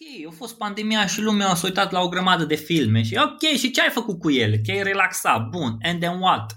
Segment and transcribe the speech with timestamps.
[0.00, 3.58] ok, a fost pandemia și lumea s-a uitat la o grămadă de filme și ok,
[3.58, 4.58] și ce ai făcut cu ele?
[4.58, 6.54] Te-ai relaxat, bun, and then what?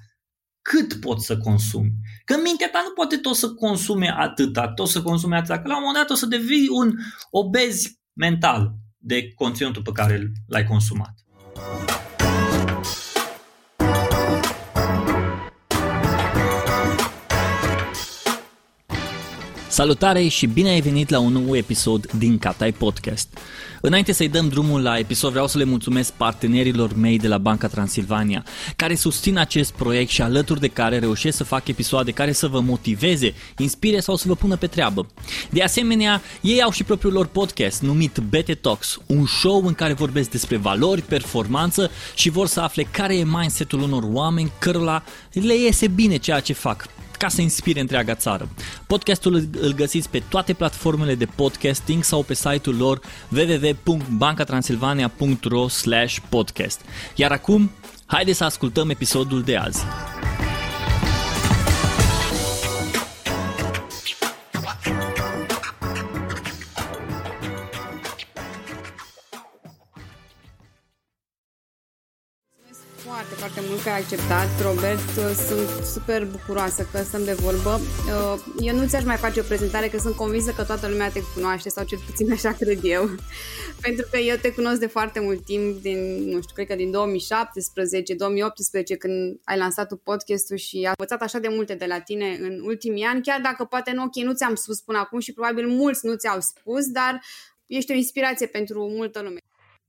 [0.62, 1.92] Cât poți să consumi?
[2.26, 5.76] Că mintea ta nu poate tot să consume atâta, tot să consume atâta, că la
[5.76, 6.94] un moment dat o să devii un
[7.30, 11.14] obez mental de conținutul pe care l-ai consumat.
[19.80, 23.38] Salutare și bine ai venit la un nou episod din Catai Podcast.
[23.82, 27.68] Înainte să-i dăm drumul la episod, vreau să le mulțumesc partenerilor mei de la Banca
[27.68, 28.46] Transilvania,
[28.76, 32.60] care susțin acest proiect și alături de care reușesc să fac episoade care să vă
[32.60, 35.08] motiveze, inspire sau să vă pună pe treabă.
[35.50, 39.94] De asemenea, ei au și propriul lor podcast numit BT Talks, un show în care
[39.94, 45.04] vorbesc despre valori, performanță și vor să afle care e mindset-ul unor oameni cărora
[45.34, 46.86] le iese bine ceea ce fac
[47.20, 48.50] ca să inspire întreaga țară.
[48.88, 55.68] Podcastul îl găsiți pe toate platformele de podcasting sau pe site-ul lor www.bancatransilvania.ro
[56.30, 56.82] podcast.
[57.16, 57.72] Iar acum,
[58.06, 59.84] haideți să ascultăm episodul de azi.
[73.40, 75.10] Foarte mult că ai acceptat, Robert.
[75.50, 77.80] Sunt super bucuroasă că stăm de vorbă.
[77.80, 81.22] Uh, eu nu ți-aș mai face o prezentare, că sunt convinsă că toată lumea te
[81.34, 83.04] cunoaște, sau cel puțin așa cred eu.
[83.82, 86.00] Pentru că eu te cunosc de foarte mult timp, din,
[86.32, 91.22] nu știu, cred că din 2017, 2018, când ai lansat tu podcastul și am învățat
[91.22, 94.34] așa de multe de la tine în ultimii ani, chiar dacă poate nu, ok, nu
[94.34, 97.22] ți-am spus până acum și probabil mulți nu ți-au spus, dar
[97.66, 99.40] ești o inspirație pentru multă lume.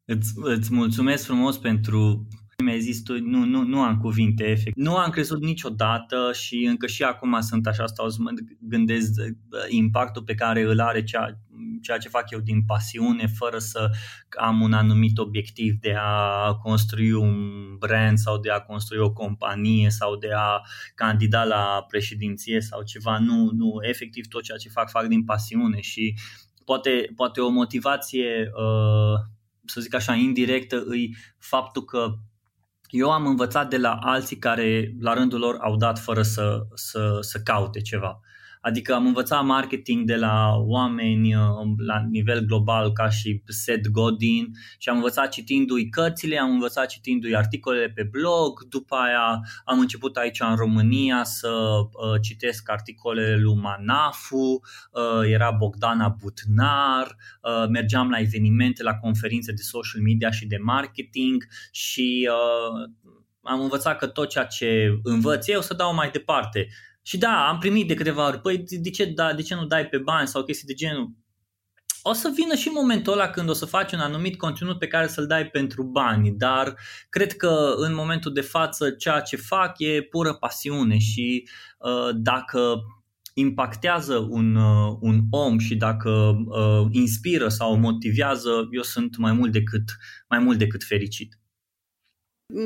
[0.05, 2.27] Îți, îți mulțumesc frumos pentru
[2.61, 4.77] mi-ai zis tu, nu, nu, nu am cuvinte, efect.
[4.77, 8.31] Nu am crezut niciodată și încă și acum sunt așa, stau să mă
[8.61, 9.11] gândesc
[9.69, 11.41] impactul pe care îl are ceea,
[11.83, 13.91] ceea ce fac eu din pasiune, fără să
[14.39, 19.91] am un anumit obiectiv de a construi un brand sau de a construi o companie
[19.91, 20.61] sau de a
[20.95, 23.19] candida la președinție sau ceva.
[23.19, 26.15] Nu, nu, efectiv tot ceea ce fac, fac din pasiune și
[26.65, 29.21] poate, poate o motivație, uh,
[29.65, 32.15] să zic așa, indirectă, îi faptul că
[32.91, 37.19] eu am învățat de la alții care la rândul lor au dat fără să, să,
[37.21, 38.21] să caute ceva.
[38.61, 41.43] Adică am învățat marketing de la oameni uh,
[41.77, 47.37] la nivel global ca și Seth Godin și am învățat citindu-i cărțile, am învățat citindu-i
[47.37, 53.55] articolele pe blog, după aia am început aici în România să uh, citesc articolele lui
[53.55, 54.61] Manafu,
[54.93, 60.57] uh, era Bogdana Butnar, uh, mergeam la evenimente, la conferințe de social media și de
[60.57, 62.91] marketing și uh,
[63.43, 66.69] am învățat că tot ceea ce învăț eu să dau mai departe.
[67.11, 69.87] Și da, am primit de câteva ori, păi de ce, da, de ce nu dai
[69.87, 71.11] pe bani sau chestii de genul.
[72.03, 75.07] O să vină și momentul ăla când o să faci un anumit conținut pe care
[75.07, 76.75] să-l dai pentru bani, dar
[77.09, 81.49] cred că în momentul de față ceea ce fac e pură pasiune și
[81.79, 82.83] uh, dacă
[83.35, 89.53] impactează un, uh, un om și dacă uh, inspiră sau motivează, eu sunt mai mult
[89.53, 89.85] decât,
[90.29, 91.40] mai mult decât fericit.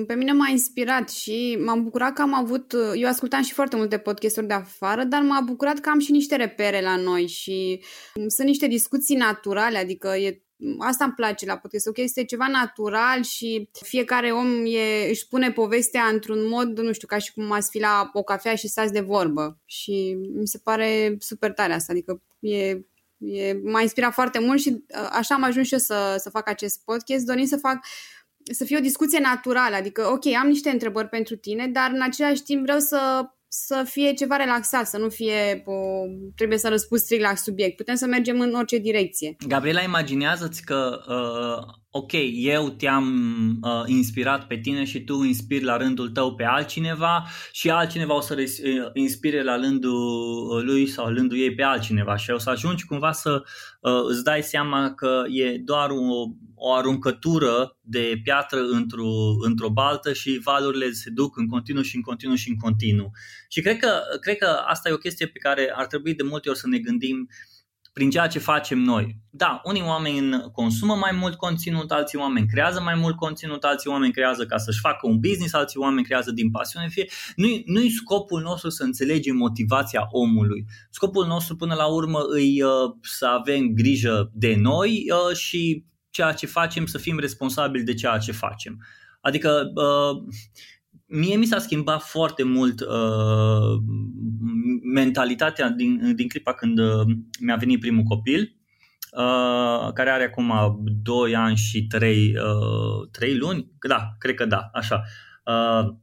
[0.07, 3.99] Pe mine m-a inspirat și m-am bucurat că am avut, eu ascultam și foarte multe
[3.99, 7.83] podcasturi de afară, dar m-a bucurat că am și niște repere la noi și
[8.27, 10.45] sunt niște discuții naturale, adică e
[10.79, 11.97] Asta îmi place la podcast, ok?
[11.97, 17.19] Este ceva natural și fiecare om e, își pune povestea într-un mod, nu știu, ca
[17.19, 19.59] și cum ați fi la o cafea și stați de vorbă.
[19.65, 22.69] Și mi se pare super tare asta, adică e,
[23.19, 26.85] e, m-a inspirat foarte mult și așa am ajuns și eu să, să fac acest
[26.85, 27.79] podcast, dorind să fac
[28.53, 32.43] să fie o discuție naturală, adică, ok, am niște întrebări pentru tine, dar în același
[32.43, 35.75] timp vreau să, să fie ceva relaxat, să nu fie, o,
[36.37, 37.77] trebuie să răspunzi strict la subiect.
[37.77, 39.37] Putem să mergem în orice direcție.
[39.49, 43.07] Gabriela, imaginează-ți că uh, ok, eu te-am
[43.63, 48.21] uh, inspirat pe tine și tu inspiri la rândul tău pe altcineva și altcineva o
[48.21, 52.51] să uh, inspire la rândul lui sau la rândul ei pe altcineva și o să
[52.51, 53.43] ajungi cumva să
[53.81, 56.25] uh, îți dai seama că e doar o,
[56.67, 62.03] o aruncătură de piatră într-o, într-o baltă și valurile se duc în continuu și în
[62.03, 63.11] continuu și în continuu.
[63.49, 66.49] Și cred că, cred că asta e o chestie pe care ar trebui de multe
[66.49, 67.55] ori să ne gândim uh,
[67.95, 69.17] prin ceea ce facem noi.
[69.31, 74.13] Da, unii oameni consumă mai mult conținut, alții oameni creează mai mult conținut, alții oameni
[74.13, 76.89] creează ca să-și facă un business, alții oameni creează din pasiune.
[76.89, 77.07] Fie,
[77.37, 80.65] nu-i, nu-i scopul nostru să înțelegem motivația omului.
[80.91, 82.71] Scopul nostru până la urmă îi uh,
[83.03, 85.85] să avem grijă de noi uh, și
[86.15, 88.87] ceea ce facem să fim responsabili de ceea ce facem.
[89.21, 90.35] Adică uh,
[91.07, 93.83] mie mi s-a schimbat foarte mult uh,
[94.95, 97.07] mentalitatea din, din clipa când uh,
[97.41, 98.57] mi-a venit primul copil.
[99.13, 100.53] uh, care are acum
[101.03, 105.03] 2 ani și 3, uh, 3 luni, da, cred că da, așa.
[105.45, 105.95] Uh,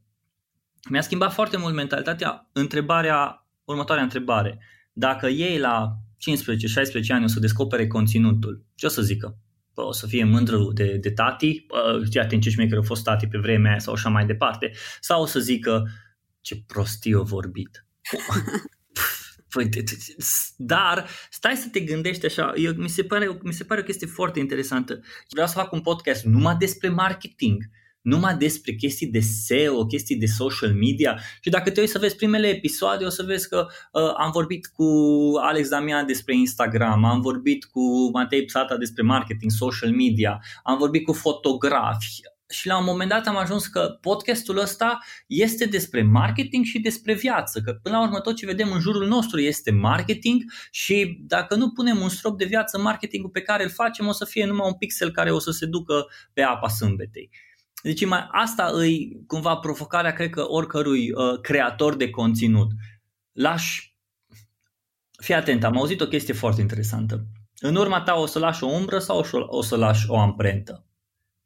[0.90, 2.50] mi-a schimbat foarte mult mentalitatea.
[2.54, 4.60] Întrebarea, următoarea întrebare.
[4.94, 5.98] Dacă ei la
[7.06, 9.38] 15-16 ani o să descopere conținutul, ce o să zică?
[9.74, 11.66] Bă, o să fie mândră de, de tati,
[12.06, 15.22] știi, atent ce șmecher au fost tati pe vremea aia sau așa mai departe, sau
[15.22, 15.90] o să zică
[16.42, 17.86] ce prostie au vorbit.
[19.54, 19.70] Păi,
[20.58, 24.08] dar stai să te gândești așa, eu, mi, se pare, mi se pare o chestie
[24.08, 25.00] foarte interesantă.
[25.30, 27.64] Vreau să fac un podcast numai despre marketing
[28.02, 32.16] numai despre chestii de SEO, chestii de social media și dacă te uiți să vezi
[32.16, 34.86] primele episoade o să vezi că uh, am vorbit cu
[35.42, 41.06] Alex Damian despre Instagram, am vorbit cu Matei Psata despre marketing, social media, am vorbit
[41.06, 42.22] cu fotografi,
[42.52, 47.14] și la un moment dat am ajuns că podcastul ăsta este despre marketing și despre
[47.14, 51.56] viață, că până la urmă tot ce vedem în jurul nostru este marketing și dacă
[51.56, 54.68] nu punem un strop de viață, marketingul pe care îl facem o să fie numai
[54.68, 57.30] un pixel care o să se ducă pe apa sâmbetei.
[57.82, 62.72] Deci mai asta îi cumva provocarea, cred că, oricărui uh, creator de conținut.
[63.32, 63.98] Lași,
[65.22, 67.26] fii atent, am auzit o chestie foarte interesantă.
[67.60, 70.86] În urma ta o să lași o umbră sau o să lași o amprentă?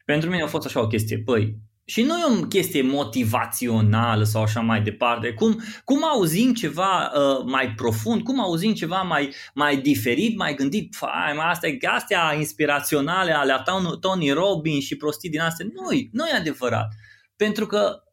[0.06, 4.42] Pentru mine a fost așa o chestie, păi, și nu e o chestie motivațională sau
[4.42, 5.34] așa mai departe.
[5.34, 10.96] Cum, cum auzim ceva uh, mai profund, cum auzim ceva mai, mai diferit, mai gândit,
[10.96, 13.64] fai, astea, astea inspiraționale ale
[14.00, 15.66] Tony Robbins și prostii din astea.
[15.74, 16.88] Nu, nu e adevărat.
[17.36, 18.05] Pentru că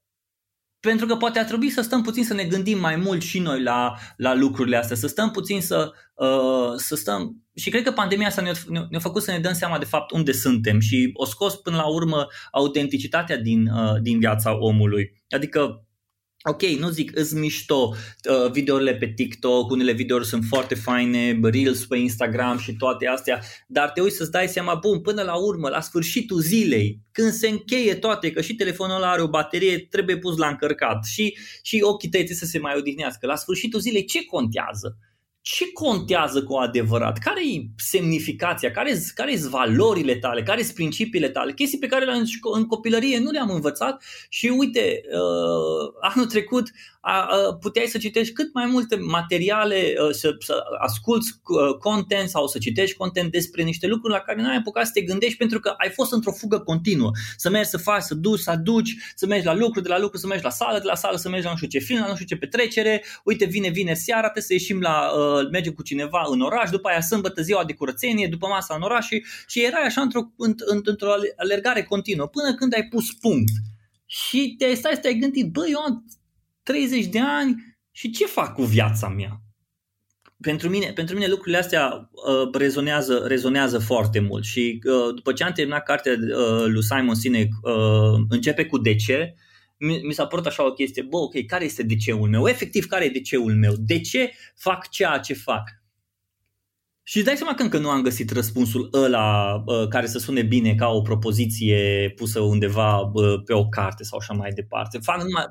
[0.83, 3.63] pentru că poate ar trebui să stăm puțin să ne gândim mai mult și noi
[3.63, 7.43] la, la lucrurile astea, să stăm puțin să, uh, să stăm.
[7.55, 8.53] Și cred că pandemia asta ne-a,
[8.91, 11.87] ne-a făcut să ne dăm seama de fapt unde suntem și o scos până la
[11.87, 15.23] urmă autenticitatea din, uh, din viața omului.
[15.29, 15.87] Adică
[16.45, 21.87] Ok, nu zic, îți mișto uh, videourile pe TikTok, unele videouri sunt foarte faine, Reels
[21.87, 25.69] pe Instagram și toate astea, dar te uiți să-ți dai seama, bun, până la urmă,
[25.69, 30.19] la sfârșitul zilei, când se încheie toate, că și telefonul ăla are o baterie, trebuie
[30.19, 33.27] pus la încărcat și, și ochii tăi să se mai odihnească.
[33.27, 34.97] La sfârșitul zilei, ce contează?
[35.43, 37.19] Ce contează cu adevărat?
[37.19, 38.71] Care e semnificația?
[38.71, 40.43] Care sunt care valorile tale?
[40.43, 41.53] Care sunt principiile tale?
[41.53, 46.71] Chestii pe care în, în copilărie nu le-am învățat și uite, uh, anul trecut
[47.61, 52.59] puteai să citești cât mai multe materiale, uh, să, să asculți uh, content sau să
[52.59, 55.75] citești content despre niște lucruri la care nu ai apucat să te gândești pentru că
[55.77, 57.11] ai fost într-o fugă continuă.
[57.37, 60.19] Să mergi să faci, să duci, să aduci, să mergi la lucru, de la lucru
[60.19, 62.07] să mergi la sală, de la sală să mergi la nu știu ce film, la
[62.07, 63.05] nu știu ce petrecere.
[63.25, 66.89] Uite, vine vine seara, trebuie să ieșim la, uh, mergem cu cineva în oraș, după
[66.89, 70.21] aia sâmbătă ziua de curățenie, după masa în oraș și, și erai așa într-o,
[70.85, 73.53] într-o alergare continuă până când ai pus punct.
[74.07, 76.05] Și te stai să te-ai gândit, băi, eu am
[76.63, 79.41] 30 de ani și ce fac cu viața mea?
[80.41, 85.45] Pentru mine, pentru mine lucrurile astea uh, rezonează, rezonează foarte mult și uh, după ce
[85.45, 89.35] am terminat cartea uh, lui Simon Sinek, uh, începe cu de ce,
[89.79, 92.47] mi, mi s-a părut așa o chestie, bă, ok, care este de ceul meu?
[92.47, 93.75] Efectiv, care e de ceul meu?
[93.79, 95.63] De ce fac ceea ce fac?
[97.03, 100.43] Și îți dai seama că încă nu am găsit răspunsul ăla uh, care să sune
[100.43, 104.99] bine ca o propoziție pusă undeva uh, pe o carte sau așa mai departe.
[104.99, 105.45] Fac numai,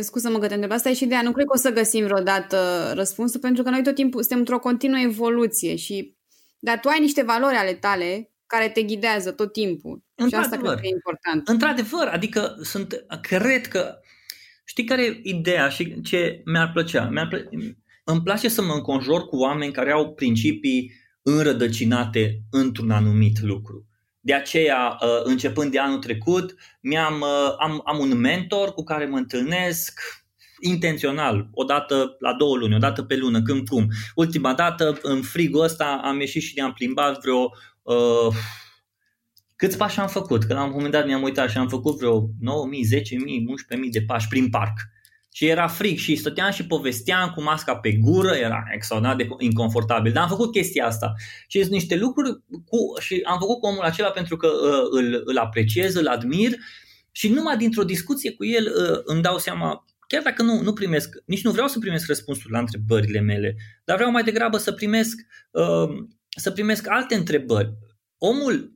[0.00, 1.22] Scuză-mă că te întreb, asta e și ideea.
[1.22, 4.58] Nu cred că o să găsim vreodată răspunsul, pentru că noi tot timpul suntem într-o
[4.58, 6.16] continuă evoluție și
[6.58, 10.04] dar tu ai niște valori ale tale care te ghidează tot timpul.
[10.28, 11.48] Și asta cred că e important.
[11.48, 13.98] Într-adevăr, adică sunt, cred că
[14.64, 17.08] știi care e ideea și ce mi-ar plăcea?
[17.08, 17.48] Mi-ar plă...
[18.04, 20.92] Îmi place să mă înconjor cu oameni care au principii
[21.22, 23.86] înrădăcinate într-un anumit lucru.
[24.20, 29.06] De aceea, uh, începând de anul trecut, mi-am, uh, am, am un mentor cu care
[29.06, 30.00] mă întâlnesc
[30.60, 33.88] intențional, o dată la două luni, o dată pe lună, când cum.
[34.14, 37.52] Ultima dată, în frigul ăsta, am ieșit și ne-am plimbat vreo...
[37.82, 38.34] Uh,
[39.56, 40.44] câți pași am făcut?
[40.44, 42.26] Că la un moment dat mi-am uitat și am făcut vreo 9.000,
[42.98, 44.78] 10.000, 11.000 de pași prin parc.
[45.32, 50.12] Și era frig și stăteam și povesteam cu masca pe gură, era extraordinar de inconfortabil,
[50.12, 51.14] dar am făcut chestia asta.
[51.48, 55.22] Și sunt niște lucruri cu, și am făcut cu omul acela pentru că uh, îl,
[55.24, 56.56] îl apreciez, îl admir
[57.12, 61.22] și numai dintr-o discuție cu el uh, îmi dau seama, chiar dacă nu, nu primesc,
[61.26, 65.18] nici nu vreau să primesc răspunsuri la întrebările mele, dar vreau mai degrabă să primesc,
[65.50, 65.88] uh,
[66.36, 67.72] să primesc alte întrebări.
[68.18, 68.74] Omul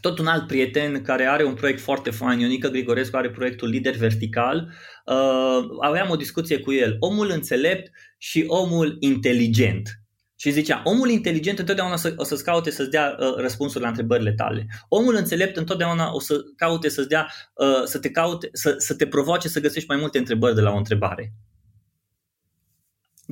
[0.00, 3.96] tot un alt prieten care are un proiect foarte fain, Ionica Grigorescu are proiectul Lider
[3.96, 4.72] Vertical,
[5.04, 10.00] uh, aveam o discuție cu el, omul înțelept și omul inteligent.
[10.36, 13.88] Și zicea, omul inteligent întotdeauna o, să, o să-ți caute să-ți dea uh, răspunsuri la
[13.88, 14.66] întrebările tale.
[14.88, 19.06] Omul înțelept întotdeauna o să caute să-ți dea, uh, să te caute, să, să te
[19.06, 21.32] provoace să găsești mai multe întrebări de la o întrebare.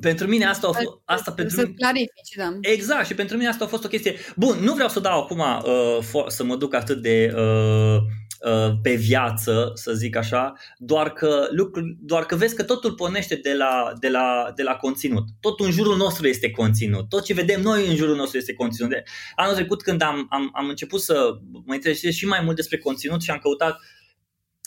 [0.00, 2.58] Pentru mine asta a fost, asta pentru să clarifici, da.
[2.60, 4.14] Exact, și pentru mine asta a fost o chestie.
[4.36, 7.96] Bun, nu vreau să dau acum uh, să mă duc atât de uh,
[8.40, 13.34] uh, pe viață, să zic așa, doar că lucru, doar că vezi că totul pornește
[13.34, 15.24] de la, de, la, de la conținut.
[15.40, 17.08] Tot în jurul nostru este conținut.
[17.08, 18.90] Tot ce vedem noi în jurul nostru este conținut.
[18.90, 19.02] De
[19.34, 23.22] anul trecut când am, am, am început să mă interesez și mai mult despre conținut
[23.22, 23.97] și am căutat uh,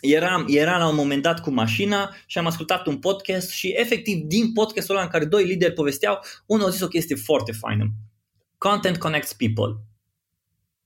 [0.02, 4.24] eram, era la un moment dat cu mașina și am ascultat un podcast și efectiv
[4.24, 7.92] din podcastul ăla în care doi lideri povesteau, unul a zis o chestie foarte faină.
[8.58, 9.76] Content connects people.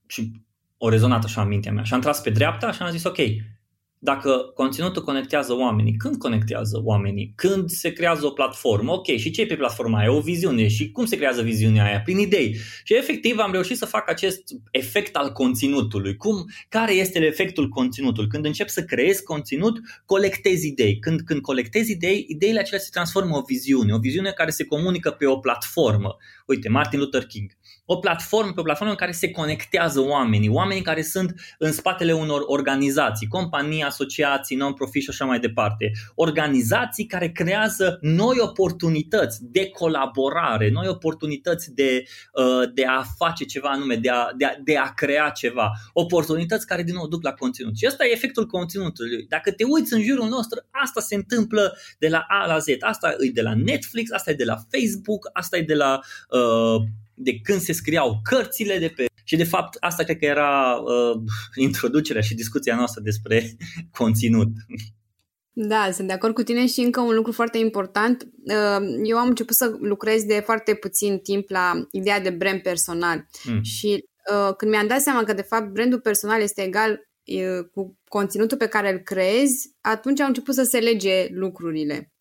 [0.06, 0.30] Și
[0.78, 1.82] o rezonat așa în mintea mea.
[1.82, 3.18] Și am tras pe dreapta și am zis ok,
[3.98, 7.32] dacă conținutul conectează oamenii, când conectează oamenii?
[7.34, 8.92] Când se creează o platformă?
[8.92, 10.12] Ok, și ce e pe platforma aia?
[10.12, 10.68] O viziune.
[10.68, 12.00] Și cum se creează viziunea aia?
[12.00, 12.56] Prin idei.
[12.84, 16.16] Și efectiv am reușit să fac acest efect al conținutului.
[16.16, 18.28] Cum, care este efectul conținutului?
[18.28, 20.98] Când încep să creezi conținut, colectezi idei.
[20.98, 23.92] Când, când colectezi idei, ideile acelea se transformă în o viziune.
[23.94, 26.16] O viziune care se comunică pe o platformă.
[26.46, 27.55] Uite, Martin Luther King
[27.86, 32.12] o platformă, pe o platformă în care se conectează oamenii, oamenii care sunt în spatele
[32.12, 35.92] unor organizații, companii, asociații, non-profit și așa mai departe.
[36.14, 42.02] Organizații care creează noi oportunități de colaborare, noi oportunități de,
[42.32, 45.72] uh, de a face ceva anume, de a, de, a, de a crea ceva.
[45.92, 47.76] Oportunități care din nou duc la conținut.
[47.76, 49.26] Și ăsta e efectul conținutului.
[49.28, 52.66] Dacă te uiți în jurul nostru, asta se întâmplă de la A la Z.
[52.80, 56.00] Asta e de la Netflix, asta e de la Facebook, asta e de la
[56.30, 56.82] uh,
[57.16, 59.04] de când se scriau cărțile de pe...
[59.24, 61.22] Și de fapt asta cred că era uh,
[61.66, 63.56] introducerea și discuția noastră despre
[63.98, 64.48] conținut.
[65.58, 68.22] Da, sunt de acord cu tine și încă un lucru foarte important.
[68.22, 73.26] Uh, eu am început să lucrez de foarte puțin timp la ideea de brand personal
[73.44, 73.62] mm.
[73.62, 76.90] și uh, când mi-am dat seama că de fapt brandul personal este egal
[77.24, 82.12] uh, cu conținutul pe care îl creezi, atunci am început să se lege lucrurile.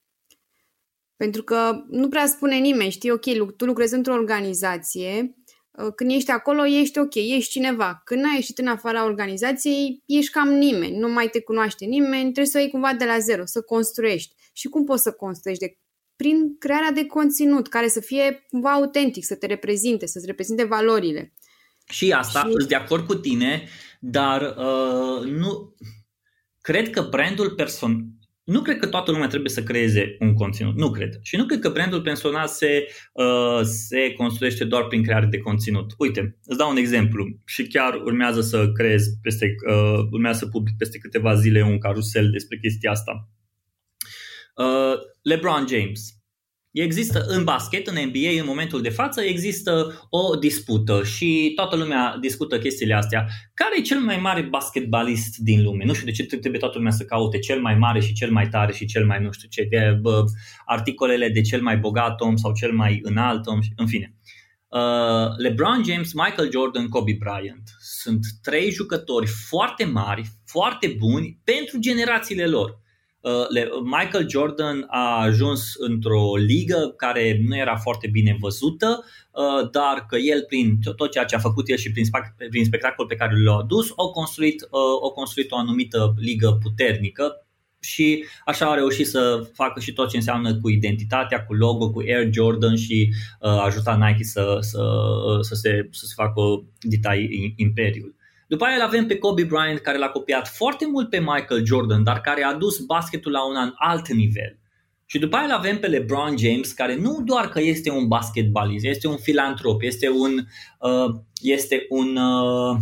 [1.15, 5.35] Pentru că nu prea spune nimeni, știi, ok, tu lucrezi într-o organizație,
[5.71, 8.01] uh, când ești acolo, ești ok, ești cineva.
[8.03, 12.45] Când n-ai ieșit în afara organizației, ești cam nimeni, nu mai te cunoaște nimeni, trebuie
[12.45, 14.35] să o iei cumva de la zero, să construiești.
[14.53, 15.65] Și cum poți să construiești?
[15.65, 15.77] De,
[16.15, 21.33] prin crearea de conținut care să fie cumva autentic, să te reprezinte, să-ți reprezinte valorile.
[21.89, 22.51] Și asta, și...
[22.51, 23.67] sunt de acord cu tine,
[23.99, 25.75] dar uh, nu...
[26.61, 28.05] Cred că brandul person
[28.45, 30.75] nu cred că toată lumea trebuie să creeze un conținut.
[30.75, 31.19] Nu cred.
[31.21, 35.93] Și nu cred că brandul personal se, uh, se construiește doar prin creare de conținut.
[35.97, 40.77] Uite, îți dau un exemplu și chiar urmează să creez peste, uh, urmează să public
[40.77, 43.29] peste câteva zile un carusel despre chestia asta.
[44.55, 46.14] Uh, LeBron James
[46.81, 52.17] Există în basket, în NBA, în momentul de față, există o dispută și toată lumea
[52.21, 53.27] discută chestiile astea.
[53.53, 55.85] Care e cel mai mare basketbalist din lume?
[55.85, 58.49] Nu știu de ce trebuie toată lumea să caute cel mai mare și cel mai
[58.49, 60.23] tare și cel mai nu știu ce, de, bă,
[60.65, 64.15] articolele de cel mai bogat om sau cel mai înalt om, în fine.
[64.67, 71.79] Uh, LeBron James, Michael Jordan, Kobe Bryant sunt trei jucători foarte mari, foarte buni pentru
[71.79, 72.83] generațiile lor.
[73.25, 73.47] Uh,
[73.83, 80.15] Michael Jordan a ajuns într-o ligă care nu era foarte bine văzută, uh, dar că
[80.15, 82.05] el, prin tot ceea ce a făcut el și prin,
[82.49, 84.69] prin spectacol pe care l-a adus, au construit, uh,
[85.03, 87.45] au construit o anumită ligă puternică
[87.79, 91.99] și așa a reușit să facă și tot ce înseamnă cu identitatea, cu logo, cu
[91.99, 94.83] Air Jordan și a ajutat Nike să, să,
[95.41, 96.41] să, se, să se facă
[96.79, 98.14] detai imperiul.
[98.47, 102.03] După aia îl avem pe Kobe Bryant care l-a copiat foarte mult pe Michael Jordan,
[102.03, 104.59] dar care a dus basketul la un alt nivel.
[105.05, 108.85] Și după aia îl avem pe LeBron James, care nu doar că este un basketbalist,
[108.85, 110.45] este un filantrop, este un,
[110.79, 112.77] uh, este un, uh,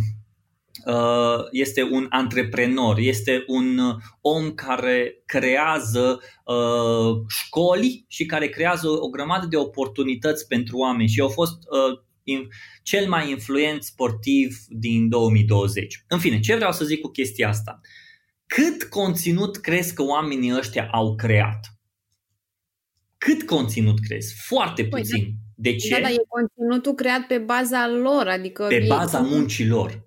[0.86, 8.88] uh, este un antreprenor, este un uh, om care creează uh, școli și care creează
[8.88, 11.98] o grămadă de oportunități pentru oameni și au fost uh,
[12.82, 16.04] cel mai influent sportiv din 2020.
[16.08, 17.80] În fine, ce vreau să zic cu chestia asta?
[18.46, 21.78] Cât conținut crezi că oamenii ăștia au creat?
[23.18, 24.34] Cât conținut crezi?
[24.46, 25.22] Foarte păi, puțin.
[25.22, 25.30] Da.
[25.56, 25.88] De ce?
[25.88, 28.66] Da, dar e conținutul creat pe baza lor, adică...
[28.68, 30.04] Pe baza muncilor.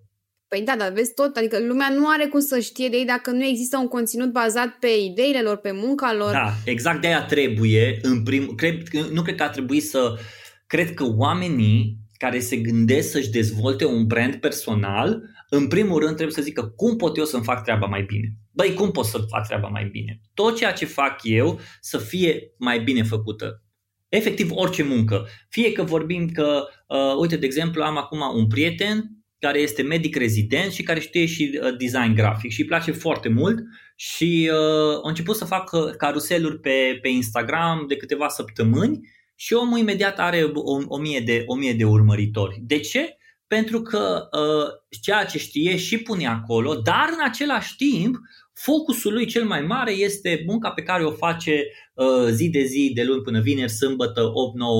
[0.47, 3.31] Păi da, dar vezi tot, adică lumea nu are cum să știe de ei dacă
[3.31, 6.31] nu există un conținut bazat pe ideile lor, pe munca lor.
[6.31, 10.19] Da, exact de aia trebuie, în prim, cred, nu cred că ar trebui să,
[10.67, 16.35] cred că oamenii care se gândesc să-și dezvolte un brand personal, în primul rând trebuie
[16.35, 18.33] să zică cum pot eu să-mi fac treaba mai bine.
[18.51, 20.21] Băi, cum pot să fac treaba mai bine?
[20.33, 23.61] Tot ceea ce fac eu să fie mai bine făcută.
[24.09, 25.27] Efectiv orice muncă.
[25.49, 30.15] Fie că vorbim că, uh, uite, de exemplu, am acum un prieten care este medic
[30.15, 33.59] rezident și care știe și uh, design grafic și îi place foarte mult
[33.95, 38.99] și uh, a început să facă caruseluri pe, pe Instagram de câteva săptămâni
[39.39, 42.59] și omul imediat are o, o, mie, de, o mie de urmăritori.
[42.61, 43.17] De ce?
[43.47, 48.17] Pentru că uh, ceea ce știe și pune acolo, dar în același timp
[48.53, 51.63] focusul lui cel mai mare este munca pe care o face
[51.93, 54.31] uh, zi de zi, de luni până vineri, sâmbătă, 8-9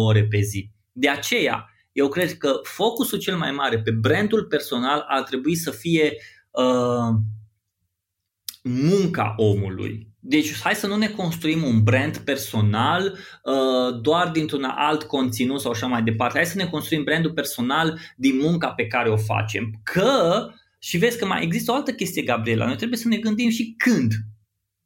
[0.06, 0.70] ore pe zi.
[0.92, 5.72] De aceea, eu cred că focusul cel mai mare pe brandul personal ar trebui să
[5.72, 6.18] fie
[6.52, 7.16] uh,
[8.64, 10.07] munca omului.
[10.20, 15.72] Deci hai să nu ne construim un brand personal uh, doar dintr-un alt conținut sau
[15.72, 16.38] așa mai departe.
[16.38, 19.80] Hai să ne construim brandul personal din munca pe care o facem.
[19.84, 20.48] Că,
[20.80, 23.76] și vezi că mai există o altă chestie, Gabriela, noi trebuie să ne gândim și
[23.78, 24.14] când.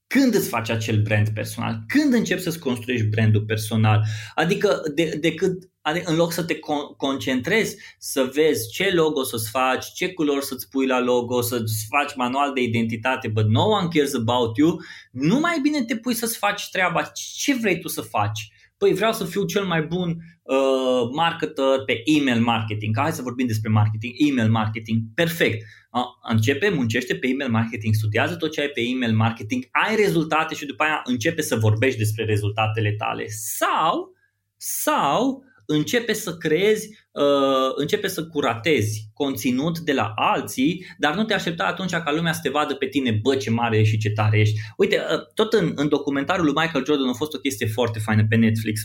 [0.08, 1.84] Când îți faci acel brand personal?
[1.88, 4.06] Când începi să-ți construiești brandul personal?
[4.36, 6.60] Adică de, decât Adică în loc să te
[6.98, 12.16] concentrezi să vezi ce logo să-ți faci, ce culori să-ți pui la logo, să-ți faci
[12.16, 14.80] manual de identitate, but no one cares about you,
[15.12, 18.52] nu mai bine te pui să-ți faci treaba, ce vrei tu să faci.
[18.78, 22.98] Păi vreau să fiu cel mai bun uh, marketer pe email marketing.
[22.98, 25.02] Hai să vorbim despre marketing, email marketing.
[25.14, 25.62] Perfect.
[25.92, 30.56] Uh, începe, muncește pe email marketing, studiază tot ce ai pe email marketing, ai rezultate
[30.56, 33.26] și după aia începe să vorbești despre rezultatele tale.
[33.28, 34.14] Sau,
[34.58, 41.34] sau începe să creezi, uh, începe să curatezi conținut de la alții, dar nu te
[41.34, 44.10] aștepta atunci ca lumea să te vadă pe tine, bă, ce mare ești și ce
[44.10, 44.60] tare ești.
[44.78, 48.26] Uite, uh, tot în, în documentarul lui Michael Jordan a fost o chestie foarte faină
[48.30, 48.82] pe Netflix.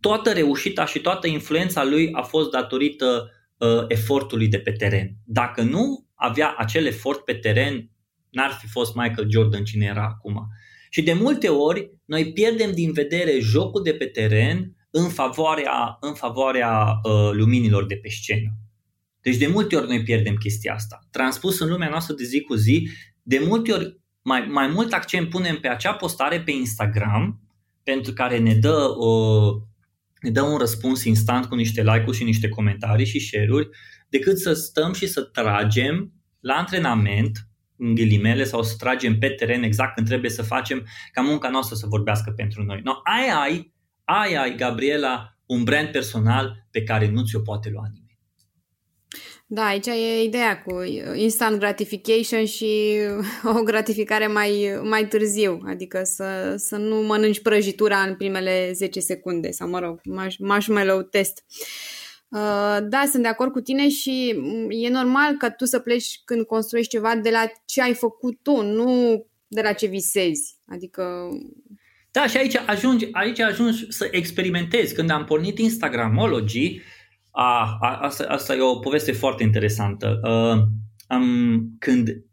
[0.00, 5.16] Toată reușita și toată influența lui a fost datorită uh, efortului de pe teren.
[5.24, 7.90] Dacă nu avea acel efort pe teren,
[8.30, 10.46] n-ar fi fost Michael Jordan cine era acum.
[10.90, 16.14] Și de multe ori noi pierdem din vedere jocul de pe teren în favoarea, în
[16.14, 18.50] favoarea uh, luminilor de pe scenă.
[19.20, 20.98] Deci de multe ori noi pierdem chestia asta.
[21.10, 22.88] Transpus în lumea noastră de zi cu zi,
[23.22, 27.40] de multe ori mai, mai mult accent punem pe acea postare pe Instagram,
[27.82, 29.62] pentru care ne dă, uh,
[30.20, 33.68] ne dă un răspuns instant cu niște like-uri și niște comentarii și share-uri,
[34.08, 39.62] decât să stăm și să tragem la antrenament, în ghilimele, sau să tragem pe teren
[39.62, 42.80] exact când trebuie să facem ca munca noastră să vorbească pentru noi.
[42.84, 43.73] No, ai ai
[44.04, 48.04] aia ai, Gabriela, un brand personal pe care nu ți-o poate lua nimeni.
[49.46, 50.82] Da, aici e ideea cu
[51.14, 52.98] instant gratification și
[53.58, 59.50] o gratificare mai, mai târziu, adică să, să nu mănânci prăjitura în primele 10 secunde
[59.50, 60.00] sau, mă rog,
[60.38, 61.44] marshmallow test.
[62.28, 64.28] Uh, da, sunt de acord cu tine și
[64.68, 68.62] e normal că tu să pleci când construiești ceva de la ce ai făcut tu,
[68.62, 70.56] nu de la ce visezi.
[70.66, 71.28] Adică
[72.14, 74.94] da, și aici ajungi, aici ajungi să experimentezi.
[74.94, 76.80] Când am pornit Instagramology,
[77.30, 80.20] a, a, asta, asta e o poveste foarte interesantă.
[80.22, 80.62] Uh,
[81.06, 82.24] am, când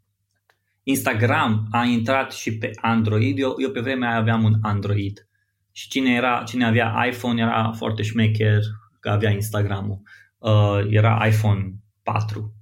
[0.82, 5.28] Instagram a intrat și pe Android, eu, eu pe vremea aia aveam un Android.
[5.72, 8.60] Și cine, era, cine avea iPhone era foarte șmecher
[9.00, 10.00] că avea Instagramul.
[10.38, 12.54] Uh, era iPhone 4.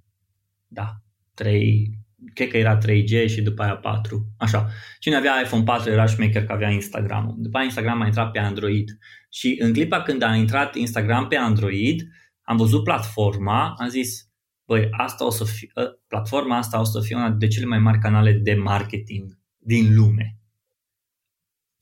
[0.67, 0.97] Da,
[1.35, 2.00] 3,
[2.35, 4.27] cred că era 3G și după aia 4.
[4.39, 4.69] Așa.
[4.99, 7.35] Cine avea iPhone 4 era șmecher că avea Instagram.
[7.39, 8.99] După aia Instagram a intrat pe Android.
[9.31, 12.03] Și în clipa când a intrat Instagram pe Android,
[12.43, 14.29] am văzut platforma, am zis,
[14.65, 17.79] băi, asta o să fie, ă, platforma asta o să fie una de cele mai
[17.79, 20.39] mari canale de marketing din lume.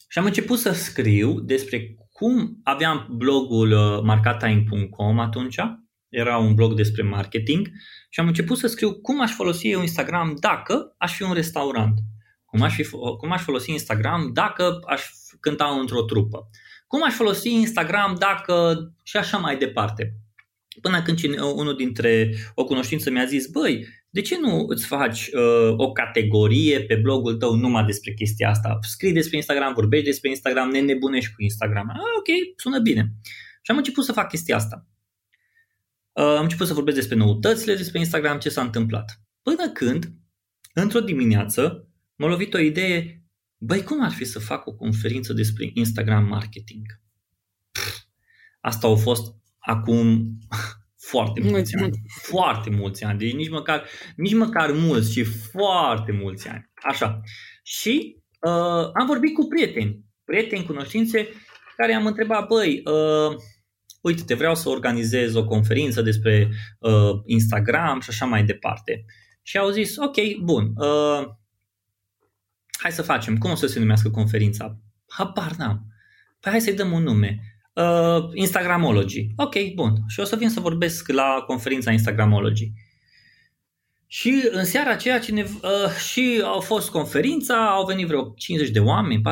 [0.09, 5.59] Și am început să scriu despre cum aveam blogul ă, markatime.com atunci,
[6.09, 7.69] era un blog despre marketing
[8.09, 11.99] și am început să scriu cum aș folosi eu Instagram dacă aș fi un restaurant.
[12.45, 15.05] Cum aș, fi, cum aș folosi Instagram dacă aș
[15.41, 16.51] cânta într-o trupă.
[16.87, 20.15] Cum aș folosi Instagram dacă și așa mai departe.
[20.81, 21.19] Până când
[21.55, 26.81] unul dintre o cunoștință mi-a zis, băi, de ce nu îți faci uh, o categorie
[26.81, 28.79] pe blogul tău numai despre chestia asta?
[28.81, 31.89] Scrii despre Instagram, vorbești despre Instagram, ne nebunești cu Instagram.
[31.89, 33.13] Ah, ok, sună bine.
[33.63, 34.87] Și am început să fac chestia asta.
[36.19, 39.21] Uh, am început să vorbesc despre noutățile despre Instagram, ce s-a întâmplat.
[39.43, 40.13] Până când,
[40.75, 43.25] într-o dimineață, m-a lovit o idee,
[43.57, 46.87] băi, cum ar fi să fac o conferință despre Instagram marketing?
[47.71, 47.99] Pff,
[48.61, 50.29] asta au fost acum
[51.11, 51.85] foarte mulți, mulți ani.
[51.85, 52.03] ani.
[52.23, 53.19] Foarte mulți ani.
[53.19, 53.85] Deci nici măcar,
[54.17, 56.71] nici măcar mulți, ci foarte mulți ani.
[56.75, 57.21] Așa.
[57.63, 61.29] Și uh, am vorbit cu prieteni, prieteni, cunoștințe,
[61.77, 63.37] care am întrebat, băi, uh,
[64.09, 69.05] uite, te vreau să organizez o conferință despre uh, Instagram și așa mai departe.
[69.43, 71.27] Și au zis, ok, bun, uh,
[72.79, 73.37] hai să facem.
[73.37, 74.79] Cum o să se numească conferința?
[75.09, 75.87] Habar n-am.
[76.41, 77.41] Păi hai să-i dăm un nume.
[77.73, 79.27] Uh, Instagramology.
[79.37, 79.93] Ok, bun.
[80.07, 82.73] Și o să vin să vorbesc la conferința Instagramology.
[84.11, 88.79] Și în seara aceea cine, uh, și au fost conferința, au venit vreo 50 de
[88.79, 89.23] oameni,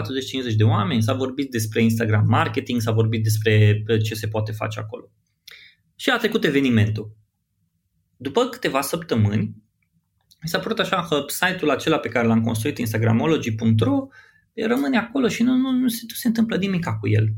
[0.52, 4.52] 40-50 de oameni, s-a vorbit despre Instagram marketing, s-a vorbit despre uh, ce se poate
[4.52, 5.10] face acolo.
[5.94, 7.16] Și a trecut evenimentul.
[8.16, 9.54] După câteva săptămâni,
[10.42, 14.06] mi s-a părut așa că site-ul acela pe care l-am construit, instagramology.ro,
[14.54, 17.28] rămâne acolo și nu, nu, nu, se, nu se întâmplă nimic cu el.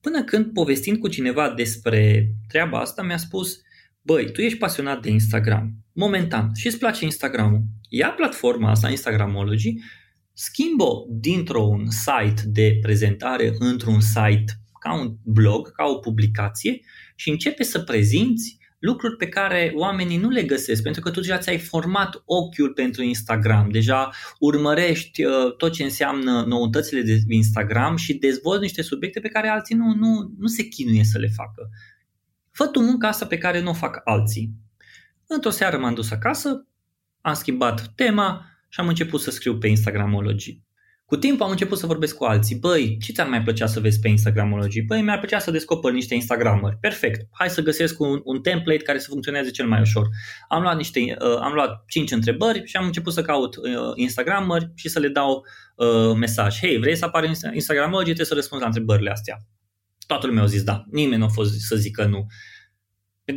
[0.00, 3.60] Până când, povestind cu cineva despre treaba asta, mi-a spus,
[4.06, 9.74] băi, tu ești pasionat de Instagram, momentan, și îți place Instagramul, ia platforma asta, Instagramology,
[10.32, 14.44] schimbă dintr-un site de prezentare într-un site
[14.80, 16.80] ca un blog, ca o publicație
[17.14, 21.38] și începe să prezinți lucruri pe care oamenii nu le găsesc, pentru că tu deja
[21.38, 28.14] ți-ai format ochiul pentru Instagram, deja urmărești uh, tot ce înseamnă noutățile de Instagram și
[28.14, 31.68] dezvolți niște subiecte pe care alții nu, nu, nu se chinuie să le facă.
[32.56, 34.50] Fă tu munca asta pe care nu o fac alții.
[35.26, 36.66] Într-o seară m-am dus acasă,
[37.20, 40.62] am schimbat tema și am început să scriu pe Instagramology.
[41.04, 42.56] Cu timpul am început să vorbesc cu alții.
[42.56, 44.82] Băi, ce ți-ar mai plăcea să vezi pe Instagramology?
[44.82, 46.76] Băi, mi-ar plăcea să descoper niște Instagramări.
[46.80, 47.28] Perfect.
[47.32, 50.08] Hai să găsesc un, un template care să funcționeze cel mai ușor.
[50.48, 53.62] Am luat niște, uh, am luat 5 întrebări și am început să caut uh,
[53.94, 56.58] Instagramări și să le dau uh, mesaj.
[56.58, 58.04] Hei, vrei să apare Instagramology?
[58.04, 59.38] Trebuie să răspunzi la întrebările astea.
[60.06, 60.84] Toată lumea a zis da.
[60.90, 62.26] Nimeni nu a fost să zică nu.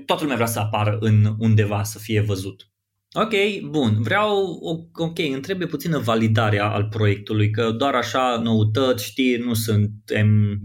[0.06, 2.72] Toată lumea vrea să apară în undeva, să fie văzut.
[3.14, 3.34] Ok,
[3.70, 4.02] bun.
[4.02, 4.60] Vreau,
[4.94, 9.92] ok, îmi trebuie puțină validare al proiectului, că doar așa noutăți, știi, nu sunt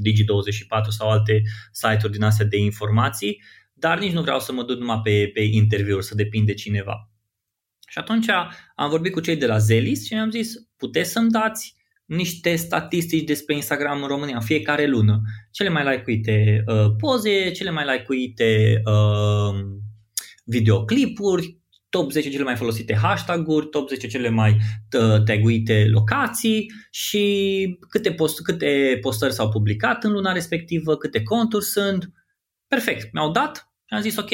[0.06, 4.78] Digi24 sau alte site-uri din astea de informații, dar nici nu vreau să mă duc
[4.78, 7.10] numai pe, pe interviuri, să depind de cineva.
[7.88, 8.26] Și atunci
[8.74, 11.76] am vorbit cu cei de la Zelis și am zis, puteți să-mi dați
[12.16, 15.20] niște statistici despre Instagram în România în fiecare lună.
[15.50, 19.60] Cele mai like-uite uh, poze, cele mai like-uite uh,
[20.44, 24.56] videoclipuri, top 10 cele mai folosite hashtag-uri, top 10 cele mai
[25.24, 32.10] taguite locații și câte, post, câte postări s-au publicat în luna respectivă, câte conturi sunt.
[32.68, 34.30] Perfect, mi-au dat și am zis ok,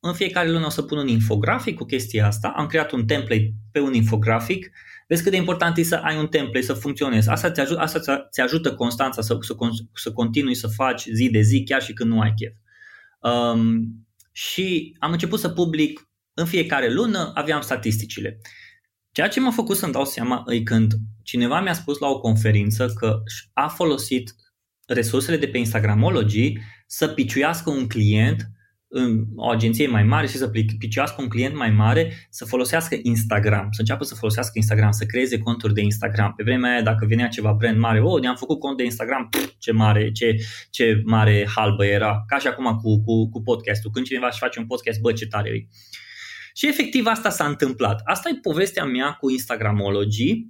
[0.00, 2.48] în fiecare lună o să pun un infografic cu chestia asta.
[2.56, 4.70] Am creat un template pe un infografic.
[5.06, 7.28] Vezi cât de important e să ai un template, să funcționezi.
[7.28, 9.54] Asta ți ajută, asta ți ajută constanța să, să,
[9.94, 12.52] să continui să faci zi de zi, chiar și când nu ai chef.
[13.20, 18.40] Um, și am început să public în fiecare lună aveam statisticile.
[19.12, 22.92] Ceea ce m-a făcut să-mi dau seama e când cineva mi-a spus la o conferință
[22.98, 24.34] că a folosit
[24.86, 26.52] resursele de pe Instagramology
[26.86, 28.50] să piciuiască un client în
[29.36, 33.80] o agenție mai mare și să piciuiască un client mai mare să folosească Instagram, să
[33.80, 36.32] înceapă să folosească Instagram, să creeze conturi de Instagram.
[36.36, 39.54] Pe vremea aia, dacă venea ceva brand mare, oh, ne-am făcut cont de Instagram, pff,
[39.58, 40.36] ce mare, ce,
[40.70, 42.24] ce mare halbă era.
[42.26, 43.90] Ca și acum cu, cu, cu podcastul.
[43.90, 45.66] Când cineva își face un podcast, bă, ce tare e.
[46.54, 48.00] Și efectiv asta s-a întâmplat.
[48.04, 50.46] Asta e povestea mea cu Instagramology,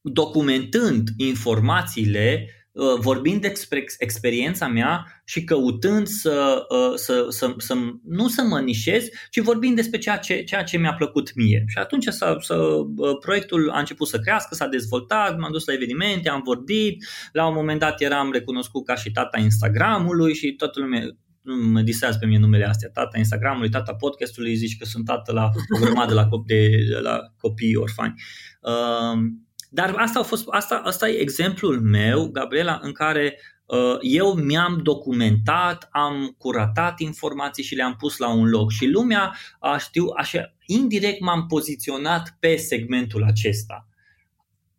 [0.00, 2.55] documentând informațiile, uh,
[2.98, 9.08] vorbind despre experiența mea și căutând să, uh, să, să, să nu să mă nișez,
[9.30, 11.64] ci vorbind despre ceea ce, ceea ce mi-a plăcut mie.
[11.66, 15.72] Și atunci să, să, uh, proiectul a început să crească, s-a dezvoltat, m-am dus la
[15.72, 20.80] evenimente, am vorbit, la un moment dat eram recunoscut ca și tata Instagramului și toată
[20.80, 21.00] lumea,
[21.42, 25.32] nu mă distrează pe mine numele astea, tata Instagramului, tata podcastului, zici că sunt tată
[25.32, 28.14] la o grămadă la, cop- de, la copii orfani.
[28.60, 29.44] Uh,
[29.76, 34.80] dar asta, a fost, asta, asta e exemplul meu, Gabriela, în care uh, eu mi-am
[34.82, 40.54] documentat, am curatat informații și le-am pus la un loc și lumea, a știu, așa,
[40.66, 43.88] indirect m-am poziționat pe segmentul acesta.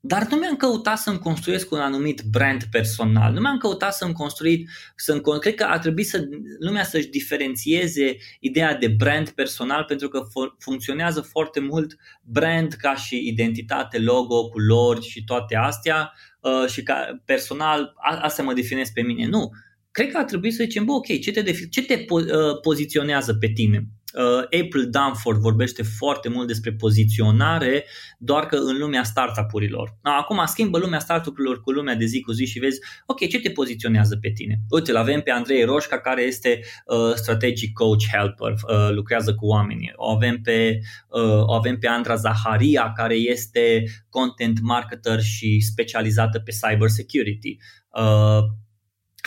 [0.08, 4.68] Dar nu mi-am căutat să-mi construiesc un anumit brand personal, nu mi-am căutat să-mi construi,
[4.96, 6.28] să-mi, cred că ar trebui să
[6.60, 10.22] lumea să-și diferențieze ideea de brand personal pentru că
[10.60, 17.22] funcționează foarte mult brand ca și identitate, logo, culori și toate astea uh, și ca
[17.26, 19.26] personal, asta mă definez pe mine.
[19.26, 19.50] Nu,
[19.92, 23.34] cred că ar trebui să zicem, bă, ok, ce te, ce te po- uh, poziționează
[23.34, 23.88] pe tine?
[24.14, 27.86] Uh, April Danford vorbește foarte mult despre poziționare,
[28.18, 29.98] doar că în lumea startup-urilor.
[30.02, 33.50] Acum schimbă lumea startup-urilor cu lumea de zi cu zi și vezi, ok, ce te
[33.50, 34.60] poziționează pe tine?
[34.70, 39.46] Uite, îl avem pe Andrei Roșca, care este uh, strategic coach helper, uh, lucrează cu
[39.46, 39.92] oamenii.
[39.96, 46.40] O avem pe, uh, o avem pe Andra Zaharia, care este content marketer și specializată
[46.40, 47.58] pe cyber security.
[47.92, 48.44] Uh,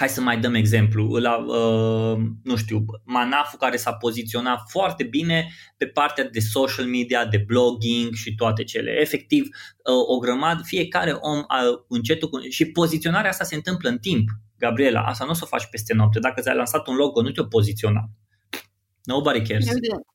[0.00, 5.52] hai să mai dăm exemplu, la, uh, nu știu, Manafu care s-a poziționat foarte bine
[5.76, 8.90] pe partea de social media, de blogging și toate cele.
[9.00, 13.98] Efectiv, uh, o grămadă, fiecare om uh, încetul cu, și poziționarea asta se întâmplă în
[13.98, 14.28] timp.
[14.58, 16.18] Gabriela, asta nu o să o faci peste noapte.
[16.18, 18.10] Dacă ți-ai lansat un logo, nu te-o poziționa.
[19.04, 19.66] Nobody cares.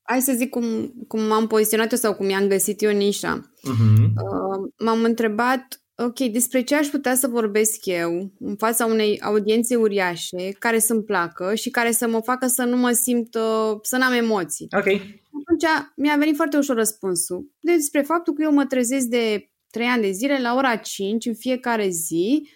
[0.04, 3.52] Hai să zic cum, cum am poziționat eu sau cum i-am găsit eu nișa.
[3.58, 4.04] Uh-huh.
[4.04, 9.76] Uh, m-am întrebat, ok, despre ce aș putea să vorbesc eu în fața unei audiențe
[9.76, 13.98] uriașe care să-mi placă și care să mă facă să nu mă simt, uh, să
[13.98, 14.68] n-am emoții.
[14.78, 14.86] Ok.
[14.86, 17.52] Atunci mi-a venit foarte ușor răspunsul.
[17.60, 21.36] Despre faptul că eu mă trezesc de 3 ani de zile la ora 5 în
[21.36, 22.50] fiecare zi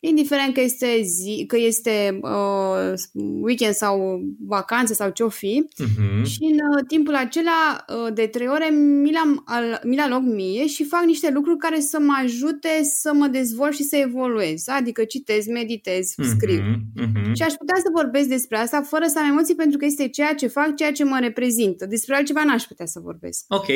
[0.00, 2.92] indiferent că este, zi, că este uh,
[3.40, 6.24] weekend sau vacanțe sau ce-o fi uh-huh.
[6.24, 8.68] și în uh, timpul acela uh, de trei ore
[9.02, 13.12] mi l-am, al, mi l-am mie și fac niște lucruri care să mă ajute să
[13.14, 16.28] mă dezvolt și să evoluez, adică citez, meditez, uh-huh.
[16.36, 16.60] scriu.
[16.60, 17.32] Uh-huh.
[17.34, 20.34] Și aș putea să vorbesc despre asta fără să am emoții pentru că este ceea
[20.34, 21.86] ce fac, ceea ce mă reprezintă.
[21.86, 23.44] Despre altceva n-aș putea să vorbesc.
[23.48, 23.66] Ok,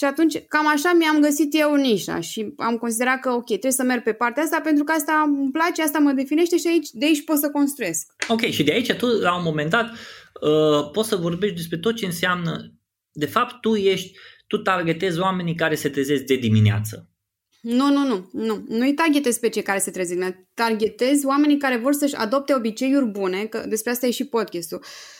[0.00, 3.82] și atunci, cam așa mi-am găsit eu nișa și am considerat că, ok, trebuie să
[3.82, 7.04] merg pe partea asta pentru că asta îmi place, asta mă definește și aici, de
[7.04, 8.12] aici pot să construiesc.
[8.28, 11.96] Ok, și de aici tu, la un moment dat, uh, poți să vorbești despre tot
[11.96, 12.74] ce înseamnă,
[13.12, 17.08] de fapt, tu ești, tu targetezi oamenii care se trezesc de dimineață.
[17.60, 18.64] Nu, nu, nu, nu.
[18.68, 20.36] Nu-i targetez pe cei care se trezesc.
[20.54, 24.78] Targetez oamenii care vor să-și adopte obiceiuri bune, că despre asta e și podcastul.
[24.78, 25.19] Uh, Uh,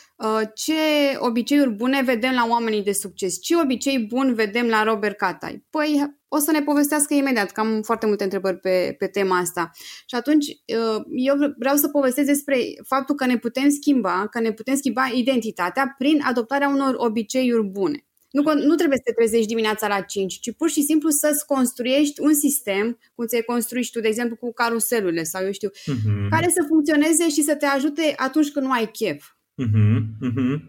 [0.55, 0.73] ce
[1.19, 3.41] obiceiuri bune vedem la oamenii de succes?
[3.41, 5.67] Ce obicei bun vedem la Robert Catai?
[5.71, 9.71] Păi o să ne povestească imediat, că am foarte multe întrebări pe, pe tema asta.
[10.07, 12.57] Și atunci uh, eu vreau să povestesc despre
[12.87, 18.05] faptul că ne putem schimba, că ne putem schimba identitatea prin adoptarea unor obiceiuri bune.
[18.31, 22.21] Nu, nu trebuie să te trezești dimineața la 5, ci pur și simplu să-ți construiești
[22.21, 26.29] un sistem, cum ți-ai construit tu, de exemplu, cu caruselurile sau eu știu, uh-huh.
[26.31, 29.25] care să funcționeze și să te ajute atunci când nu ai chef.
[29.61, 30.61] Uh-huh, uh-huh.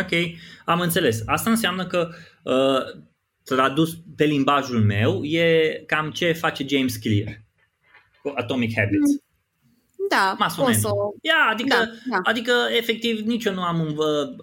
[0.00, 0.10] Ok,
[0.64, 1.22] am înțeles.
[1.26, 2.08] Asta înseamnă că
[2.42, 3.02] uh,
[3.44, 7.44] tradus pe limbajul meu e cam ce face James Clear
[8.22, 9.25] cu Atomic Habits.
[10.06, 10.36] Mm.
[10.36, 10.88] Da, o să...
[11.20, 12.20] Ia, adică, da, da.
[12.22, 13.96] adică, efectiv, nici eu nu am,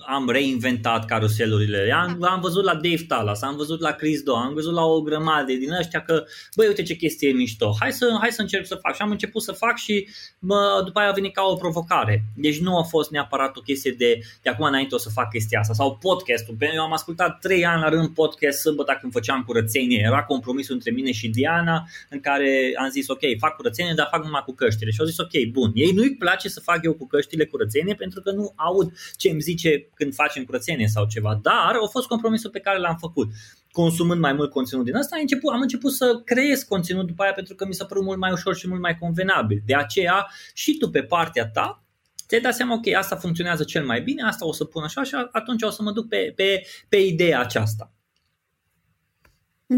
[0.07, 1.91] am reinventat caruselurile.
[1.91, 2.27] Am, da.
[2.27, 5.53] am văzut la Dave Talas, am văzut la Chris Do, am văzut la o grămadă
[5.53, 6.23] din ăștia că,
[6.55, 8.95] băi, uite ce chestie e mișto, hai să, hai să încerc să fac.
[8.95, 10.07] Și am început să fac și
[10.39, 12.23] mă, după aia a venit ca o provocare.
[12.35, 15.59] Deci nu a fost neapărat o chestie de, de acum înainte o să fac chestia
[15.59, 15.73] asta.
[15.73, 16.55] Sau podcastul.
[16.75, 20.03] Eu am ascultat trei ani la rând podcast sâmbătă când făceam curățenie.
[20.05, 24.23] Era compromisul între mine și Diana în care am zis, ok, fac curățenie, dar fac
[24.23, 24.91] numai cu căștile.
[24.91, 25.71] Și au zis, ok, bun.
[25.73, 29.41] Ei nu-i place să fac eu cu căștile curățenie pentru că nu aud ce îmi
[29.41, 33.27] zice când facem curățenie sau ceva, dar a fost compromisul pe care l-am făcut
[33.71, 37.33] consumând mai mult conținut din asta, am început, am început să creez conținut după aia
[37.33, 39.61] pentru că mi s-a părut mult mai ușor și mult mai convenabil.
[39.65, 41.83] De aceea și tu pe partea ta
[42.27, 45.15] ți-ai dat seama, ok, asta funcționează cel mai bine, asta o să pun așa și
[45.31, 47.91] atunci o să mă duc pe, pe, pe ideea aceasta.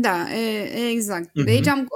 [0.01, 1.29] Da, e, exact.
[1.33, 1.69] De aici mhm.
[1.69, 1.87] am,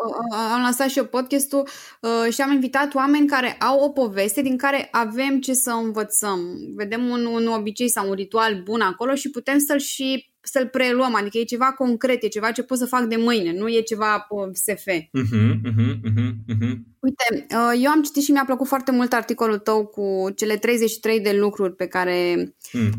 [0.53, 1.67] am lansat și eu podcastul
[2.01, 6.39] uh, și am invitat oameni care au o poveste din care avem ce să învățăm.
[6.75, 11.15] Vedem un, un obicei sau un ritual bun acolo și putem să-l și să-l preluăm,
[11.15, 14.27] adică e ceva concret, e ceva ce pot să fac de mâine, nu e ceva
[14.53, 14.87] SF.
[14.87, 19.85] Uh-huh, uh-huh, uh-huh, Uite, uh, eu am citit și mi-a plăcut foarte mult articolul tău
[19.85, 22.89] cu cele 33 de lucruri pe care mm.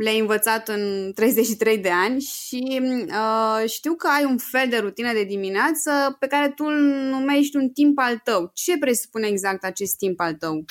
[0.00, 5.12] le-ai învățat în 33 de ani și uh, știu că ai un fel de rutină
[5.12, 6.78] de dimineață pe care tu îl
[7.10, 8.50] numești un timp al tău.
[8.54, 10.64] Ce presupune exact acest timp al tău?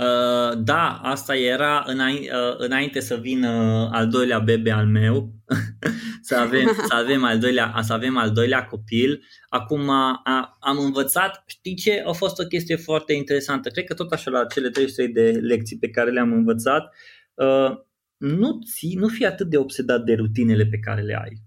[0.00, 3.48] Uh, da, asta era înainte, uh, înainte să vină
[3.92, 5.32] al doilea bebe al meu,
[6.28, 9.24] să, avem, să, avem al doilea, să avem al doilea copil.
[9.48, 12.02] Acum a, am învățat, știi ce?
[12.06, 13.68] A fost o chestie foarte interesantă.
[13.68, 16.94] Cred că tot așa la cele 33 de lecții pe care le-am învățat,
[17.34, 17.70] uh,
[18.16, 21.42] nu, ți, nu fi atât de obsedat de rutinele pe care le ai.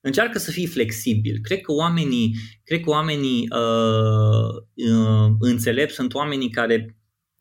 [0.00, 1.38] Încearcă să fii flexibil.
[1.42, 6.99] Cred că oamenii, cred că oamenii uh, uh, înțelepți sunt oamenii care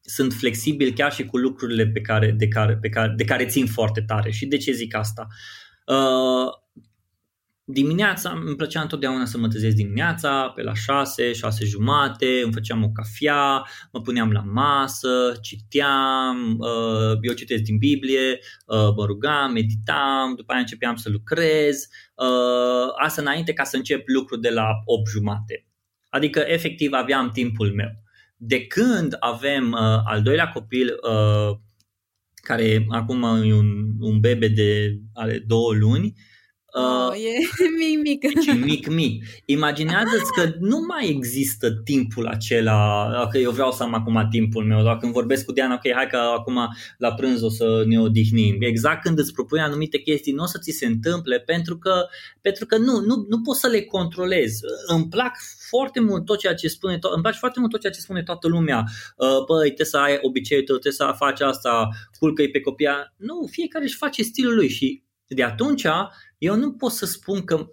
[0.10, 3.66] sunt flexibili chiar și cu lucrurile pe care, de, care, pe care, de care țin
[3.66, 4.32] foarte tare.
[4.32, 5.28] Și de ce zic asta?
[5.86, 6.52] Uh,
[7.64, 12.84] dimineața îmi plăcea întotdeauna să mă trezesc dimineața pe la 6, 6 jumate, îmi făceam
[12.84, 19.52] o cafea, mă puneam la masă, citeam, uh, eu citesc din Biblie, uh, mă rugam,
[19.52, 24.68] meditam, după aia începeam să lucrez, uh, asta înainte ca să încep lucrul de la
[24.86, 25.68] 8 jumate.
[26.10, 28.08] Adică efectiv aveam timpul meu
[28.42, 31.58] de când avem uh, al doilea copil, uh,
[32.34, 36.14] care acum e un, un bebe de are două luni,
[36.74, 37.38] Uh, e
[37.80, 38.34] mic, mic.
[38.34, 39.24] Deci mic, mic.
[39.46, 44.84] Imaginează-ți că nu mai există timpul acela, că eu vreau să am acum timpul meu,
[44.84, 46.58] dacă când vorbesc cu Diana, ok, hai că acum
[46.98, 48.58] la prânz o să ne odihnim.
[48.60, 52.06] Exact când îți propui anumite chestii, nu o să ți se întâmple pentru că,
[52.42, 54.62] pentru că nu, nu, nu poți să le controlezi.
[54.88, 55.38] Îmi plac
[55.70, 58.24] foarte mult tot ceea ce spune, to- îmi place foarte mult tot ceea ce spune
[58.24, 58.84] toată lumea.
[59.18, 63.14] Uh, băi, trebuie să ai obiceiul tău, trebuie să faci asta, culcă-i pe copia.
[63.18, 65.86] Nu, fiecare își face stilul lui și de atunci
[66.38, 67.70] eu nu pot să spun că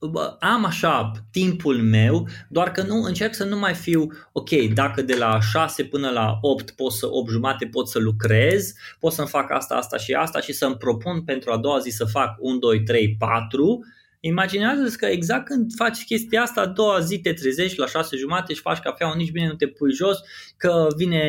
[0.00, 5.02] bă, am așa timpul meu, doar că nu încerc să nu mai fiu, ok, dacă
[5.02, 9.28] de la 6 până la 8 pot să 8 jumate pot să lucrez, pot să-mi
[9.28, 12.58] fac asta, asta și asta și să-mi propun pentru a doua zi să fac 1,
[12.58, 13.84] 2, 3, 4,
[14.20, 18.54] Imaginează-ți că exact când faci chestia asta, a doua zi te trezești la șase jumate
[18.54, 20.18] și faci cafea, nici bine nu te pui jos,
[20.56, 21.22] că vine,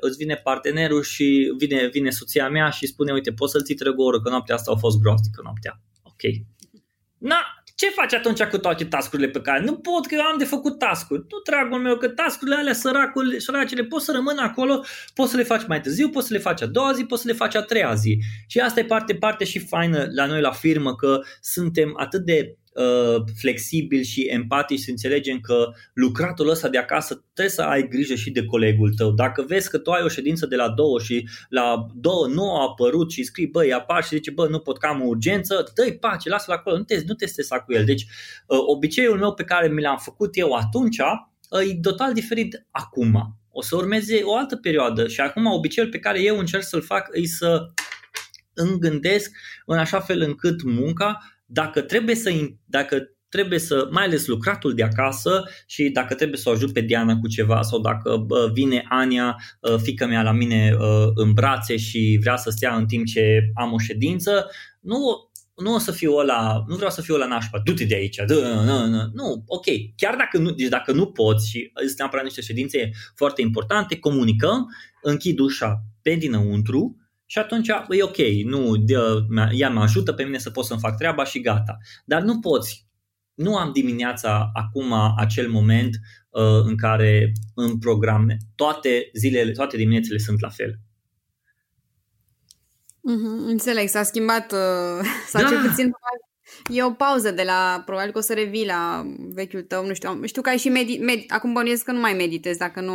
[0.00, 4.02] îți vine partenerul și vine, vine soția mea și spune, uite, poți să-ți trec o
[4.02, 5.80] oră, că noaptea asta a fost groaznică noaptea.
[6.02, 6.22] Ok.
[7.18, 10.44] Na, ce faci atunci cu toate tascurile pe care nu pot că eu am de
[10.44, 11.24] făcut tascuri?
[11.28, 15.42] Nu, dragul meu, că tascurile alea săracule, săracele poți să rămână acolo, poți să le
[15.42, 17.62] faci mai târziu, poți să le faci a doua zi, poți să le faci a
[17.62, 18.18] treia zi.
[18.46, 22.56] Și asta e parte, parte și faină la noi la firmă, că suntem atât de
[22.74, 27.88] uh, flexibil și empatic și să înțelegem că lucratul ăsta de acasă trebuie să ai
[27.88, 29.10] grijă și de colegul tău.
[29.10, 32.62] Dacă vezi că tu ai o ședință de la două și la două nu a
[32.62, 35.98] apărut și scrii, băi, apar și zice, bă, nu pot că am o urgență, dă-i
[35.98, 37.84] pace, lasă-l acolo, nu te, nu te stresa cu el.
[37.84, 42.66] Deci uh, obiceiul meu pe care mi l-am făcut eu atunci uh, e total diferit
[42.70, 43.36] acum.
[43.50, 47.08] O să urmeze o altă perioadă și acum obiceiul pe care eu încerc să-l fac
[47.12, 47.72] e să
[48.54, 49.30] îmi gândesc
[49.66, 51.18] în așa fel încât munca
[51.52, 52.30] dacă trebuie să,
[52.64, 56.80] dacă trebuie să, mai ales lucratul de acasă și dacă trebuie să o ajut pe
[56.80, 59.36] Diana cu ceva sau dacă vine Ania,
[59.82, 60.76] fica mea la mine
[61.14, 64.98] în brațe și vrea să stea în timp ce am o ședință, nu,
[65.54, 68.62] nu o să fiu ăla, nu vreau să fiu la nașpa, du-te de aici, dă,
[68.66, 69.64] nu, nu, nu, ok,
[69.96, 74.74] chiar dacă nu, deci dacă nu poți și sunt neapărat niște ședințe foarte importante, comunicăm,
[75.02, 76.96] închid ușa pe dinăuntru,
[77.32, 78.84] și atunci e ok, nu,
[79.52, 81.76] ea mă ajută pe mine să pot să-mi fac treaba și gata.
[82.04, 82.86] Dar nu poți,
[83.34, 90.18] nu am dimineața acum acel moment uh, în care în programe toate zilele, toate diminețile
[90.18, 90.78] sunt la fel.
[93.10, 95.48] Mm-hmm, înțeleg, s-a schimbat, uh, sau da.
[95.48, 95.92] cel puțin
[96.70, 100.20] E o pauză de la, probabil că o să revii la vechiul tău, nu știu,
[100.24, 102.94] știu că ai și medi, med, acum bănuiesc că nu mai meditezi, dacă nu...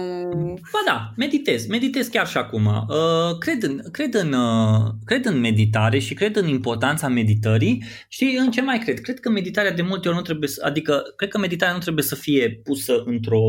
[0.72, 2.66] Ba da, meditez, meditez chiar și acum.
[2.66, 7.84] Uh, cred, în, cred, în, uh, cred în meditare și cred în importanța meditării.
[8.08, 9.00] Știi, în ce mai cred?
[9.00, 12.04] Cred că meditarea de multe ori nu trebuie să, adică, cred că meditarea nu trebuie
[12.04, 13.42] să fie pusă într-o,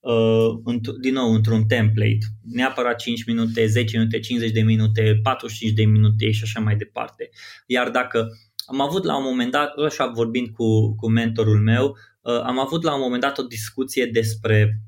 [0.00, 2.18] uh, din nou, într-un template.
[2.52, 7.30] Neapărat 5 minute, 10 minute, 50 de minute, 45 de minute și așa mai departe.
[7.66, 8.28] Iar dacă
[8.66, 12.82] am avut la un moment dat, așa vorbind cu, cu mentorul meu, uh, am avut
[12.82, 14.80] la un moment dat o discuție despre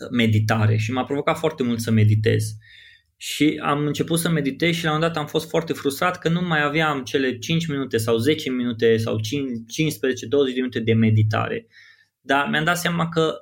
[0.00, 2.52] uh, meditare și m-a provocat foarte mult să meditez.
[3.16, 6.28] Și am început să meditez și la un moment dat am fost foarte frustrat că
[6.28, 9.20] nu mai aveam cele 5 minute sau 10 minute sau 15-20
[10.28, 11.66] de minute de meditare.
[12.20, 13.34] Dar mi-am dat seama că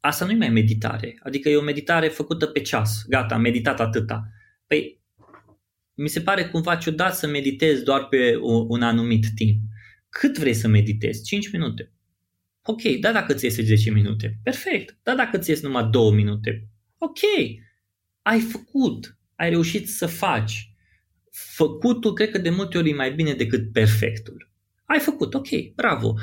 [0.00, 1.18] asta nu e mai meditare.
[1.22, 3.04] Adică e o meditare făcută pe ceas.
[3.08, 4.28] Gata, am meditat atâta.
[4.66, 4.97] Păi
[5.98, 8.36] mi se pare cumva ciudat să meditezi doar pe
[8.68, 9.60] un anumit timp.
[10.08, 11.24] Cât vrei să meditezi?
[11.24, 11.92] 5 minute.
[12.62, 14.38] Ok, da dacă ți iese 10 minute.
[14.42, 14.98] Perfect.
[15.02, 16.68] Da dacă ți iese numai 2 minute.
[16.98, 17.18] Ok.
[18.22, 19.18] Ai făcut.
[19.34, 20.72] Ai reușit să faci.
[21.30, 24.47] Făcutul cred că de multe ori e mai bine decât perfectul
[24.88, 26.14] ai făcut, ok, bravo.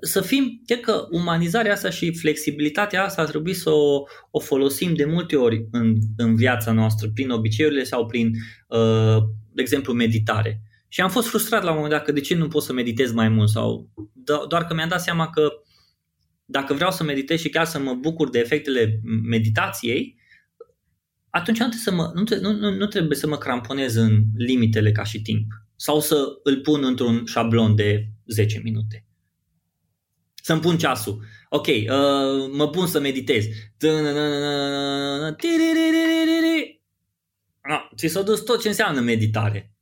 [0.00, 4.94] Să fim, cred că umanizarea asta și flexibilitatea asta ar trebui să o, o folosim
[4.94, 8.30] de multe ori în, în viața noastră, prin obiceiurile sau prin,
[8.68, 9.16] uh,
[9.52, 10.60] de exemplu, meditare.
[10.88, 13.12] Și am fost frustrat la un moment dat că de ce nu pot să meditez
[13.12, 13.90] mai mult sau
[14.48, 15.52] doar că mi-am dat seama că
[16.44, 20.18] dacă vreau să meditez și chiar să mă bucur de efectele meditației,
[21.30, 25.02] atunci nu trebuie să mă, nu, nu, nu trebuie să mă cramponez în limitele ca
[25.02, 25.46] și timp
[25.76, 29.06] sau să îl pun într-un șablon de 10 minute.
[30.34, 31.24] Să-mi pun ceasul.
[31.48, 31.86] Ok, uh,
[32.52, 33.44] mă pun să meditez.
[37.96, 39.74] ți s-a dus tot ce înseamnă meditare.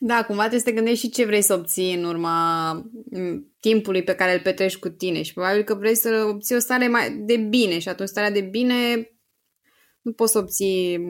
[0.00, 2.70] Da, cumva trebuie să te gândești și ce vrei să obții în urma
[3.60, 6.88] timpului pe care îl petreci cu tine și probabil că vrei să obții o stare
[6.88, 9.10] mai de bine și atunci starea de bine
[10.06, 11.00] nu poți să obții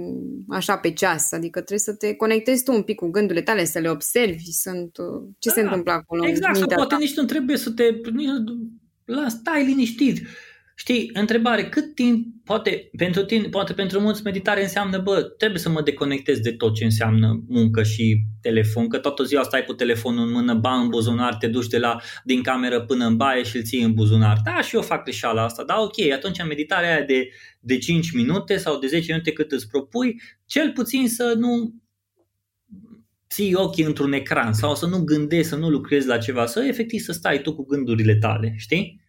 [0.49, 3.79] așa pe ceas, adică trebuie să te conectezi tu un pic cu gândurile tale, să
[3.79, 6.27] le observi, sunt, uh, ce da, se întâmplă acolo.
[6.27, 7.01] Exact, sau poate ta.
[7.01, 8.29] nici nu trebuie să te, nici,
[9.05, 10.27] la, stai liniștit,
[10.79, 15.69] Știi, întrebare, cât timp poate pentru tine, poate pentru mulți meditare înseamnă, bă, trebuie să
[15.69, 20.27] mă deconectez de tot ce înseamnă muncă și telefon, că toată ziua stai cu telefonul
[20.27, 23.57] în mână, ba în buzunar, te duci de la, din cameră până în baie și
[23.57, 24.37] îl ții în buzunar.
[24.45, 27.29] Da, și eu fac greșeala asta, da, ok, atunci meditarea aia de,
[27.61, 31.75] de 5 minute sau de 10 minute cât îți propui, cel puțin să nu
[33.31, 37.01] ții ochii într-un ecran sau să nu gândești, să nu lucrezi la ceva, să efectiv
[37.01, 39.05] să stai tu cu gândurile tale, știi?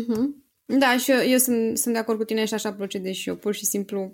[0.00, 0.42] Mm-hmm.
[0.64, 3.36] Da, și eu, eu sunt, sunt de acord cu tine și așa procedez și eu.
[3.36, 4.12] Pur și simplu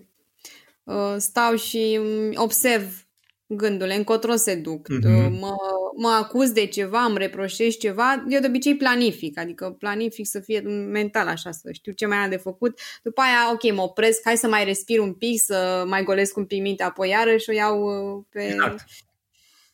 [0.84, 2.00] uh, stau și
[2.34, 3.06] observ
[3.46, 5.38] gândurile, încotro se duc, mm-hmm.
[5.40, 5.54] mă,
[5.96, 10.60] mă acuz de ceva, îmi reproșez ceva, eu de obicei planific, adică planific să fie
[10.90, 12.80] mental așa, să știu ce mai am de făcut.
[13.02, 16.44] După aia, ok, mă opresc, hai să mai respir un pic, să mai golesc un
[16.44, 18.42] pic mintea, apoi iarăși o iau uh, pe...
[18.42, 18.84] Exact.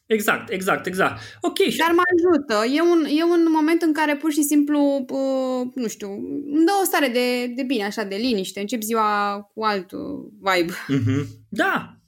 [0.06, 1.20] Exact, exact, exact.
[1.40, 1.58] Ok.
[1.58, 2.76] Dar mă ajută.
[2.76, 6.08] E un, e un moment în care pur și simplu, uh, nu știu,
[6.54, 8.60] îmi dă o stare de, de bine, așa, de liniște.
[8.60, 9.90] Încep ziua cu alt
[10.40, 10.72] vibe.
[10.72, 11.26] Mm-hmm.
[11.48, 11.98] Da,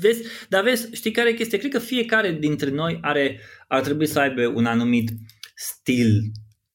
[0.00, 1.58] vezi, dar vezi, știi care e chestia?
[1.58, 5.10] Cred că fiecare dintre noi are, ar trebui să aibă un anumit
[5.54, 6.20] stil,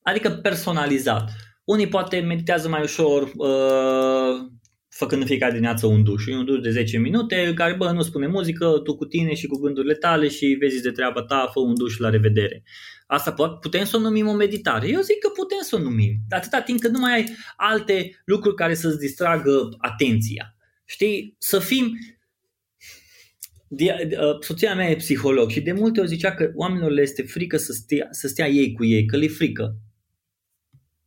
[0.01, 1.32] adică personalizat.
[1.63, 4.51] Unii poate meditează mai ușor, uh,
[4.97, 6.25] făcând în fiecare dimineață un duș.
[6.27, 9.47] E un duș de 10 minute care, bă, nu spune muzică, tu cu tine și
[9.47, 12.63] cu gândurile tale și vezi de treaba ta, fă un duș la revedere.
[13.07, 13.31] Asta
[13.61, 14.87] putem să o numim o meditare.
[14.87, 18.21] Eu zic că putem să o numim, dar atâta timp că nu mai ai alte
[18.25, 20.55] lucruri care să-ți distragă atenția.
[20.85, 21.35] Știi?
[21.37, 21.91] Să fim...
[23.67, 27.57] Uh, soția mea e psiholog și de multe ori zicea că oamenilor le este frică
[27.57, 29.75] să stea, să stea ei cu ei, că le e frică.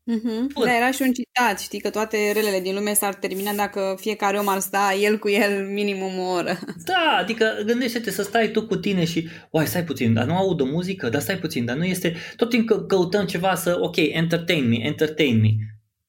[0.08, 0.64] Mm-hmm.
[0.64, 4.38] Da, era și un citat, știi, că toate relele din lume s-ar termina dacă fiecare
[4.38, 6.58] om ar sta el cu el minimum o oră.
[6.84, 10.60] Da, adică gândește-te să stai tu cu tine și, uai, stai puțin, dar nu aud
[10.60, 14.68] o muzică, dar stai puțin, dar nu este, tot timpul căutăm ceva să, ok, entertain
[14.68, 15.50] me, entertain me.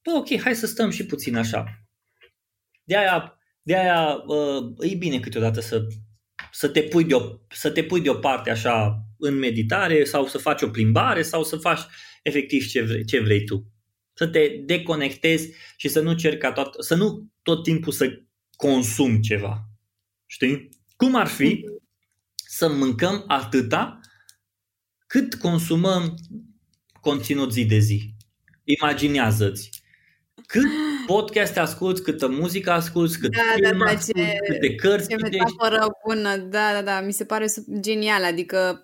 [0.04, 1.66] Bă, ok, hai să stăm și puțin așa.
[2.84, 5.88] De aia, de aia uh, e bine câteodată să,
[6.52, 10.62] să, te pui de o, să te pui deoparte așa în meditare sau să faci
[10.62, 11.80] o plimbare sau să faci
[12.24, 13.74] efectiv ce vrei, ce vrei tu
[14.20, 18.22] să te deconectezi și să nu cer ca tot, să nu tot timpul să
[18.56, 19.70] consumi ceva.
[20.26, 20.70] Știi?
[20.96, 21.66] Cum ar fi
[22.36, 24.00] să mâncăm atâta
[25.08, 26.14] cât consumăm
[27.02, 28.14] conținut zi de zi.
[28.64, 29.70] Imaginează-ți.
[30.46, 30.68] Cât
[31.06, 35.16] podcast asculti, câtă muzică asculti, cât da, film da, da, asculti, ce, câte cărți ce
[35.16, 37.46] metaforă bună, da, da, da, mi se pare
[37.80, 38.84] genial, adică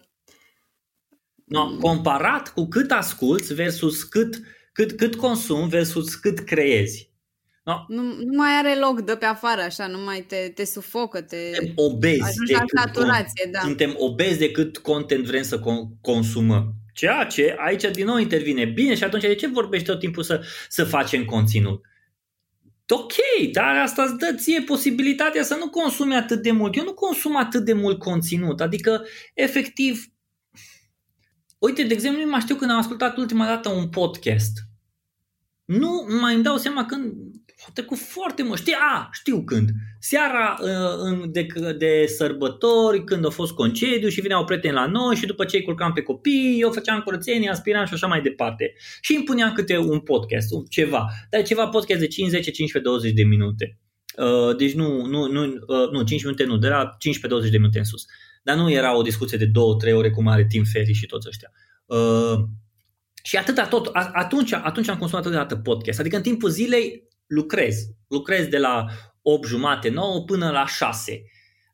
[1.45, 4.41] No, comparat cu cât asculți versus cât
[4.75, 7.09] cât, cât consum versus cât creezi.
[7.63, 7.85] No?
[7.87, 11.37] Nu, nu mai are loc de pe afară, așa, nu mai te, te sufocă, te
[11.53, 13.59] suntem obezi de la saturație, da.
[13.59, 15.59] Suntem obezi de cât content vrem să
[16.01, 16.73] consumăm.
[16.93, 18.65] Ceea ce aici din nou intervine.
[18.65, 21.85] Bine, și atunci de ce vorbești tot timpul să, să facem conținut?
[22.87, 23.13] Ok,
[23.51, 26.75] dar asta îți dă ție posibilitatea să nu consumi atât de mult.
[26.75, 30.05] Eu nu consum atât de mult conținut, adică efectiv
[31.57, 34.51] Uite, de exemplu, nu mai știu când am ascultat ultima dată un podcast.
[35.65, 37.13] Nu mai îmi dau seama când
[37.67, 38.59] a trecut foarte mult.
[38.59, 39.69] Știi, a, știu când.
[39.99, 41.47] Seara uh, de,
[41.77, 45.63] de sărbători, când a fost concediu și vineau prieteni la noi și după ce îi
[45.63, 48.73] culcam pe copii, eu făceam curățenie, aspiram și așa mai departe.
[49.01, 51.07] Și îmi puneam câte un podcast, ceva.
[51.29, 53.79] Dar ceva podcast de 5, 10, 15, 20 de minute.
[54.17, 56.97] Uh, deci nu, nu, nu, uh, nu 5 minute nu, de la
[57.47, 58.05] 15-20 de minute în sus.
[58.45, 59.51] Dar nu era o discuție de
[59.89, 61.51] 2-3 ore cum are Tim Ferry și toți ăștia.
[61.85, 62.43] Uh,
[63.23, 65.99] și atâta tot, atunci, atunci am consumat atâta podcast.
[65.99, 67.75] Adică în timpul zilei lucrez.
[68.07, 68.85] Lucrez de la
[69.21, 71.21] 8 jumate, 9 până la 6.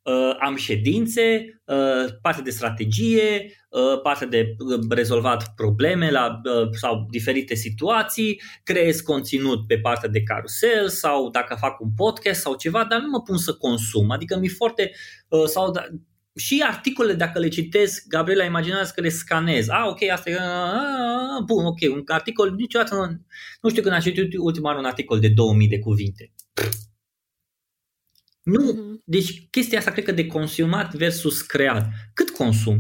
[0.04, 6.70] Uh, am ședințe, uh, parte de strategie, uh, parte de uh, rezolvat probleme la, uh,
[6.72, 12.56] sau diferite situații, creez conținut pe partea de carusel sau dacă fac un podcast sau
[12.56, 14.12] ceva, dar nu mă pun să consum.
[14.12, 14.92] Adică mi foarte,
[15.28, 15.86] uh, sau da,
[16.36, 19.68] și articole, dacă le citesc, Gabriela, imaginează că le scanez.
[19.68, 20.38] Ah, ok, asta e...
[20.40, 23.06] Ah, bun, ok, un articol, niciodată nu,
[23.62, 26.32] nu știu când am citit ultima oară un articol de 2000 de cuvinte.
[28.44, 29.04] Nu, mm-hmm.
[29.06, 31.88] deci chestia asta cred că de consumat versus creat.
[32.14, 32.80] Cât consum?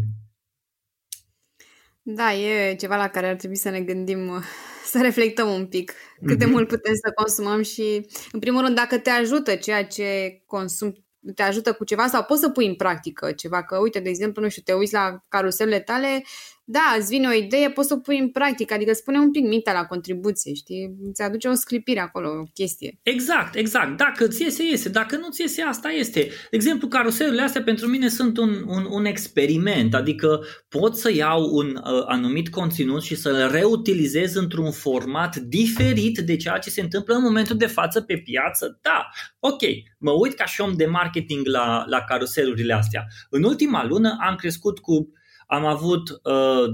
[2.01, 4.43] Da, e ceva la care ar trebui să ne gândim,
[4.85, 5.93] să reflectăm un pic
[6.25, 6.49] cât de mm-hmm.
[6.49, 11.05] mult putem să consumăm și, în primul rând, dacă te ajută ceea ce consum
[11.35, 14.41] te ajută cu ceva sau poți să pui în practică ceva, că uite, de exemplu,
[14.41, 16.23] nu știu, te uiți la caruselele tale,
[16.63, 19.45] da, îți vine o idee, poți să o pui în practică, adică spune un pic
[19.45, 20.95] mintea la contribuție, știi?
[21.09, 22.99] Îți aduce o sclipire acolo, o chestie.
[23.03, 23.97] Exact, exact.
[23.97, 24.89] Dacă ți iese, iese.
[24.89, 26.19] Dacă nu ți iese, asta este.
[26.19, 31.49] De exemplu, caruselurile astea pentru mine sunt un, un, un experiment, adică pot să iau
[31.51, 37.15] un uh, anumit conținut și să-l reutilizez într-un format diferit de ceea ce se întâmplă
[37.15, 38.79] în momentul de față pe piață.
[38.81, 39.09] Da,
[39.39, 39.61] ok,
[39.97, 43.05] mă uit ca și om de marketing la, la caruselurile astea.
[43.29, 45.11] În ultima lună am crescut cu
[45.51, 46.65] am avut uh,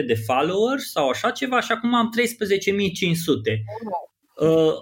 [0.00, 2.20] 12.300 de followers sau așa ceva și acum am 13.500.
[4.40, 4.74] Uh,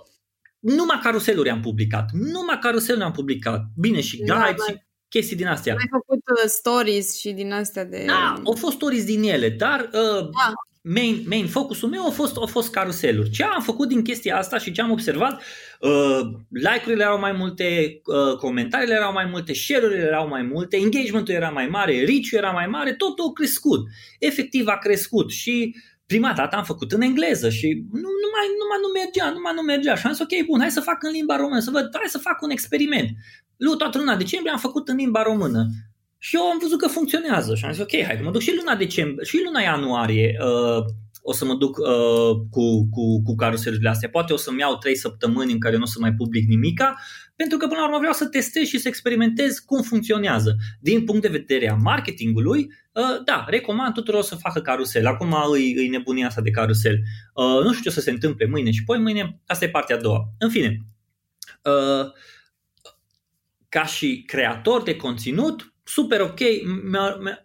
[0.59, 2.11] numai caruseluri am publicat.
[2.13, 3.63] Numai caruseluri am publicat.
[3.77, 4.75] Bine, și da, guides da,
[5.09, 5.73] chestii din astea.
[5.73, 8.05] Ai făcut uh, stories și din astea de...
[8.07, 10.53] Da, au fost stories din ele, dar uh, da
[10.89, 13.31] main, main focusul meu a fost, a fost caruseluri.
[13.31, 15.43] Ce am făcut din chestia asta și ce am observat,
[15.81, 21.35] uh, like-urile erau mai multe, uh, comentariile erau mai multe, share-urile erau mai multe, engagement-ul
[21.35, 23.87] era mai mare, reach-ul era mai mare, totul a crescut.
[24.19, 25.75] Efectiv a crescut și
[26.07, 29.41] prima dată am făcut în engleză și nu, nu, mai, nu mai nu mergea, nu
[29.41, 31.71] mai nu mergea și am zis ok, bun, hai să fac în limba română, să
[31.71, 33.09] văd, hai să fac un experiment.
[33.57, 35.67] Lu, toată luna decembrie am făcut în limba română.
[36.19, 38.55] Și eu am văzut că funcționează și am zis, ok, hai că mă duc și
[38.57, 40.85] luna decembrie, și luna ianuarie uh,
[41.29, 44.09] o să mă duc uh, cu, cu, cu caruselurile astea.
[44.09, 46.95] Poate o să-mi iau 3 săptămâni în care nu o să mai public nimica,
[47.37, 50.57] pentru că până la urmă vreau să testez și să experimentez cum funcționează.
[50.81, 52.61] Din punct de vedere a marketingului,
[52.93, 55.07] uh, da, recomand tuturor să facă carusel.
[55.07, 56.99] Acum îi, îi nebunia asta de carusel.
[57.35, 59.97] Uh, nu știu ce o să se întâmple mâine și poi mâine, asta e partea
[59.97, 60.29] a doua.
[60.39, 60.81] În fine,
[61.63, 62.13] uh,
[63.69, 66.41] ca și creator de conținut, super ok,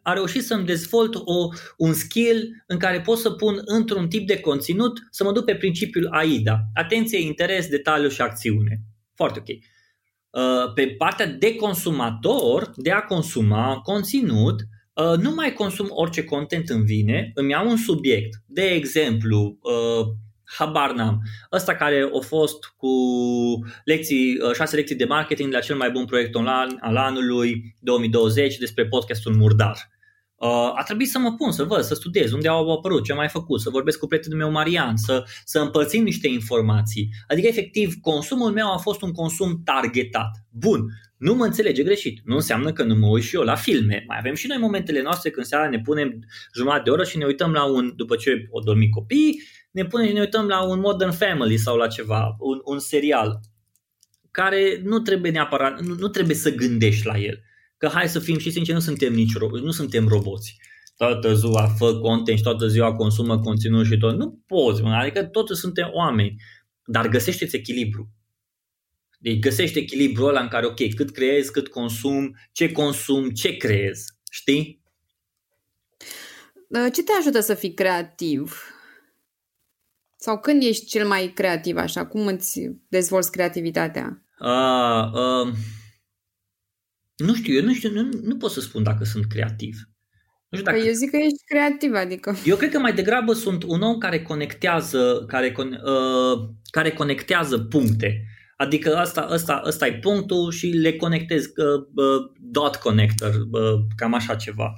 [0.02, 4.40] a reușit să-mi dezvolt o, un skill în care pot să pun într-un tip de
[4.40, 6.60] conținut să mă duc pe principiul AIDA.
[6.74, 8.82] Atenție, interes, detaliu și acțiune.
[9.16, 9.48] Foarte ok.
[9.48, 14.62] Uh, pe partea de consumator, de a consuma conținut,
[14.94, 18.44] uh, nu mai consum orice content îmi vine, îmi iau un subiect.
[18.46, 20.08] De exemplu, uh,
[20.58, 21.22] habar n-am.
[21.52, 22.90] Ăsta care a fost cu
[23.84, 28.58] lecții, uh, șase lecții de marketing la cel mai bun proiect online al anului 2020
[28.58, 29.90] despre podcastul Murdar.
[30.36, 33.18] Uh, a trebuit să mă pun, să văd, să studiez unde au apărut, ce am
[33.18, 37.10] mai făcut, să vorbesc cu prietenul meu Marian, să, să împărțim niște informații.
[37.28, 40.32] Adică, efectiv, consumul meu a fost un consum targetat.
[40.50, 40.86] Bun,
[41.18, 42.22] nu mă înțelege greșit.
[42.26, 44.04] Nu înseamnă că nu mă uit și eu la filme.
[44.08, 46.20] Mai avem și noi momentele noastre când seara ne punem
[46.56, 49.42] jumătate de oră și ne uităm la un, după ce o dormi copiii,
[49.72, 53.40] ne punem și ne uităm la un Modern Family sau la ceva, un, un serial
[54.32, 57.44] care nu trebuie neapărat, nu, nu trebuie să gândești la el.
[57.78, 60.58] Că hai să fim și sinceri, nu suntem nici nu suntem roboți.
[60.98, 64.18] Toată ziua fă content și toată ziua consumă conținut și tot.
[64.18, 66.36] Nu poți, mă, adică toți suntem oameni.
[66.86, 68.10] Dar găsește-ți echilibru.
[69.20, 74.04] Deci găsește echilibrul ăla în care, ok, cât creezi, cât consum, ce consum, ce creezi.
[74.32, 74.82] Știi?
[76.94, 78.64] Ce te ajută să fii creativ?
[80.24, 82.06] Sau când ești cel mai creativ așa?
[82.06, 84.24] Cum îți dezvolți creativitatea?
[84.40, 85.54] Uh, uh,
[87.16, 89.76] nu știu, eu nu știu, nu, nu pot să spun dacă sunt creativ.
[90.50, 90.78] Nu știu dacă...
[90.78, 92.36] Păi eu zic că ești creativ, adică...
[92.46, 98.26] Eu cred că mai degrabă sunt un om care conectează, care, uh, care conectează puncte.
[98.58, 104.14] Adică asta, asta, asta e punctul și le conectez uh, uh, dot connector, uh, cam
[104.14, 104.74] așa ceva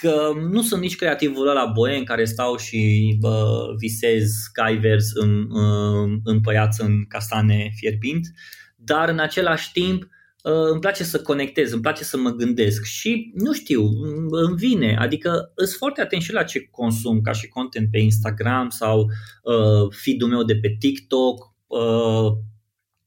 [0.00, 5.46] că nu sunt nici creativul ăla boien care stau și bă, visez skyvers în,
[6.24, 8.26] în păiață în castane fierbint,
[8.76, 10.06] dar în același timp
[10.42, 13.88] îmi place să conectez, îmi place să mă gândesc și nu știu,
[14.30, 18.68] îmi vine, adică îs foarte atent și la ce consum ca și content pe Instagram
[18.68, 19.00] sau
[19.42, 22.32] uh, feed-ul meu de pe TikTok, uh,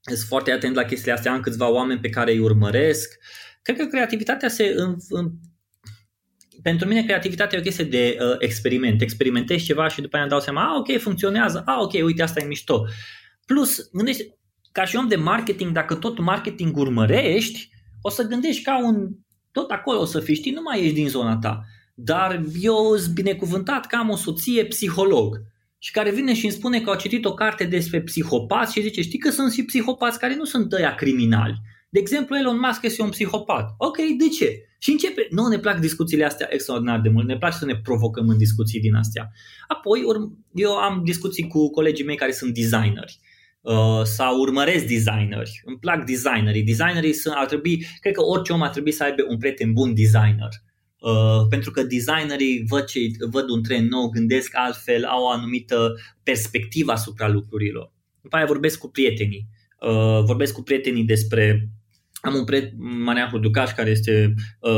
[0.01, 3.19] sunt foarte atent la chestiile astea, am câțiva oameni pe care îi urmăresc.
[3.61, 5.31] Cred că creativitatea se în, în,
[6.65, 9.01] pentru mine creativitatea e o chestie de uh, experiment.
[9.01, 12.39] Experimentezi ceva și după aia îmi dau seama, a, ok, funcționează, a, ok, uite, asta
[12.41, 12.85] e mișto.
[13.45, 14.23] Plus, gândești,
[14.71, 17.69] ca și om de marketing, dacă tot marketing urmărești,
[18.01, 19.09] o să gândești ca un,
[19.51, 21.61] tot acolo o să fii, știi, nu mai ești din zona ta.
[21.95, 25.41] Dar eu sunt binecuvântat că am o soție psiholog
[25.77, 29.01] și care vine și îmi spune că a citit o carte despre psihopați și zice,
[29.01, 31.61] știi că sunt și psihopați care nu sunt ăia criminali.
[31.95, 33.75] De exemplu, Elon Musk este un psihopat.
[33.77, 34.67] Ok, de ce?
[34.79, 38.27] Și începe, nu ne plac discuțiile astea extraordinar de mult, ne place să ne provocăm
[38.27, 39.31] în discuții din astea.
[39.67, 40.01] Apoi,
[40.53, 43.19] eu am discuții cu colegii mei care sunt designeri
[43.61, 45.61] uh, sau urmăresc designeri.
[45.65, 46.63] Îmi plac designerii.
[46.63, 49.93] Designerii sunt, ar trebui, cred că orice om ar trebui să aibă un prieten bun
[49.93, 50.49] designer.
[50.99, 52.99] Uh, pentru că designerii văd, ce,
[53.31, 55.93] văd un trend nou, gândesc altfel, au o anumită
[56.23, 57.91] perspectivă asupra lucrurilor.
[58.21, 59.47] După aia vorbesc cu prietenii.
[59.79, 61.69] Uh, vorbesc cu prietenii despre
[62.25, 64.71] am un prieten, Marian Hurducaș, care este uh,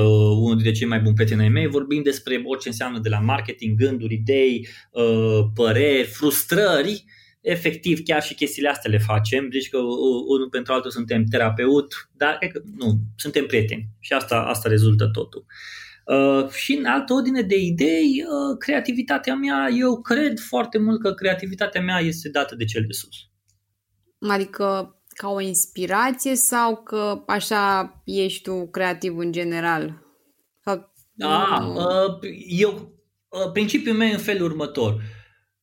[0.43, 3.77] unul dintre cei mai buni prieteni ai mei, vorbim despre orice înseamnă de la marketing,
[3.77, 7.05] gânduri, idei, uh, păreri, frustrări,
[7.41, 9.77] efectiv chiar și chestiile astea le facem, deci că
[10.27, 15.07] unul pentru altul suntem terapeut, dar cred că nu, suntem prieteni și asta, asta rezultă
[15.07, 15.45] totul.
[16.05, 21.13] Uh, și în altă ordine de idei, uh, creativitatea mea, eu cred foarte mult că
[21.13, 23.15] creativitatea mea este dată de cel de sus.
[24.29, 30.01] Adică ca o inspirație sau că așa ești tu creativ în general?
[30.63, 30.93] Sau...
[31.13, 32.91] Da, uh, eu,
[33.27, 35.01] uh, principiul meu în felul următor.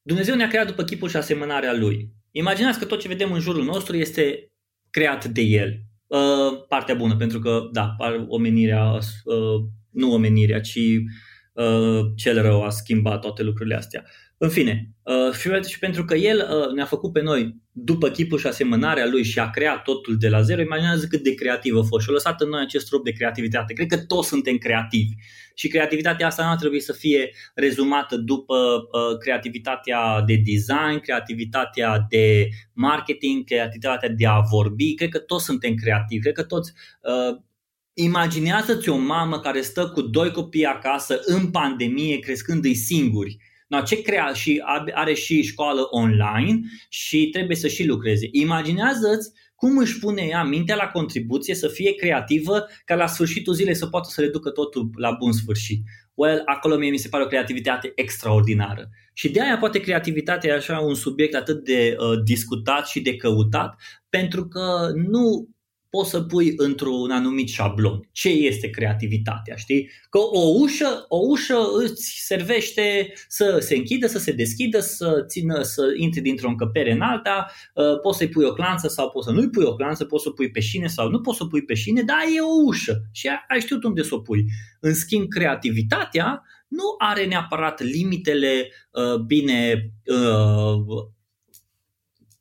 [0.02, 2.12] Dumnezeu ne-a creat după chipul și asemănarea Lui.
[2.30, 4.52] Imaginați că tot ce vedem în jurul nostru este
[4.90, 5.80] creat de El.
[6.06, 7.96] Uh, partea bună, pentru că, da,
[8.28, 8.98] omenirea,
[9.90, 10.78] nu omenirea, ci
[12.16, 14.04] cel rău a schimbat toate lucrurile astea.
[14.38, 18.46] În fine, uh, și pentru că El uh, ne-a făcut pe noi după chipul și
[18.46, 22.02] asemănarea Lui și a creat totul de la zero, imaginează cât de creativ a fost
[22.04, 23.72] și a lăsat în noi acest trup de creativitate.
[23.72, 25.12] Cred că toți suntem creativi
[25.54, 32.06] și creativitatea asta nu ar trebui să fie rezumată după uh, creativitatea de design, creativitatea
[32.08, 34.94] de marketing, creativitatea de a vorbi.
[34.94, 36.72] Cred că toți suntem creativi, cred că toți
[37.02, 37.42] uh,
[37.96, 43.36] Imaginează-ți o mamă care stă cu doi copii acasă în pandemie, crescând-i singuri
[43.74, 44.62] No, ce crea și
[44.94, 48.28] are și școală online și trebuie să și lucreze.
[48.32, 53.74] Imaginează-ți cum își pune ea mintea la contribuție să fie creativă ca la sfârșitul zilei
[53.74, 55.82] să poată să reducă totul la bun sfârșit.
[56.14, 58.90] Well, acolo mie mi se pare o creativitate extraordinară.
[59.12, 63.16] Și de aia poate creativitatea e așa un subiect atât de uh, discutat și de
[63.16, 65.48] căutat, pentru că nu
[65.94, 68.08] poți să pui într-un anumit șablon.
[68.12, 69.90] Ce este creativitatea, știi?
[70.10, 75.62] Că o ușă, o ușă îți servește să se închidă, să se deschidă, să țină,
[75.62, 79.32] să intri dintr-o încăpere în alta, uh, poți să-i pui o clanță sau poți să
[79.32, 81.74] nu-i pui o clanță, poți să pui pe șine sau nu poți să pui pe
[81.74, 84.44] șine, dar e o ușă și ai știut unde să o pui.
[84.80, 91.06] În schimb, creativitatea nu are neapărat limitele uh, bine uh,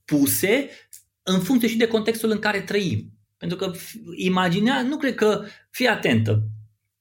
[0.05, 0.69] puse
[1.23, 3.12] în funcție și de contextul în care trăim.
[3.43, 3.71] Pentru că
[4.15, 6.43] imaginea, nu cred că, fii atentă,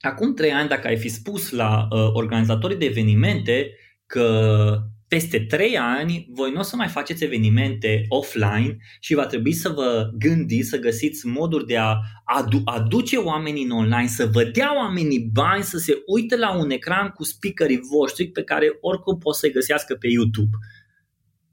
[0.01, 3.71] acum trei ani dacă ai fi spus la uh, organizatorii de evenimente
[4.07, 4.79] că
[5.09, 9.69] peste trei ani voi nu o să mai faceți evenimente offline și va trebui să
[9.69, 14.77] vă gândiți, să găsiți moduri de a adu- aduce oamenii în online, să vă dea
[14.77, 19.35] oamenii bani să se uite la un ecran cu speakerii voștri pe care oricum pot
[19.35, 20.57] să-i găsească pe YouTube.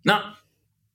[0.02, 0.39] Da,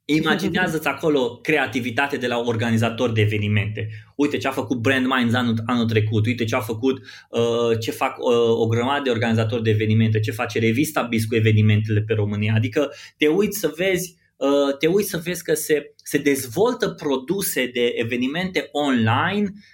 [0.07, 3.89] Imaginează-ți acolo creativitate de la organizator de evenimente.
[4.17, 7.91] Uite ce a făcut Brand Minds anul, anul trecut, uite ce a făcut, uh, ce
[7.91, 12.15] fac uh, o grămadă de organizatori de evenimente, ce face revista BIS cu evenimentele pe
[12.15, 12.55] România.
[12.57, 17.67] Adică te uiți să vezi uh, te uiți să vezi că se, se dezvoltă produse
[17.67, 19.74] de evenimente online uh,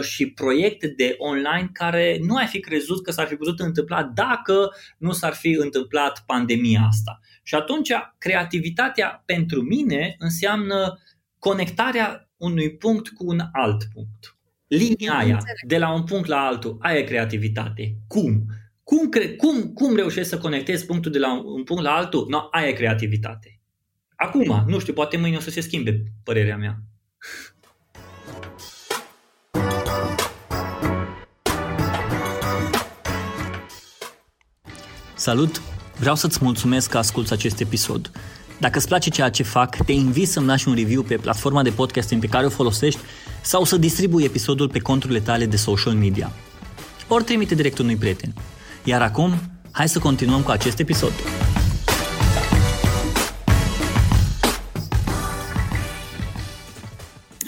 [0.00, 4.70] și proiecte de online care nu ai fi crezut că s-ar fi putut întâmpla dacă
[4.98, 7.20] nu s-ar fi întâmplat pandemia asta.
[7.42, 10.98] Și atunci creativitatea pentru mine înseamnă
[11.38, 14.36] conectarea unui punct cu un alt punct.
[14.66, 17.96] Linia aia, de la un punct la altul, aia e creativitate.
[18.06, 18.44] Cum?
[18.82, 22.26] Cum, cre- cum, cum reușești să conectezi punctul de la un punct la altul?
[22.28, 23.60] No, aia e creativitate.
[24.16, 26.82] Acum, nu știu, poate mâine o să se schimbe părerea mea.
[35.30, 35.62] Salut!
[35.98, 38.10] Vreau să-ți mulțumesc că asculți acest episod.
[38.58, 41.70] Dacă îți place ceea ce fac, te invit să-mi lași un review pe platforma de
[41.70, 43.00] podcasting pe care o folosești
[43.42, 46.32] sau să distribui episodul pe conturile tale de social media.
[47.08, 48.32] Ori trimite direct unui prieten.
[48.84, 49.32] Iar acum,
[49.70, 51.12] hai să continuăm cu acest episod.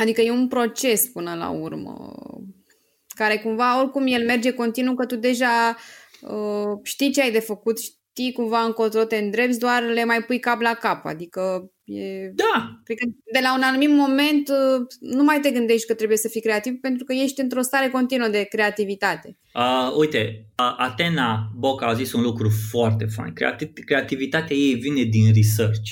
[0.01, 2.13] Adică e un proces până la urmă,
[3.15, 6.02] care cumva, oricum el merge continuu, că tu deja uh,
[6.83, 10.61] știi ce ai de făcut, știi cumva încotro te îndrepți, doar le mai pui cap
[10.61, 11.05] la cap.
[11.05, 12.29] Adică e...
[12.35, 12.81] Da.
[12.85, 16.29] Cred că de la un anumit moment uh, nu mai te gândești că trebuie să
[16.29, 19.39] fii creativ pentru că ești într-o stare continuă de creativitate.
[19.55, 23.33] Uh, uite, uh, Atena Boca a zis un lucru foarte fain.
[23.33, 25.91] Creativ- creativitatea ei vine din research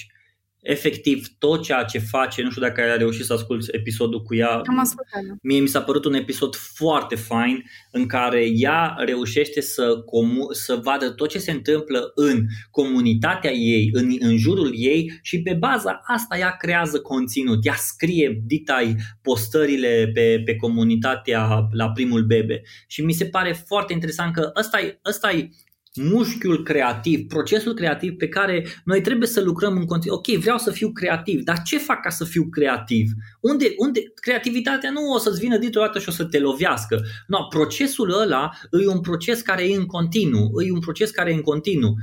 [0.63, 4.49] efectiv tot ceea ce face, nu știu dacă ai reușit să asculti episodul cu ea.
[4.49, 5.23] Am ascultat.
[5.29, 5.35] Da.
[5.43, 10.81] Mie mi s-a părut un episod foarte fain în care ea reușește să, comu- să
[10.83, 16.01] vadă tot ce se întâmplă în comunitatea ei, în, în jurul ei și pe baza
[16.07, 17.67] asta ea creează conținut.
[17.67, 23.93] Ea scrie ditai postările pe, pe comunitatea la primul bebe și mi se pare foarte
[23.93, 25.49] interesant că ăsta e, ăsta e
[25.95, 30.17] mușchiul creativ, procesul creativ pe care noi trebuie să lucrăm în continuu.
[30.17, 33.11] Ok, vreau să fiu creativ, dar ce fac ca să fiu creativ?
[33.41, 37.01] Unde, unde creativitatea nu o să-ți vină dintr-o dată și o să te lovească.
[37.27, 38.51] No, procesul ăla
[38.83, 41.95] e un proces care e în continuu, e un proces care e în continuu.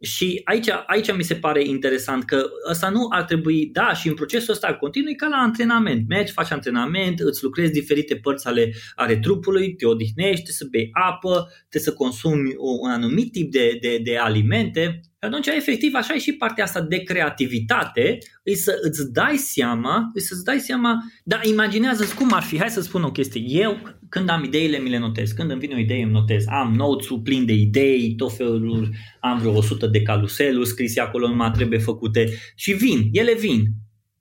[0.00, 4.14] Și aici, aici mi se pare interesant că ăsta nu ar trebui, da, și în
[4.14, 6.08] procesul ăsta continui ca la antrenament.
[6.08, 11.52] Mergi, faci antrenament, îți lucrezi diferite părți ale, ale trupului, te odihnești, să bei apă,
[11.68, 16.18] te să consumi un anumit tip de, de, de alimente și atunci, efectiv, așa e
[16.18, 21.44] și partea asta de creativitate, îi să îți dai seama, îi să-ți dai seama, dar
[21.44, 24.98] imaginează cum ar fi, hai să spun o chestie, eu când am ideile mi le
[24.98, 28.88] notez, când îmi vine o idee îmi notez, am notes plin de idei, tot felul,
[29.20, 32.28] am vreo 100 de caluseluri scrise acolo, numai trebuie făcute.
[32.54, 33.64] Și vin, ele vin.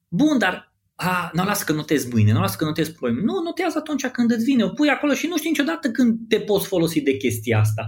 [0.08, 3.16] Bun, dar a, nu las că notez mâine, nu las că notez poem.
[3.16, 6.40] Nu, notează atunci când îți vine, o pui acolo și nu știi niciodată când te
[6.40, 7.86] poți folosi de chestia asta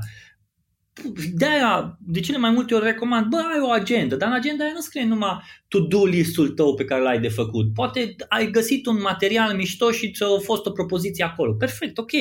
[1.34, 4.74] de-aia, de cele mai multe ori recomand, bă, ai o agenda, dar în agenda aia
[4.74, 7.74] nu scrie numai to-do listul tău pe care l-ai de făcut.
[7.74, 11.54] Poate ai găsit un material mișto și ți-a fost o propoziție acolo.
[11.54, 12.12] Perfect, ok.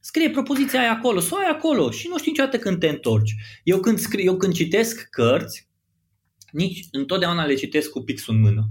[0.00, 3.34] Scrie propoziția aia acolo, să o ai acolo și nu știi niciodată când te întorci.
[3.64, 5.68] Eu când, scrie, eu când citesc cărți,
[6.50, 8.68] nici întotdeauna le citesc cu pixul în mână.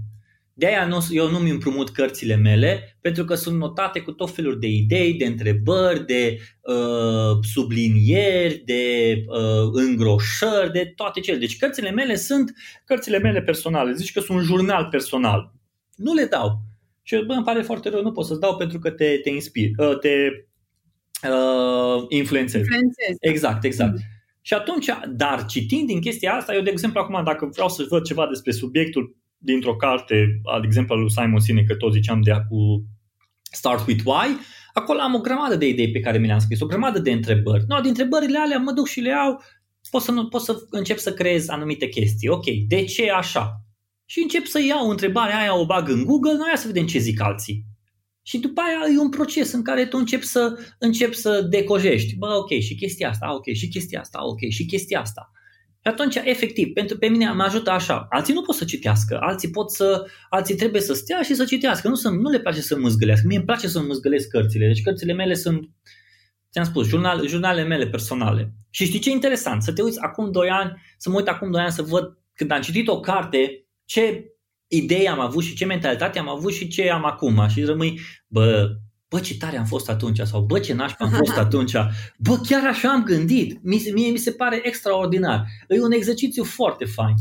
[0.62, 4.58] De aia nu, eu nu-mi împrumut cărțile mele, pentru că sunt notate cu tot felul
[4.58, 11.38] de idei, de întrebări, de uh, sublinieri, de uh, îngroșări, de toate cele.
[11.38, 12.52] Deci cărțile mele sunt
[12.84, 13.92] cărțile mele personale.
[13.92, 15.52] Zici că sunt un jurnal personal.
[15.96, 16.58] Nu le dau.
[17.02, 19.70] Și bă, îmi pare foarte rău, nu pot să-ți dau pentru că te, te inspir,
[19.76, 20.14] uh, te
[21.28, 22.64] uh, influențezi.
[22.64, 23.16] Influențez.
[23.20, 23.92] Exact, exact.
[23.92, 24.00] Mm.
[24.40, 28.04] Și atunci, dar citind din chestia asta, eu de exemplu acum dacă vreau să văd
[28.04, 32.32] ceva despre subiectul dintr-o carte, al exemplu al lui Simon Sinek, că tot ziceam de
[32.48, 32.86] cu
[33.42, 34.36] Start with Why,
[34.72, 37.64] acolo am o grămadă de idei pe care mi le-am scris, o grămadă de întrebări.
[37.68, 39.42] No, din întrebările alea mă duc și le iau,
[39.90, 42.28] pot să, pot să încep să creez anumite chestii.
[42.28, 43.64] Ok, de ce așa?
[44.04, 47.20] Și încep să iau întrebarea aia, o bag în Google, noi să vedem ce zic
[47.20, 47.64] alții.
[48.22, 52.16] Și după aia e un proces în care tu începi să, începi să decojești.
[52.16, 55.30] Bă, ok, și chestia asta, ok, și chestia asta, ok, și chestia asta.
[55.84, 58.06] Și atunci, efectiv, pentru pe mine mă ajută așa.
[58.10, 61.88] Alții nu pot să citească, alții pot să, alții trebuie să stea și să citească.
[61.88, 63.26] Nu, să, nu le place să mâzgălească.
[63.26, 64.66] Mie îmi place să mâzgălesc cărțile.
[64.66, 65.68] Deci cărțile mele sunt,
[66.52, 68.52] ți-am spus, jurnal, jurnalele mele personale.
[68.70, 69.62] Și știi ce e interesant?
[69.62, 72.50] Să te uiți acum 2 ani, să mă uit acum 2 ani să văd când
[72.50, 74.24] am citit o carte, ce
[74.66, 77.48] idei am avut și ce mentalitate am avut și ce am acum.
[77.48, 78.68] Și rămâi, bă,
[79.12, 81.72] bă, ce tare am fost atunci sau bă, ce nașpa am fost atunci,
[82.18, 83.58] bă, chiar așa am gândit.
[83.62, 85.44] Mie mi se pare extraordinar.
[85.68, 87.14] E un exercițiu foarte fain.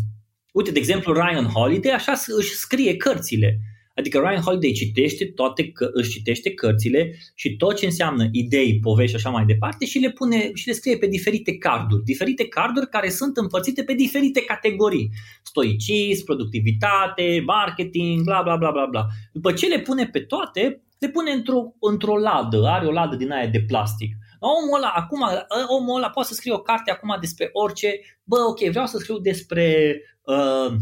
[0.54, 3.60] Uite, de exemplu, Ryan Holiday așa își scrie cărțile.
[3.96, 9.16] Adică Ryan Holiday citește toate, își citește cărțile și tot ce înseamnă idei, povești și
[9.16, 12.04] așa mai departe și le pune și le scrie pe diferite carduri.
[12.04, 15.10] Diferite carduri care sunt împărțite pe diferite categorii.
[15.44, 19.06] Stoicism, productivitate, marketing, bla bla bla bla bla.
[19.34, 23.32] După ce le pune pe toate, le pune într-o, într-o ladă, are o ladă din
[23.32, 24.16] aia de plastic.
[24.40, 25.20] Omul ăla, acum,
[25.68, 29.18] omul ăla poate să scrie o carte acum despre orice, bă, ok, vreau să scriu
[29.18, 30.74] despre uh,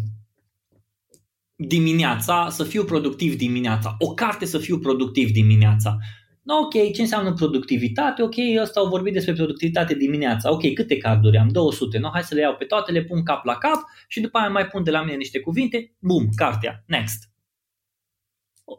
[1.56, 5.98] dimineața, să fiu productiv dimineața, o carte să fiu productiv dimineața.
[6.44, 8.22] No, ok, ce înseamnă productivitate?
[8.22, 10.52] Ok, ăsta au vorbit despre productivitate dimineața.
[10.52, 11.48] Ok, câte carduri am?
[11.48, 11.98] 200.
[11.98, 14.50] No, hai să le iau pe toate, le pun cap la cap și după aia
[14.50, 15.96] mai pun de la mine niște cuvinte.
[16.00, 16.84] Bum, cartea.
[16.88, 17.29] Next.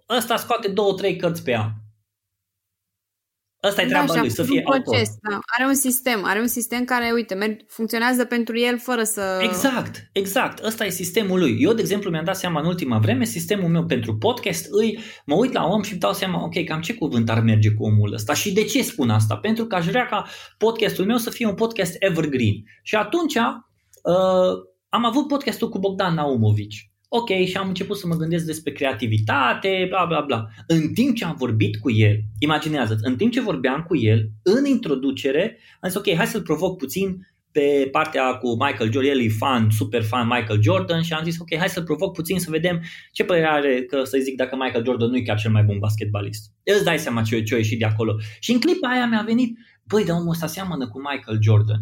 [0.09, 1.71] Ăsta scoate două, trei cărți pe an.
[3.63, 5.39] Asta e da, treaba lui, să fie un proces, da.
[5.57, 9.39] Are un sistem, are un sistem care, uite, merg, funcționează pentru el fără să...
[9.43, 10.65] Exact, exact.
[10.65, 11.57] Ăsta e sistemul lui.
[11.61, 15.35] Eu, de exemplu, mi-am dat seama în ultima vreme, sistemul meu pentru podcast, îi, mă
[15.35, 18.13] uit la om și îmi dau seama, ok, cam ce cuvânt ar merge cu omul
[18.13, 19.37] ăsta și de ce spun asta?
[19.37, 20.27] Pentru că aș vrea ca
[20.59, 22.55] podcastul meu să fie un podcast evergreen.
[22.83, 24.53] Și atunci uh,
[24.89, 29.87] am avut podcastul cu Bogdan Naumovici Ok, și am început să mă gândesc despre creativitate,
[29.89, 30.47] bla bla bla.
[30.67, 34.65] În timp ce am vorbit cu el, imaginează în timp ce vorbeam cu el, în
[34.65, 39.29] introducere, am zis ok, hai să-l provoc puțin pe partea cu Michael Jordan, el e
[39.29, 42.83] fan, super fan Michael Jordan și am zis ok, hai să-l provoc puțin să vedem
[43.13, 45.79] ce părere are că să zic dacă Michael Jordan nu e chiar cel mai bun
[45.79, 46.51] basketbalist.
[46.63, 48.17] Îți dai seama ce, ce a ieșit de acolo.
[48.39, 51.81] Și în clipa aia mi-a venit, băi, dar omul ăsta seamănă cu Michael Jordan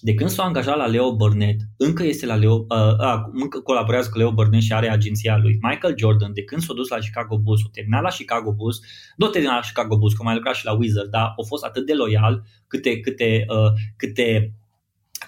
[0.00, 4.08] de când s-a angajat la Leo Burnett, încă este la Leo, uh, uh, încă colaborează
[4.10, 5.58] cu Leo Burnett și are agenția lui.
[5.62, 8.80] Michael Jordan, de când s-a dus la Chicago Bulls, a terminat la Chicago Bulls,
[9.16, 11.64] nu a terminat la Chicago Bulls, că mai lucrat și la Wizards, dar a fost
[11.64, 14.52] atât de loial câte, câte, uh, câte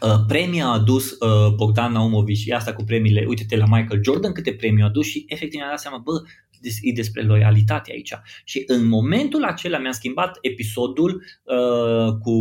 [0.01, 4.33] Uh, premii a adus uh, Bogdan Naumovic și asta cu premiile, uite-te la Michael Jordan
[4.33, 6.13] câte premii a adus și efectiv mi-a dat seama, bă,
[6.81, 8.13] e despre loialitate aici.
[8.45, 12.35] Și în momentul acela mi-am schimbat episodul uh, cu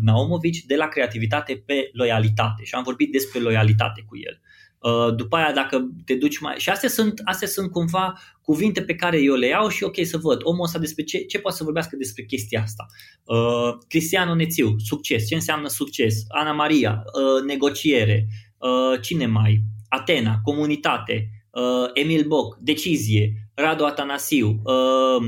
[0.00, 4.40] Naumovici de la creativitate pe loialitate și am vorbit despre loialitate cu el.
[4.80, 6.54] Uh, după aia dacă te duci mai...
[6.58, 10.16] Și astea sunt, astea sunt cumva cuvinte pe care eu le iau și ok să
[10.16, 12.86] văd omul ăsta despre ce, ce poate să vorbească despre chestia asta.
[13.24, 15.28] Uh, Cristian Onețiu, succes.
[15.28, 16.24] Ce înseamnă succes?
[16.28, 18.26] Ana Maria, uh, negociere.
[18.58, 19.62] Uh, cine mai?
[19.88, 21.39] Atena, comunitate.
[21.50, 23.32] Uh, Emil Boc, decizie.
[23.54, 24.60] Radu Atanasiu.
[24.64, 25.26] Uh,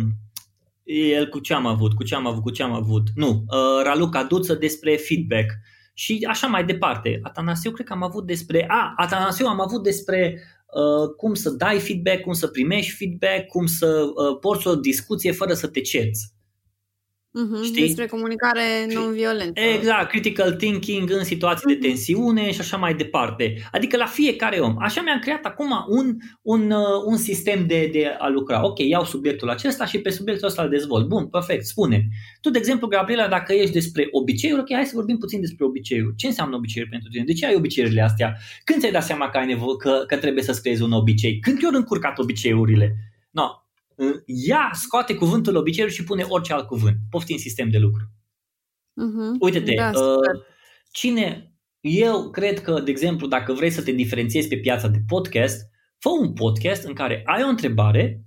[0.84, 3.08] el cu ce am avut, cu ce am avut, cu ce am avut.
[3.14, 5.46] Nu, uh, Raluca Duță despre feedback.
[5.46, 7.20] Uh, și așa mai departe.
[7.22, 11.78] Atanasiu cred că am avut despre, a, Atanasiu am avut despre uh, cum să dai
[11.78, 16.34] feedback, cum să primești feedback, cum să uh, porți o discuție fără să te cerți.
[17.40, 17.86] Uh-huh, Știi?
[17.86, 19.60] Despre comunicare non-violentă.
[19.60, 21.78] Exact, critical thinking în situații uh-huh.
[21.78, 21.86] de mhm.
[21.86, 23.54] tensiune și așa mai departe.
[23.72, 24.74] Adică la fiecare om.
[24.78, 28.64] Așa mi-am creat acum un, un, uh, un sistem de, de a lucra.
[28.64, 31.08] Ok, iau subiectul acesta și pe subiectul ăsta îl dezvolt.
[31.08, 32.08] Bun, perfect, spune.
[32.40, 36.16] Tu, de exemplu, Gabriela, dacă ești despre obiceiuri, ok, hai să vorbim puțin despre obiceiuri.
[36.16, 37.24] Ce înseamnă obiceiuri pentru tine?
[37.24, 38.36] De ce ai obiceiurile astea?
[38.64, 41.38] Când ți-ai dat seama că, ai nevo- că, că trebuie să creezi un obicei?
[41.38, 42.96] Când te-au încurcat obiceiurile?
[43.30, 43.61] No,
[44.26, 46.96] ia, scoate cuvântul obiceiul și pune orice alt cuvânt.
[47.10, 48.10] Poftim sistem de lucru.
[48.92, 49.38] Uh-huh.
[49.40, 50.42] Uite-te, da, uh,
[50.90, 55.70] cine, eu cred că, de exemplu, dacă vrei să te diferențiezi pe piața de podcast,
[55.98, 58.22] fă un podcast în care ai o întrebare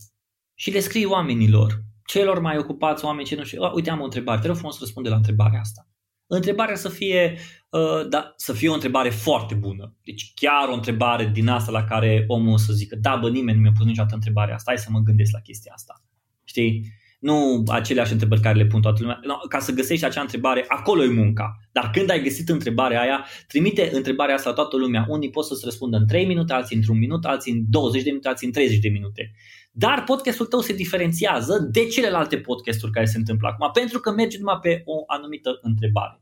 [0.53, 4.41] și le scrii oamenilor, celor mai ocupați oameni ce nu știu, uite am o întrebare,
[4.41, 5.87] te rog frumos să răspunde la întrebarea asta.
[6.27, 7.37] Întrebarea să fie,
[7.69, 9.95] uh, da, să fie o întrebare foarte bună.
[10.03, 13.57] Deci chiar o întrebare din asta la care omul o să zică, da, bă, nimeni
[13.57, 16.03] nu mi-a pus niciodată întrebarea asta, hai să mă gândesc la chestia asta.
[16.43, 16.93] Știi?
[17.19, 19.19] Nu aceleași întrebări care le pun toată lumea.
[19.23, 21.59] No, ca să găsești acea întrebare, acolo e munca.
[21.71, 25.05] Dar când ai găsit întrebarea aia, trimite întrebarea asta la toată lumea.
[25.09, 28.27] Unii pot să-ți răspundă în 3 minute, alții într-un minut, alții în 20 de minute,
[28.27, 29.31] alții în 30 de minute.
[29.77, 34.37] Dar podcastul tău se diferențiază de celelalte podcasturi care se întâmplă acum, pentru că merge
[34.37, 36.21] numai pe o anumită întrebare.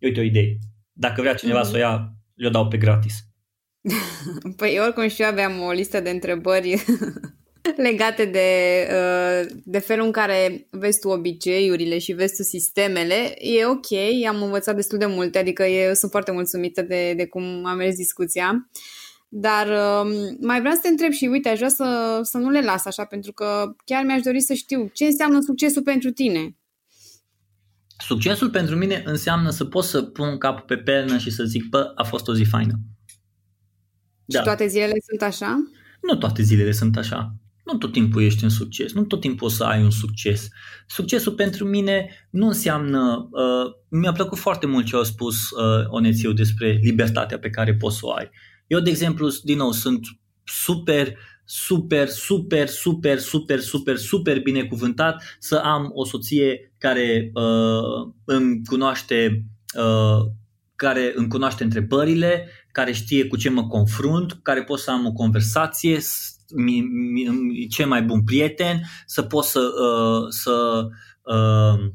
[0.00, 0.58] Uite o idee.
[0.92, 1.70] Dacă vrea cineva mm-hmm.
[1.70, 3.14] să o ia, le dau pe gratis.
[4.56, 6.84] Păi oricum și eu aveam o listă de întrebări
[7.90, 8.48] legate de,
[8.90, 13.34] uh, de felul în care vezi tu obiceiurile și vezi tu sistemele.
[13.38, 13.92] E ok,
[14.28, 17.96] am învățat destul de multe, adică eu sunt foarte mulțumită de, de cum a mers
[17.96, 18.68] discuția.
[19.38, 22.60] Dar um, mai vreau să te întreb și uite, aș vrea să, să nu le
[22.60, 26.56] las așa, pentru că chiar mi-aș dori să știu ce înseamnă succesul pentru tine.
[27.98, 31.92] Succesul pentru mine înseamnă să pot să pun capul pe pernă și să zic, bă,
[31.94, 32.74] a fost o zi faină.
[34.24, 34.38] Da.
[34.38, 35.56] Și toate zilele sunt așa?
[36.00, 37.34] Nu toate zilele sunt așa.
[37.64, 40.48] Nu tot timpul ești în succes, nu tot timpul o să ai un succes.
[40.86, 46.32] Succesul pentru mine nu înseamnă, uh, mi-a plăcut foarte mult ce au spus uh, Onețiu
[46.32, 48.30] despre libertatea pe care poți să o ai.
[48.66, 50.06] Eu, de exemplu, din nou, sunt
[50.44, 58.60] super, super, super, super, super, super, super binecuvântat să am o soție care uh, îmi
[58.64, 59.44] cunoaște
[59.78, 60.30] uh,
[60.76, 65.12] care îmi cunoaște întrebările, care știe cu ce mă confrunt, care pot să am o
[65.12, 65.98] conversație,
[66.54, 70.86] mi, mi, cel mai bun prieten, să pot să, uh, să,
[71.22, 71.90] uh,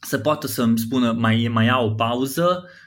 [0.00, 2.81] să poată să-mi spună mai, mai iau o pauză, Uh,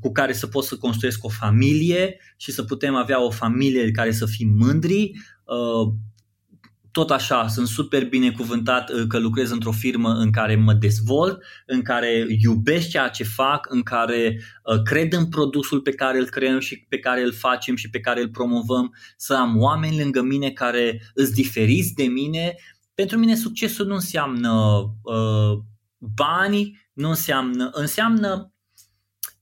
[0.00, 4.12] cu care să pot să construiesc o familie și să putem avea o familie care
[4.12, 5.10] să fim mândri.
[5.44, 5.92] Uh,
[6.92, 11.82] tot așa, sunt super binecuvântat uh, că lucrez într-o firmă în care mă dezvolt, în
[11.82, 14.42] care iubesc ceea ce fac, în care
[14.84, 18.20] cred în produsul pe care îl creăm și pe care îl facem și pe care
[18.20, 22.54] îl promovăm, să am oameni lângă mine care îți diferiți de mine.
[22.94, 24.50] Pentru mine succesul nu înseamnă
[25.02, 25.58] uh,
[25.98, 28.51] bani, nu înseamnă, înseamnă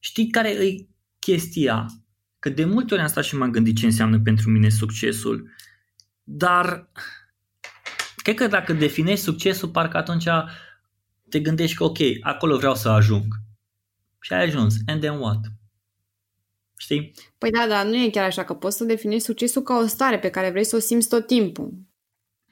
[0.03, 0.87] Știi care e
[1.19, 1.87] chestia?
[2.39, 5.51] Că de multe ori am stat și m-am gândit ce înseamnă pentru mine succesul,
[6.23, 6.91] dar
[8.17, 10.27] cred că dacă definești succesul, parcă atunci
[11.29, 13.27] te gândești că ok, acolo vreau să ajung.
[14.21, 14.75] Și ai ajuns.
[14.87, 15.41] And then what?
[16.77, 17.13] Știi?
[17.39, 20.19] Păi da, dar nu e chiar așa, că poți să definești succesul ca o stare
[20.19, 21.73] pe care vrei să o simți tot timpul.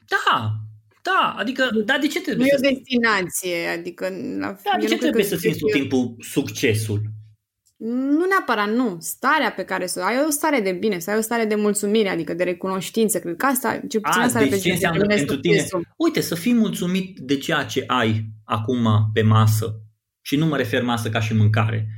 [0.07, 0.55] Da,
[1.03, 2.63] da, adică, da, de ce trebuie nu să...
[2.63, 4.09] Nu e o destinație, adică...
[4.39, 7.03] La da, de ce trebuie să simți tot timpul succesul?
[7.79, 8.97] Nu neapărat, nu.
[9.01, 12.09] Starea pe care să ai o stare de bine, să ai o stare de mulțumire,
[12.09, 13.19] adică de recunoștință.
[13.19, 15.67] Cred că asta, ce puțin asta deci ce înseamnă pentru tine?
[15.97, 19.81] Uite, să fii mulțumit de ceea ce ai acum pe masă.
[20.21, 21.89] Și nu mă refer masă ca și mâncare.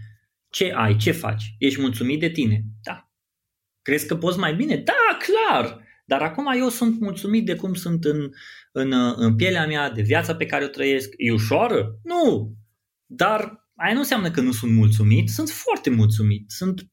[0.49, 0.97] Ce ai?
[0.97, 1.55] Ce faci?
[1.59, 2.63] Ești mulțumit de tine?
[2.83, 3.11] Da.
[3.83, 4.77] Crezi că poți mai bine?
[4.77, 5.89] Da, clar!
[6.05, 8.31] Dar acum eu sunt mulțumit de cum sunt în,
[8.73, 11.09] în, în pielea mea, de viața pe care o trăiesc.
[11.17, 11.99] E ușoară?
[12.03, 12.55] Nu!
[13.07, 16.51] Dar aia nu înseamnă că nu sunt mulțumit, sunt foarte mulțumit.
[16.51, 16.91] Sunt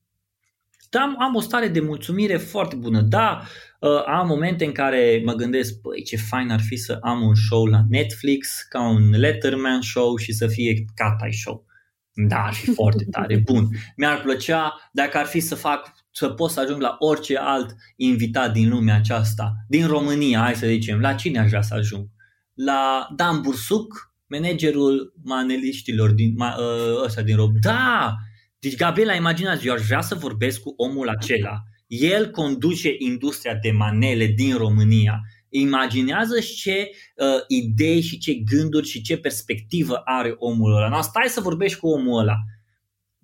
[0.90, 3.02] dar am, am o stare de mulțumire foarte bună.
[3.02, 3.42] Da,
[3.80, 7.36] uh, am momente în care mă gândesc, băi, ce fain ar fi să am un
[7.36, 11.66] show la Netflix, ca un Letterman show și să fie Catai show.
[12.14, 13.70] Da, ar fi foarte tare, bun.
[13.96, 18.54] Mi-ar plăcea dacă ar fi să fac să pot să ajung la orice alt invitat
[18.54, 22.08] din lumea aceasta, din România, hai să zicem, la cine aș vrea să ajung?
[22.54, 27.60] La Dan Bursuc, managerul maneliștilor din, ma, ă, ăsta din România.
[27.62, 28.16] Da!
[28.60, 31.64] Deci, Gabriela, imaginați, eu aș vrea să vorbesc cu omul acela.
[31.88, 35.22] El conduce industria de manele din România.
[35.50, 40.90] Imaginează ce uh, idei și ce gânduri și ce perspectivă are omul ăla.
[40.90, 42.36] No, stai să vorbești cu omul ăla.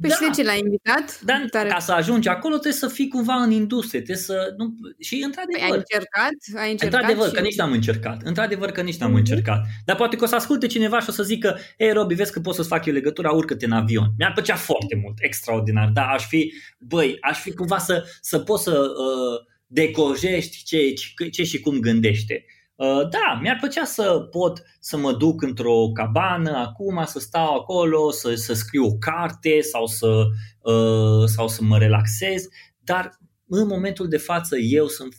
[0.02, 0.16] Păi da.
[0.16, 1.22] și de ce l-ai invitat?
[1.22, 1.70] Dar Tare.
[1.70, 4.02] ca să ajungi acolo trebuie să fii cumva în industrie.
[4.02, 5.60] Trebuie să, nu, și într-adevăr.
[5.60, 6.62] Păi ai încercat?
[6.64, 7.34] Ai încercat într-adevăr și...
[7.34, 8.22] că nici n-am încercat.
[8.24, 9.18] Într-adevăr că nici n-am mm-hmm.
[9.18, 9.66] încercat.
[9.86, 12.40] Dar poate că o să asculte cineva și o să zică Ei, Robi, vezi că
[12.40, 14.08] pot să-ți fac eu legătura, urcă-te în avion.
[14.18, 15.90] Mi-ar plăcea foarte mult, extraordinar.
[15.94, 20.94] Da, aș fi, băi, aș fi cumva să, să poți să uh, decojești ce,
[21.32, 22.46] ce și cum gândește.
[22.84, 28.12] Uh, da, mi-ar plăcea să pot să mă duc într-o cabană acum, să stau acolo,
[28.12, 30.26] să, să scriu o carte sau să,
[30.62, 32.48] uh, sau să mă relaxez,
[32.80, 35.16] dar în momentul de față eu sunt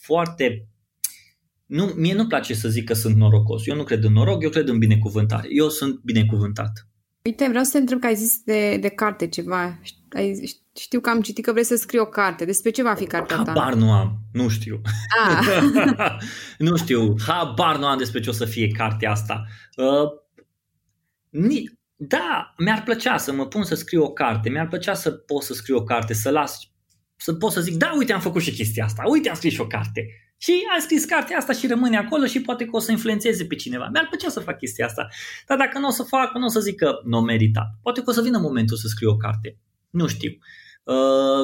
[0.00, 0.68] foarte
[1.66, 3.66] nu, mie nu place să zic că sunt norocos.
[3.66, 5.48] Eu nu cred în noroc, eu cred în binecuvântare.
[5.50, 6.88] Eu sunt binecuvântat.
[7.24, 9.80] Uite, vreau să te întreb că ai zis de, de carte ceva.
[10.08, 12.44] Ai, știu că am citit că vrei să scrii o carte.
[12.44, 13.42] Despre ce va fi cartea ta?
[13.46, 14.18] Habar nu am.
[14.32, 14.80] Nu știu.
[15.26, 16.12] Ah.
[16.58, 17.14] nu știu.
[17.26, 19.44] Habar nu am despre ce o să fie cartea asta.
[19.76, 20.08] Uh,
[21.30, 24.48] ni- da, mi-ar plăcea să mă pun să scriu o carte.
[24.48, 26.58] Mi-ar plăcea să pot să scriu o carte, să las
[27.16, 29.60] să pot să zic, da, uite, am făcut și chestia asta, uite, am scris și
[29.60, 30.06] o carte.
[30.36, 33.54] Și am scris cartea asta și rămâne acolo și poate că o să influențeze pe
[33.54, 33.88] cineva.
[33.92, 35.08] Mi-ar plăcea să fac chestia asta.
[35.46, 37.66] Dar dacă nu o să fac, nu o să zic că nu o meritat.
[37.82, 39.58] Poate că o să vină momentul să scriu o carte.
[39.90, 40.30] Nu știu.
[40.30, 40.67] Uh,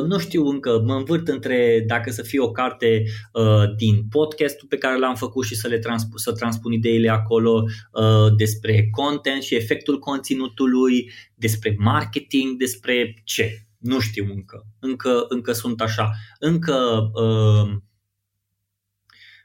[0.06, 4.76] nu știu încă, mă învârt între dacă să fie o carte uh, din podcastul pe
[4.76, 9.54] care l-am făcut și să le transp- să transpun ideile acolo uh, despre content și
[9.54, 13.66] efectul conținutului, despre marketing, despre ce.
[13.78, 14.66] Nu știu încă.
[14.78, 16.10] Încă, încă sunt așa.
[16.38, 17.76] Încă uh,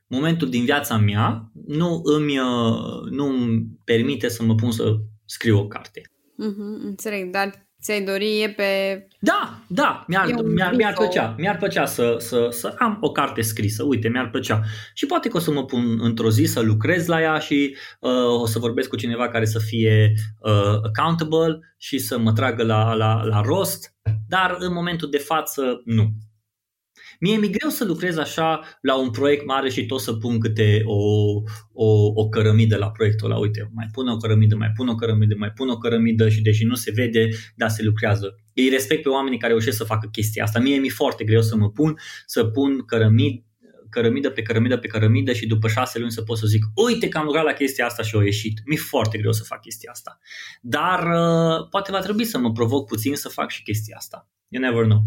[0.08, 4.96] momentul din viața mea nu îmi, uh, nu îmi permite să mă pun să
[5.26, 6.02] scriu o carte.
[6.02, 8.64] Mm-hmm, înțeleg, dar Ți-ai dori e pe...
[9.20, 13.84] Da, da, mi-ar, mi-ar, mi-ar plăcea, mi-ar plăcea să, să, să am o carte scrisă,
[13.84, 14.62] uite, mi-ar plăcea.
[14.94, 18.42] Și poate că o să mă pun într-o zi să lucrez la ea și uh,
[18.42, 22.94] o să vorbesc cu cineva care să fie uh, accountable și să mă tragă la,
[22.94, 23.96] la, la rost,
[24.28, 26.10] dar în momentul de față nu.
[27.20, 30.82] Mie mi-e greu să lucrez așa la un proiect mare și tot să pun câte
[30.86, 30.96] o,
[31.74, 33.40] o, o cărămidă la proiectul ăla.
[33.40, 36.64] Uite, mai pun o cărămidă, mai pun o cărămidă, mai pun o cărămidă și deși
[36.66, 38.36] nu se vede, dar se lucrează.
[38.54, 40.60] Ei respect pe oamenii care reușesc să facă chestia asta.
[40.60, 43.44] Mie mi-e foarte greu să mă pun, să pun cărămid,
[43.90, 47.18] cărămidă pe cărămidă pe cărămidă și după șase luni să pot să zic uite că
[47.18, 48.60] am lucrat la chestia asta și a ieșit.
[48.66, 50.20] Mi-e foarte greu să fac chestia asta.
[50.62, 54.30] Dar uh, poate va trebui să mă provoc puțin să fac și chestia asta.
[54.48, 55.04] You never know.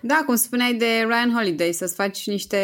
[0.00, 2.58] Da, cum spuneai de Ryan Holiday, să-ți faci niște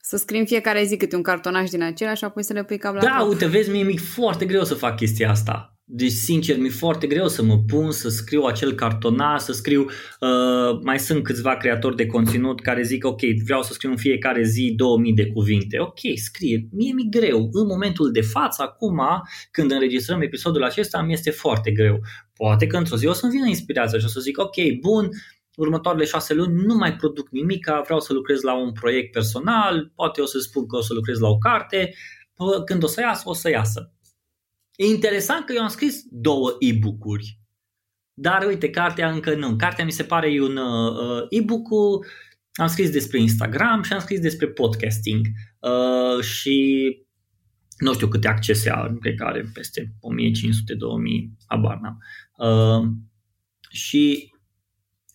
[0.00, 2.78] să scrii în fiecare zi câte un cartonaj din acela și apoi să le pui
[2.78, 3.28] cap la Da, cap.
[3.28, 5.72] uite, vezi, mie mi foarte greu să fac chestia asta.
[5.90, 9.80] Deci, sincer, mi-e foarte greu să mă pun să scriu acel cartonaj, să scriu,
[10.20, 14.42] uh, mai sunt câțiva creatori de conținut care zic, ok, vreau să scriu în fiecare
[14.42, 15.78] zi 2000 de cuvinte.
[15.78, 17.48] Ok, scrie, mie mi-e greu.
[17.52, 19.00] În momentul de față, acum,
[19.50, 22.00] când înregistrăm episodul acesta, mi este foarte greu.
[22.34, 25.08] Poate că într-o zi o să-mi vină inspirația și o să zic, ok, bun,
[25.58, 30.20] următoarele șase luni nu mai produc nimic, vreau să lucrez la un proiect personal, poate
[30.20, 31.94] o să spun că o să lucrez la o carte,
[32.64, 33.92] când o să iasă, o să iasă.
[34.76, 37.38] E interesant că eu am scris două e-book-uri,
[38.14, 39.56] dar uite, cartea încă nu.
[39.56, 41.68] Cartea mi se pare un uh, e-book
[42.52, 45.26] am scris despre Instagram și am scris despre podcasting
[45.60, 46.86] uh, și
[47.78, 49.90] nu știu câte accese are, cred că are peste 1500-2000,
[51.46, 51.98] habar n-am.
[52.36, 52.88] Uh,
[53.70, 54.32] și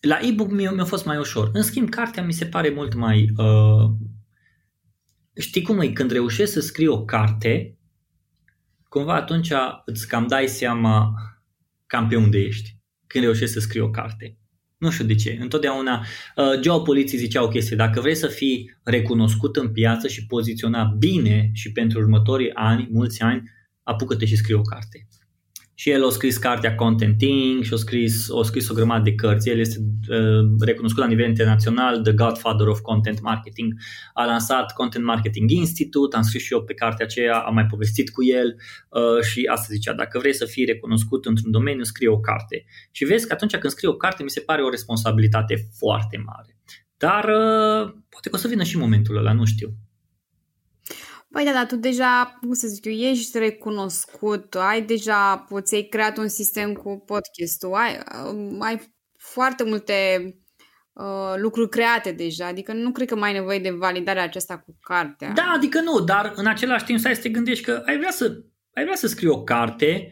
[0.04, 1.50] la e-book mi-a, mi-a fost mai ușor.
[1.52, 3.30] În schimb, cartea mi se pare mult mai...
[3.36, 3.90] Uh,
[5.36, 5.88] știi cum e?
[5.88, 7.78] Când reușești să scrii o carte,
[8.88, 9.52] cumva atunci
[9.84, 11.14] îți cam dai seama
[11.86, 12.76] cam pe unde ești.
[13.06, 14.38] Când reușești să scrii o carte.
[14.78, 15.38] Nu știu de ce.
[15.40, 17.76] Întotdeauna uh, geopoliții zicea o chestie.
[17.76, 23.22] Dacă vrei să fii recunoscut în piață și poziționat bine și pentru următorii ani, mulți
[23.22, 23.50] ani,
[23.82, 25.06] apucă-te și scrie o carte.
[25.74, 29.48] Și el a scris cartea Contenting și a scris, a scris o grămadă de cărți.
[29.48, 33.74] El este uh, recunoscut la nivel internațional, The Godfather of Content Marketing.
[34.12, 38.10] A lansat Content Marketing Institute, am scris și eu pe cartea aceea, am mai povestit
[38.10, 38.56] cu el
[38.88, 42.64] uh, și asta zicea, dacă vrei să fii recunoscut într-un domeniu, scrie o carte.
[42.90, 46.58] Și vezi că atunci când scrie o carte, mi se pare o responsabilitate foarte mare.
[46.96, 49.68] Dar uh, poate că o să vină și momentul ăla, nu știu.
[51.34, 56.16] Păi da, dar tu deja, cum să zic eu, ești recunoscut, ai deja, ți-ai creat
[56.16, 58.02] un sistem cu podcastul, ai,
[58.58, 59.94] ai foarte multe
[60.92, 64.76] uh, lucruri create deja, adică nu cred că mai ai nevoie de validarea aceasta cu
[64.80, 65.32] cartea.
[65.32, 68.42] Da, adică nu, dar în același timp stai să te gândești că ai vrea să,
[68.74, 70.08] ai vrea să scrii o carte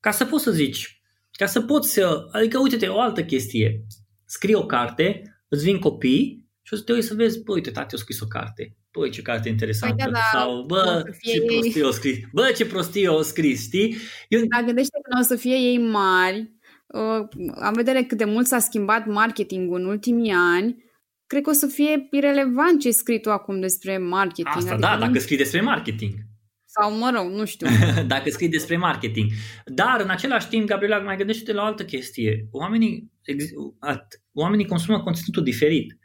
[0.00, 3.86] ca să poți să zici, ca să poți să, adică uite-te, o altă chestie,
[4.24, 7.70] scrii o carte, îți vin copii și o să te uiți să vezi, bă, uite,
[7.70, 9.94] tati a scris o carte băi, ce carte interesantă.
[9.94, 12.18] Păi da, da, Sau, bă, ce prostie o scris.
[12.32, 13.96] Bă, ce prostie o scris, știi?
[14.28, 14.40] Eu...
[14.54, 16.52] Dar gândește că nu o să fie ei mari,
[16.86, 17.28] uh,
[17.60, 20.84] am vedere cât de mult s-a schimbat marketingul în ultimii ani,
[21.26, 24.46] cred că o să fie irelevant ce scrii tu acum despre marketing.
[24.46, 25.00] Asta, adică da, nu...
[25.00, 26.12] dacă scrii despre marketing.
[26.64, 27.66] Sau, mă rog, nu știu.
[28.06, 29.30] dacă scrii despre marketing.
[29.64, 32.48] Dar, în același timp, Gabriela, mai gândește-te la o altă chestie.
[32.50, 33.12] Oamenii,
[34.32, 35.98] oamenii consumă conținutul diferit.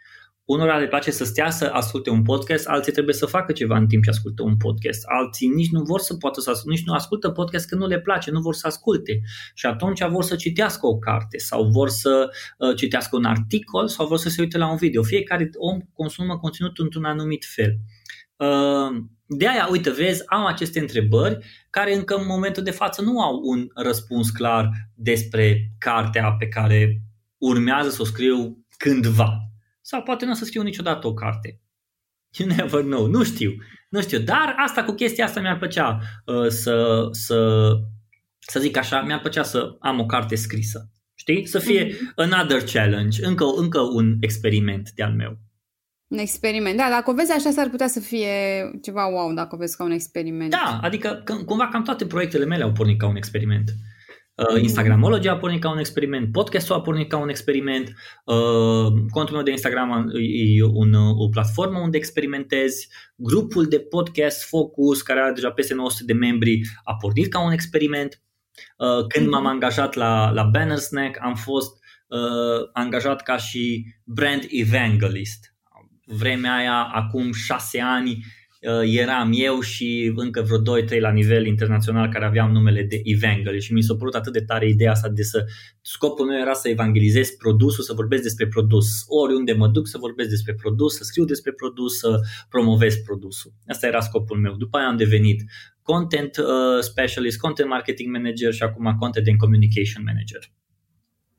[0.45, 3.87] Unora le place să stea să asculte un podcast, alții trebuie să facă ceva în
[3.87, 5.03] timp ce ascultă un podcast.
[5.05, 7.99] Alții nici nu vor să poată să asculte, nici nu ascultă podcast că nu le
[7.99, 9.21] place, nu vor să asculte.
[9.53, 14.07] Și atunci vor să citească o carte sau vor să uh, citească un articol sau
[14.07, 15.03] vor să se uite la un video.
[15.03, 17.77] Fiecare om consumă conținut într-un anumit fel.
[18.35, 21.37] Uh, de aia, uite, vezi, am aceste întrebări
[21.69, 27.01] care încă în momentul de față nu au un răspuns clar despre cartea pe care
[27.37, 29.49] urmează să o scriu cândva
[29.88, 31.59] sau poate nu o să scriu niciodată o carte.
[32.38, 33.05] You never know.
[33.05, 33.51] Nu știu.
[33.89, 34.19] Nu știu.
[34.19, 37.69] Dar asta cu chestia asta mi-ar plăcea uh, să, să,
[38.39, 40.89] să zic așa, mi-ar plăcea să am o carte scrisă.
[41.13, 41.47] Știi?
[41.47, 42.15] Să fie mm-hmm.
[42.15, 45.38] another challenge, încă, încă un experiment de-al meu.
[46.07, 46.77] Un experiment.
[46.77, 48.29] Da, dacă o vezi așa, s-ar putea să fie
[48.81, 50.51] ceva wow dacă o vezi ca un experiment.
[50.51, 53.69] Da, adică cumva cam toate proiectele mele au pornit ca un experiment.
[53.69, 53.94] Uh, Uh,
[54.36, 59.43] Instagramology a pornit ca un experiment, podcastul a pornit ca un experiment, uh, contul meu
[59.43, 65.51] de Instagram e un, o platformă unde experimentezi, grupul de podcast Focus, care are deja
[65.51, 68.21] peste 900 de membri, a pornit ca un experiment.
[68.77, 71.77] Uh, când m-am angajat la, la Banner Snack, am fost
[72.07, 75.53] uh, angajat ca și brand evangelist.
[76.05, 78.44] Vremea aia, acum șase ani, Uh,
[78.84, 83.74] eram eu și încă vreo 2-3 la nivel internațional care aveam numele de Evangel și
[83.74, 85.45] mi s-a părut atât de tare ideea asta de să
[85.82, 88.88] scopul meu era să evangelizez produsul, să vorbesc despre produs.
[89.07, 93.51] Oriunde mă duc să vorbesc despre produs, să scriu despre produs, să promovez produsul.
[93.68, 94.53] Asta era scopul meu.
[94.53, 95.43] După aia am devenit
[95.82, 100.41] content uh, specialist, content marketing manager și acum content and communication manager.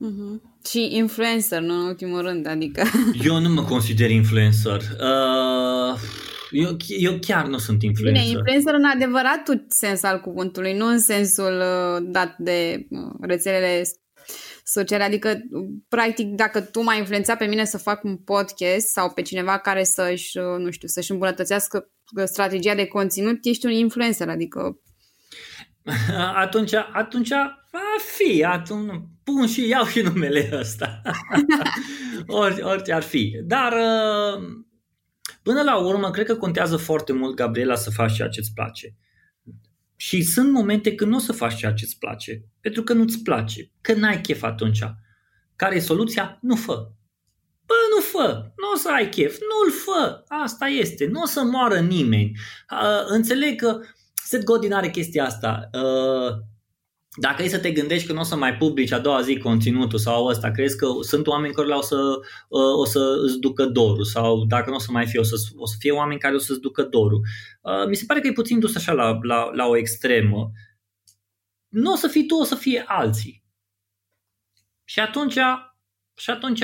[0.05, 0.41] Uh-huh.
[0.69, 2.83] Și influencer, nu în ultimul rând, adică...
[3.23, 4.81] Eu nu mă consider influencer.
[4.81, 5.99] Uh,
[6.51, 8.23] eu, eu chiar nu sunt influencer.
[8.23, 13.83] Bine, influencer în adevăratul sens al cuvântului, nu în sensul uh, dat de uh, rețelele
[14.63, 15.03] sociale.
[15.03, 15.37] Adică,
[15.87, 19.83] practic, dacă tu m-ai influențat pe mine să fac un podcast sau pe cineva care
[19.83, 21.91] să-și, uh, nu știu, să-și îmbunătățească
[22.23, 24.79] strategia de conținut, ești un influencer, adică...
[26.43, 27.29] Atunci, atunci
[27.71, 31.01] va fi, atunci pun și iau și numele ăsta.
[32.27, 33.33] Ori, orice ar fi.
[33.43, 33.73] Dar
[35.47, 38.95] Până la urmă, cred că contează foarte mult, Gabriela, să faci ceea ce îți place.
[39.95, 43.23] Și sunt momente când nu o să faci ceea ce îți place, pentru că nu-ți
[43.23, 44.79] place, că n-ai chef atunci.
[45.55, 46.37] Care e soluția?
[46.41, 46.91] Nu fă.
[47.65, 51.43] Bă, nu fă, nu o să ai chef, nu-l fă, asta este, nu o să
[51.43, 52.31] moară nimeni.
[52.71, 53.79] Uh, înțeleg că
[54.23, 55.69] Seth Godin are chestia asta.
[55.73, 56.35] Uh,
[57.19, 59.99] dacă e să te gândești că nu o să mai publici a doua zi conținutul
[59.99, 61.95] sau ăsta, crezi că sunt oameni care o să,
[62.49, 65.35] uh, o să îți ducă dorul sau dacă nu o să mai fie, o să,
[65.55, 67.21] o să fie oameni care o să îți ducă dorul.
[67.61, 70.51] Uh, mi se pare că e puțin dus așa la, la, la o extremă.
[71.67, 73.43] Nu o să fii tu, o să fie alții.
[74.83, 75.37] Și atunci,
[76.15, 76.63] și atunci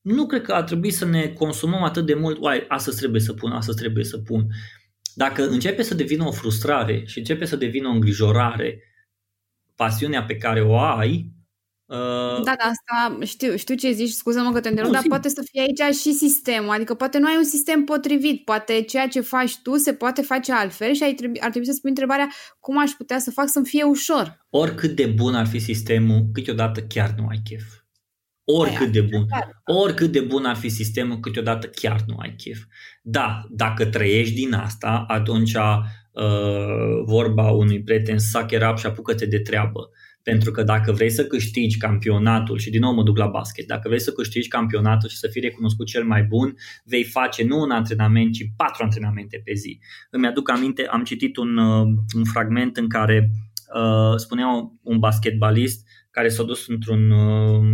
[0.00, 3.32] nu cred că ar trebui să ne consumăm atât de mult, uai, astăzi trebuie să
[3.32, 4.46] pun, astăzi trebuie să pun.
[5.14, 8.89] Dacă începe să devină o frustrare și începe să devină o îngrijorare,
[9.82, 11.32] pasiunea pe care o ai.
[11.86, 12.42] Uh...
[12.44, 15.60] Da, da, asta știu, știu ce zici, scuză-mă că te întrerup, dar poate să fie
[15.60, 19.76] aici și sistemul, adică poate nu ai un sistem potrivit, poate ceea ce faci tu
[19.76, 22.28] se poate face altfel și ar trebui, ar trebui să spui întrebarea
[22.58, 24.46] cum aș putea să fac să-mi fie ușor.
[24.50, 27.64] Oricât de bun ar fi sistemul, câteodată chiar nu ai chef.
[28.44, 29.26] Oricât de bun.
[29.64, 32.58] Oricât de bun ar fi sistemul, câteodată chiar nu ai chef.
[33.02, 35.56] Da, dacă trăiești din asta, atunci
[36.12, 39.90] uh, vorba unui prieten, suck it up și apucă-te de treabă.
[40.22, 43.88] Pentru că dacă vrei să câștigi campionatul, și din nou mă duc la basket, dacă
[43.88, 46.54] vrei să câștigi campionatul și să fii recunoscut cel mai bun,
[46.84, 49.80] vei face nu un antrenament, ci patru antrenamente pe zi.
[50.10, 51.86] Îmi aduc aminte, am citit un, uh,
[52.16, 53.30] un fragment în care
[53.74, 54.46] uh, spunea
[54.82, 57.64] un basketbalist care s-a dus într-un uh,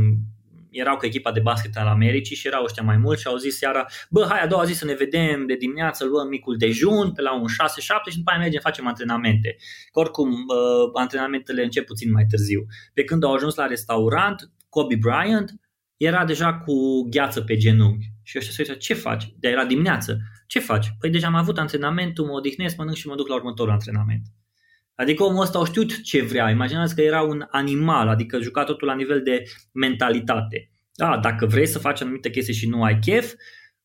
[0.79, 3.57] erau cu echipa de basket al Americii și erau ăștia mai mulți și au zis
[3.57, 7.23] seara, bă, hai a doua zi să ne vedem de dimineață, luăm micul dejun pe
[7.23, 9.57] la un 6-7 și după aia mergem, facem antrenamente.
[9.93, 12.67] Că oricum, uh, antrenamentele încep puțin mai târziu.
[12.95, 15.55] Pe când au ajuns la restaurant, Kobe Bryant
[15.97, 18.07] era deja cu gheață pe genunchi.
[18.23, 19.35] Și ăștia se uită, ce faci?
[19.39, 20.19] De era dimineață.
[20.47, 20.87] Ce faci?
[20.99, 24.23] Păi deja am avut antrenamentul, mă odihnesc, mănânc și mă duc la următorul antrenament.
[24.97, 26.51] Adică omul ăsta a știut ce vrea.
[26.51, 29.43] Imaginați că era un animal, adică juca totul la nivel de
[29.73, 30.71] mentalitate.
[30.95, 33.33] Da, dacă vrei să faci anumite chestii și nu ai chef,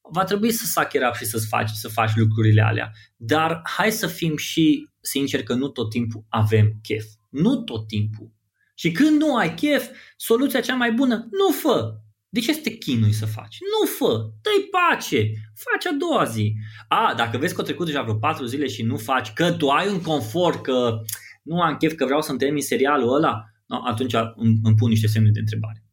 [0.02, 2.92] va trebui să sac rap și să faci, să faci lucrurile alea.
[3.16, 7.06] Dar hai să fim și sinceri că nu tot timpul avem chef.
[7.30, 8.32] Nu tot timpul.
[8.76, 11.94] Și când nu ai chef, soluția cea mai bună, nu fă.
[12.34, 13.58] De ce să te chinui să faci?
[13.60, 16.54] Nu fă, dă-i pace, faci a doua zi.
[16.88, 19.70] A, dacă vezi că au trecut deja vreo patru zile și nu faci, că tu
[19.70, 20.98] ai un confort, că
[21.44, 25.08] nu am chef, că vreau să-mi termin serialul ăla, no, atunci îmi, îmi pun niște
[25.08, 25.84] semne de întrebare.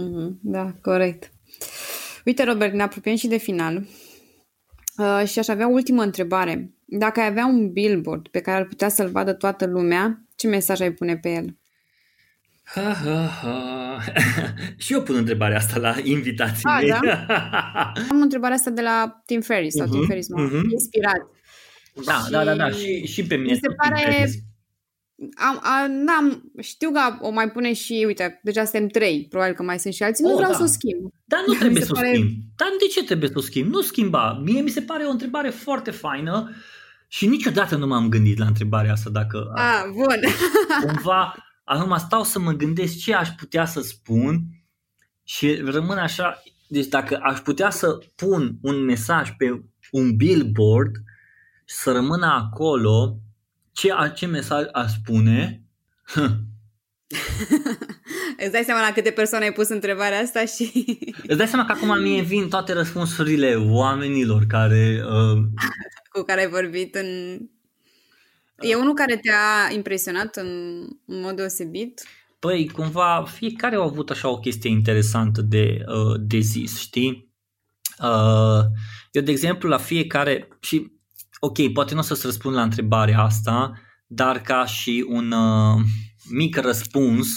[0.00, 1.32] Mm-hmm, da, corect.
[2.24, 3.86] Uite, Robert, ne apropiem și de final.
[4.96, 6.74] Uh, și aș avea ultimă întrebare.
[6.84, 10.80] Dacă ai avea un billboard pe care ar putea să-l vadă toată lumea, ce mesaj
[10.80, 11.56] ai pune pe el?
[12.74, 13.98] Ha, ha, ha.
[14.76, 16.88] și eu pun întrebarea asta la invitații A, mei.
[16.88, 17.26] Da?
[18.10, 20.70] Am întrebarea asta de la Tim Ferris sau uh-huh, Tim mhm, Ferris m-a uh-huh.
[20.70, 21.30] inspirat.
[22.04, 23.52] Da, și da, da, da, și, și pe mine.
[23.52, 24.30] Mi se pare...
[25.34, 29.62] Am, am, am, știu că o mai pune și, uite, deja suntem trei, probabil că
[29.62, 30.56] mai sunt și alții, nu oh, vreau da.
[30.56, 31.12] să o schimb.
[31.24, 32.12] Dar nu trebuie să o pare...
[32.12, 32.28] schimb.
[32.56, 33.72] Dar de ce trebuie să o schimb?
[33.72, 34.40] Nu schimba.
[34.44, 36.50] Mie mi se pare o întrebare foarte faină
[37.08, 39.50] și niciodată nu m-am gândit la întrebarea asta dacă...
[39.54, 40.20] Ah, bun.
[40.82, 44.40] Cumva Acum stau să mă gândesc ce aș putea să spun
[45.22, 50.90] și rămân așa, deci dacă aș putea să pun un mesaj pe un billboard
[51.64, 53.18] să rămână acolo,
[53.72, 55.64] ce, ce mesaj aș spune?
[58.42, 60.98] Îți dai seama la câte persoane ai pus întrebarea asta și...
[61.28, 65.02] Îți dai seama că acum mie vin toate răspunsurile oamenilor care...
[65.04, 65.38] Uh...
[66.12, 67.38] Cu care ai vorbit în
[68.60, 72.02] E unul care te-a impresionat în, în mod deosebit?
[72.38, 77.34] Păi, cumva, fiecare a avut așa o chestie interesantă de, uh, de zis, știi?
[77.98, 78.64] Uh,
[79.12, 80.92] eu, de exemplu, la fiecare, și
[81.40, 83.72] ok, poate nu o să-ți răspund la întrebarea asta,
[84.06, 85.80] dar ca și un uh,
[86.30, 87.28] mic răspuns,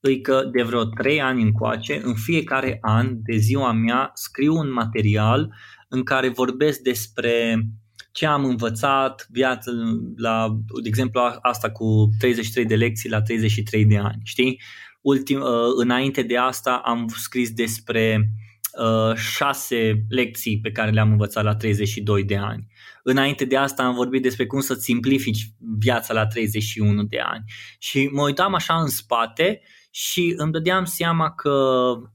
[0.00, 4.72] îi că de vreo trei ani încoace, în fiecare an de ziua mea, scriu un
[4.72, 5.54] material
[5.88, 7.66] în care vorbesc despre
[8.14, 9.70] ce am învățat viață
[10.16, 14.60] la, de exemplu, asta cu 33 de lecții la 33 de ani, știi?
[15.00, 18.30] Ultim, uh, înainte de asta am scris despre
[18.78, 22.66] uh, șase lecții pe care le-am învățat la 32 de ani.
[23.02, 25.46] Înainte de asta am vorbit despre cum să simplifici
[25.78, 27.44] viața la 31 de ani.
[27.78, 29.60] Și mă uitam așa în spate
[29.90, 31.50] și îmi dădeam seama că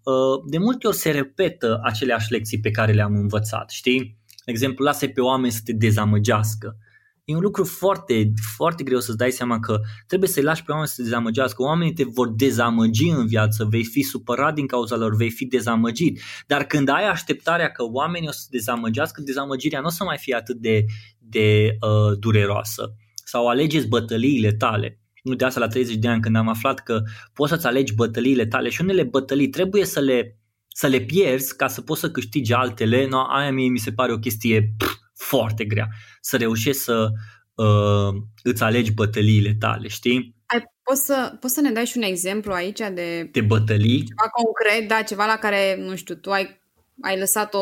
[0.03, 4.17] uh, de multe ori se repetă aceleași lecții pe care le-am învățat, știi?
[4.49, 6.77] De exemplu, lasă pe oameni să te dezamăgească.
[7.25, 10.87] E un lucru foarte, foarte greu să-ți dai seama că trebuie să-i lași pe oameni
[10.87, 11.61] să te dezamăgească.
[11.61, 16.21] Oamenii te vor dezamăgi în viață, vei fi supărat din cauza lor, vei fi dezamăgit.
[16.47, 20.17] Dar când ai așteptarea că oamenii o să te dezamăgească, dezamăgirea nu o să mai
[20.17, 20.85] fie atât de,
[21.19, 22.95] de uh, dureroasă.
[23.23, 24.99] Sau alegeți bătăliile tale.
[25.23, 27.01] Nu de asta la 30 de ani când am aflat că
[27.33, 30.38] poți să-ți alegi bătăliile tale și unele bătălii trebuie să le
[30.73, 34.11] să le pierzi ca să poți să câștigi altele, no, aia mie mi se pare
[34.11, 35.87] o chestie pf, foarte grea.
[36.21, 37.09] Să reușești să
[37.55, 40.35] uh, îți alegi bătăliile tale, știi?
[40.45, 43.29] Ai, poți, să, poți să ne dai și un exemplu aici de...
[43.31, 44.03] De bătălii?
[44.03, 46.61] Ceva concret, da, ceva la care, nu știu, tu ai,
[47.01, 47.59] ai lăsat o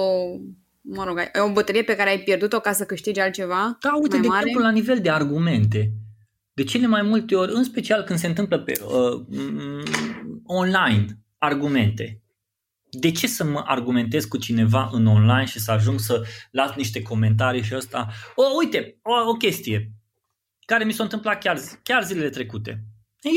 [0.81, 4.15] mă rog, ai, o bătălie pe care ai pierdut-o ca să câștigi altceva Da, uite,
[4.15, 4.39] mai de mare?
[4.39, 5.93] exemplu, la nivel de argumente.
[6.53, 9.83] De cele mai multe ori, în special când se întâmplă pe uh,
[10.45, 12.21] online, argumente
[12.89, 17.01] de ce să mă argumentez cu cineva în online și să ajung să las niște
[17.01, 18.07] comentarii și ăsta?
[18.35, 19.91] O, uite, o, o chestie
[20.65, 22.83] care mi s-a întâmplat chiar, chiar zilele trecute.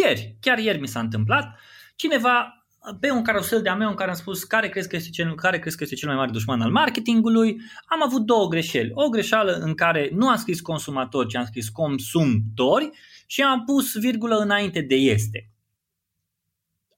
[0.04, 1.58] Ieri, chiar ieri mi s-a întâmplat.
[1.96, 2.64] Cineva
[3.00, 5.58] pe un carusel de-a meu în care am spus care crezi că este cel, care
[5.58, 8.90] crezi că este cel mai mare dușman al marketingului, am avut două greșeli.
[8.94, 12.90] O greșeală în care nu am scris consumatori, ci am scris consumtori
[13.26, 15.50] și am pus virgulă înainte de este.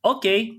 [0.01, 0.59] Ok, Uh,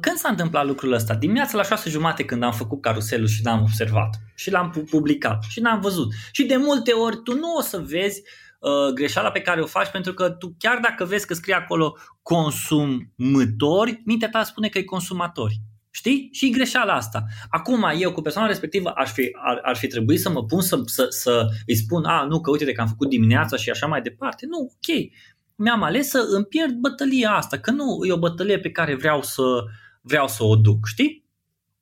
[0.00, 1.14] când s-a întâmplat lucrul ăsta?
[1.14, 5.60] Dimineața la șase jumate când am făcut caruselul și l-am observat și l-am publicat și
[5.60, 6.12] l-am văzut.
[6.32, 8.22] Și de multe ori tu nu o să vezi
[8.60, 11.96] uh, greșeala pe care o faci pentru că tu chiar dacă vezi că scrie acolo
[12.22, 15.60] consumători, mintea ta spune că e consumatori.
[15.90, 16.28] Știi?
[16.32, 17.24] Și greșeala asta.
[17.48, 20.82] Acum, eu cu persoana respectivă aș fi, ar, ar fi trebuit să mă pun să,
[20.84, 23.86] să, să îi spun, a, nu, că uite de că am făcut dimineața și așa
[23.86, 24.46] mai departe.
[24.46, 25.10] Nu, ok.
[25.58, 29.22] Mi-am ales să îmi pierd bătălia asta, că nu e o bătălie pe care vreau
[29.22, 29.64] să,
[30.00, 31.24] vreau să o duc, știi?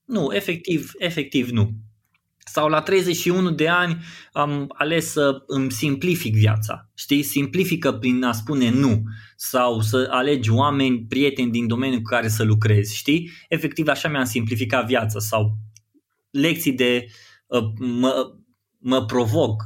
[0.05, 1.71] Nu, efectiv, efectiv nu
[2.57, 3.97] sau la 31 de ani
[4.33, 6.91] am ales să îmi simplific viața.
[6.95, 7.23] Știi?
[7.23, 9.03] Simplifică prin a spune nu
[9.37, 12.97] sau să alegi oameni, prieteni din domeniul cu care să lucrezi.
[12.97, 13.31] Știi?
[13.49, 15.57] Efectiv așa mi-am simplificat viața sau
[16.31, 17.07] lecții de
[17.47, 18.33] uh, mă,
[18.79, 19.63] mă provoc.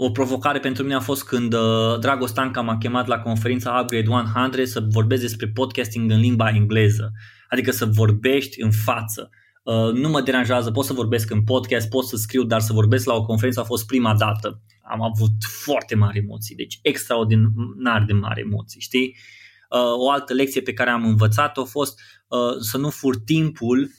[0.00, 4.08] O provocare pentru mine a fost când uh, Dragoș Stanca m-a chemat la conferința Upgrade
[4.08, 7.12] 100 să vorbesc despre podcasting în limba engleză.
[7.48, 9.30] Adică să vorbești în față
[9.68, 13.06] Uh, nu mă deranjează, pot să vorbesc în podcast, pot să scriu, dar să vorbesc
[13.06, 14.62] la o conferință a fost prima dată.
[14.82, 15.30] Am avut
[15.64, 19.16] foarte mari emoții, deci extraordinar de mari emoții, știi?
[19.70, 23.90] Uh, o altă lecție pe care am învățat-o a fost uh, să nu furi timpul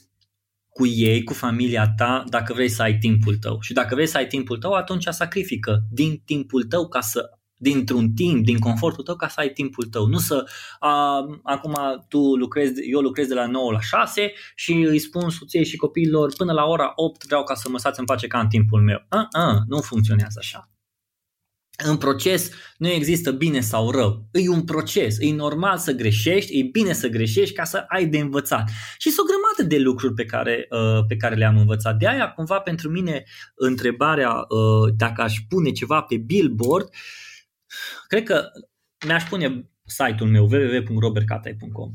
[0.80, 3.58] cu ei, cu familia ta, dacă vrei să ai timpul tău.
[3.60, 8.12] Și dacă vrei să ai timpul tău, atunci sacrifică din timpul tău ca să dintr-un
[8.12, 10.06] timp, din confortul tău ca să ai timpul tău.
[10.06, 10.44] Nu să
[10.78, 11.76] a, acum
[12.08, 16.32] tu lucrezi, eu lucrez de la 9 la 6 și îi spun soției și copiilor
[16.36, 19.04] până la ora 8 vreau ca să mă stați în pace ca în timpul meu.
[19.08, 20.68] A, a, nu funcționează așa.
[21.82, 24.28] În proces nu există bine sau rău.
[24.32, 25.16] E un proces.
[25.18, 28.70] E normal să greșești, e bine să greșești ca să ai de învățat.
[28.98, 31.96] Și sunt o grămadă de lucruri pe care, uh, pe care le-am învățat.
[31.96, 33.24] De aia, cumva, pentru mine,
[33.54, 36.90] întrebarea uh, dacă aș pune ceva pe billboard uh,
[38.06, 38.50] Cred că
[39.06, 41.92] mi-aș pune site-ul meu www.robertcatai.com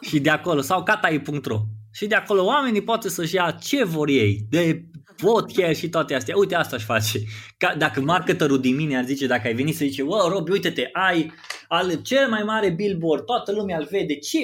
[0.08, 1.62] și de acolo, sau catai.ro
[1.92, 4.87] și de acolo oamenii pot să-și ia ce vor ei, de
[5.22, 6.36] podcast și toate astea.
[6.36, 7.18] Uite, asta aș face.
[7.56, 10.88] Ca, dacă marketerul din mine ar zice, dacă ai venit să zice, wow, Robi, uite-te,
[10.92, 11.32] ai
[11.68, 14.38] al cel mai mare billboard, toată lumea îl vede, ce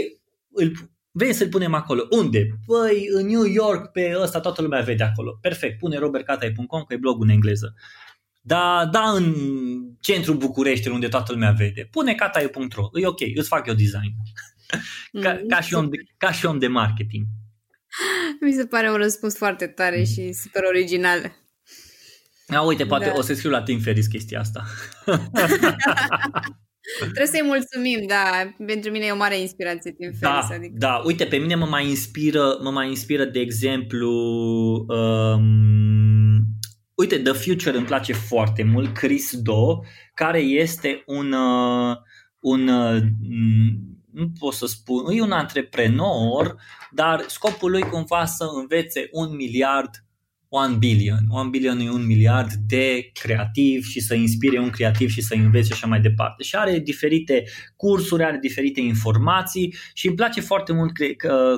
[0.53, 0.73] îl,
[1.17, 2.07] Vrei să-l punem acolo.
[2.11, 2.49] Unde?
[2.67, 5.39] Păi în New York, pe ăsta toată lumea vede acolo.
[5.41, 7.75] Perfect, pune robertcatai.com, că e blogul în engleză.
[8.41, 9.35] Da, da în
[10.01, 11.89] centrul București, unde toată lumea vede.
[11.91, 14.15] Pune catai.ro, e ok, îți fac eu design.
[15.23, 15.49] ca, mm.
[15.49, 17.27] ca, și om de, ca și om de marketing.
[18.41, 20.05] Mi se pare un răspuns foarte tare mm.
[20.05, 21.33] și super original.
[22.49, 23.13] A, uite, poate da.
[23.15, 24.65] o să scriu la Tim Ferris chestia asta.
[26.99, 28.55] Trebuie să-i mulțumim, da.
[28.67, 30.75] Pentru mine e o mare inspirație Tim da, Adică...
[30.77, 34.11] Da, uite, pe mine mă mai inspiră, mă mai inspiră de exemplu,
[34.89, 36.41] um,
[36.95, 39.79] uite, The Future îmi place foarte mult, Chris Do,
[40.15, 41.97] care este un, uh,
[42.39, 43.03] un uh,
[44.15, 46.57] nu pot să spun, e un antreprenor,
[46.91, 50.04] dar scopul lui cumva să învețe un miliard
[50.55, 51.19] 1 billion.
[51.31, 55.73] 1 billion e un miliard de creativ și să inspire un creativ și să învețe
[55.73, 56.43] așa mai departe.
[56.43, 57.45] Și are diferite
[57.77, 60.93] cursuri, are diferite informații și îmi place foarte mult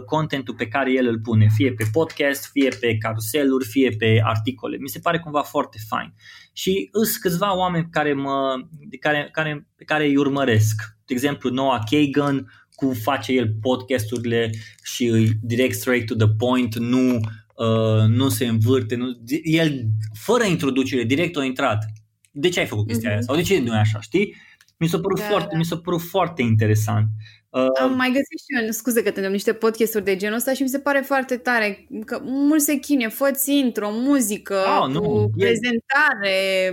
[0.06, 4.76] contentul pe care el îl pune, fie pe podcast, fie pe caruseluri, fie pe articole.
[4.76, 6.14] Mi se pare cumva foarte fain.
[6.52, 8.54] Și sunt câțiva oameni care mă,
[9.00, 10.82] care, care, pe care îi urmăresc.
[11.06, 14.50] De exemplu, Noah Kagan, cum face el podcasturile
[14.82, 17.20] și direct straight to the point, nu
[17.56, 19.06] Uh, nu se învârte, nu,
[19.42, 21.84] el fără introducere, direct a intrat.
[22.30, 23.12] De ce ai făcut chestia mm-hmm.
[23.12, 23.20] aia?
[23.20, 24.34] Sau de ce nu e așa, știi?
[24.78, 25.58] Mi s-a părut, da, foarte, da.
[25.58, 27.06] mi s-a părut foarte interesant.
[27.50, 30.62] Uh, Am mai găsit și eu, scuze că te niște podcasturi de genul ăsta și
[30.62, 36.72] mi se pare foarte tare că mult se chine, fă intro, muzică, oh, nu, prezentare,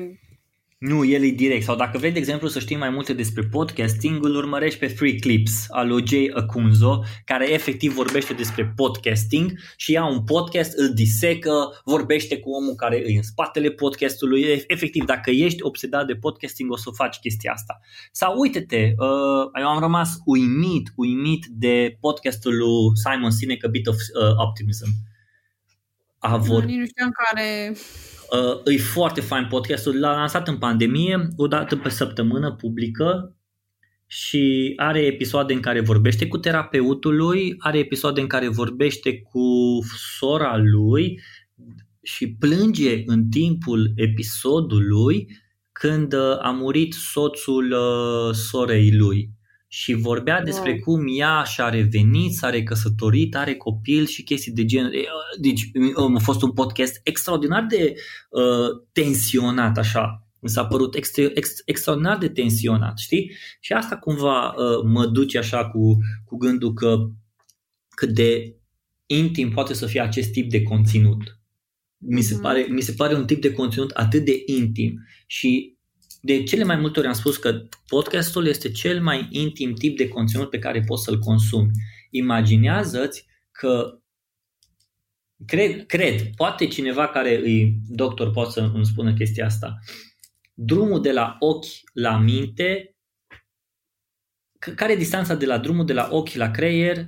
[0.83, 1.63] nu, el e direct.
[1.63, 5.15] Sau dacă vrei, de exemplu, să știi mai multe despre podcasting, îl urmărești pe Free
[5.15, 10.93] Clips al lui Jay Acunzo, care efectiv vorbește despre podcasting și ia un podcast, îl
[10.93, 14.63] disecă, vorbește cu omul care e în spatele podcastului.
[14.67, 17.79] Efectiv, dacă ești obsedat de podcasting, o să faci chestia asta.
[18.11, 23.87] Sau uite-te, uh, eu am rămas uimit, uimit de podcastul lui Simon Sinek, A Bit
[23.87, 24.87] of uh, Optimism.
[26.25, 26.63] A vor...
[26.63, 27.75] Nu știam care
[28.33, 33.35] Uh, e foarte fain podcastul, l-a lansat în pandemie, o dată pe săptămână publică
[34.07, 39.79] și are episoade în care vorbește cu terapeutul lui, are episoade în care vorbește cu
[40.17, 41.21] sora lui
[42.01, 45.27] și plânge în timpul episodului
[45.71, 49.29] când uh, a murit soțul uh, sorei lui
[49.73, 50.79] și vorbea despre wow.
[50.79, 54.91] cum ea și-a revenit, s-a recăsătorit, are copil și chestii de genul.
[55.39, 55.71] Deci
[56.15, 57.93] a fost un podcast extraordinar de
[58.29, 60.27] uh, tensionat așa.
[60.39, 63.31] Mi s-a părut extra, ex, extraordinar de tensionat, știi?
[63.59, 67.09] Și asta cumva uh, mă duce așa cu, cu gândul că
[67.89, 68.55] cât de
[69.05, 71.39] intim poate să fie acest tip de conținut.
[71.97, 72.41] Mi se, mhm.
[72.41, 75.72] pare, mi se pare un tip de conținut atât de intim și
[76.25, 80.07] de cele mai multe ori am spus că podcastul este cel mai intim tip de
[80.07, 81.71] conținut pe care poți să-l consumi.
[82.09, 83.99] Imaginează-ți că
[85.45, 89.79] cred, cred, poate cineva care e doctor poate să îmi spună chestia asta.
[90.53, 92.95] Drumul de la ochi la minte,
[94.75, 97.05] care e distanța de la drumul de la ochi la creier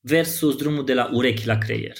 [0.00, 1.96] versus drumul de la urechi la creier?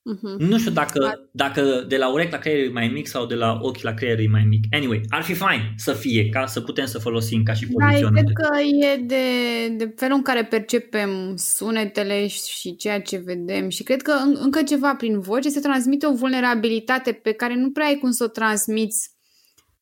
[0.00, 0.38] Uh-huh.
[0.38, 3.58] Nu știu dacă, dacă de la urechi la creier e mai mic sau de la
[3.62, 4.64] ochi la creier e mai mic.
[4.70, 8.22] Anyway, ar fi fain să fie, ca să putem să folosim ca și poziționare.
[8.22, 9.24] Da, cred că e de,
[9.68, 14.62] de felul în care percepem sunetele și ceea ce vedem și cred că în, încă
[14.62, 18.28] ceva prin voce se transmite o vulnerabilitate pe care nu prea ai cum să o
[18.28, 19.10] transmiți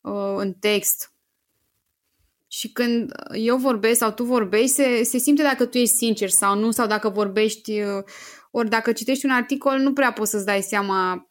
[0.01, 1.13] uh, în text.
[2.51, 6.59] Și când eu vorbesc sau tu vorbești, se, se simte dacă tu ești sincer sau
[6.59, 8.05] nu, sau dacă vorbești uh,
[8.51, 11.29] ori dacă citești un articol, nu prea poți să-ți dai seama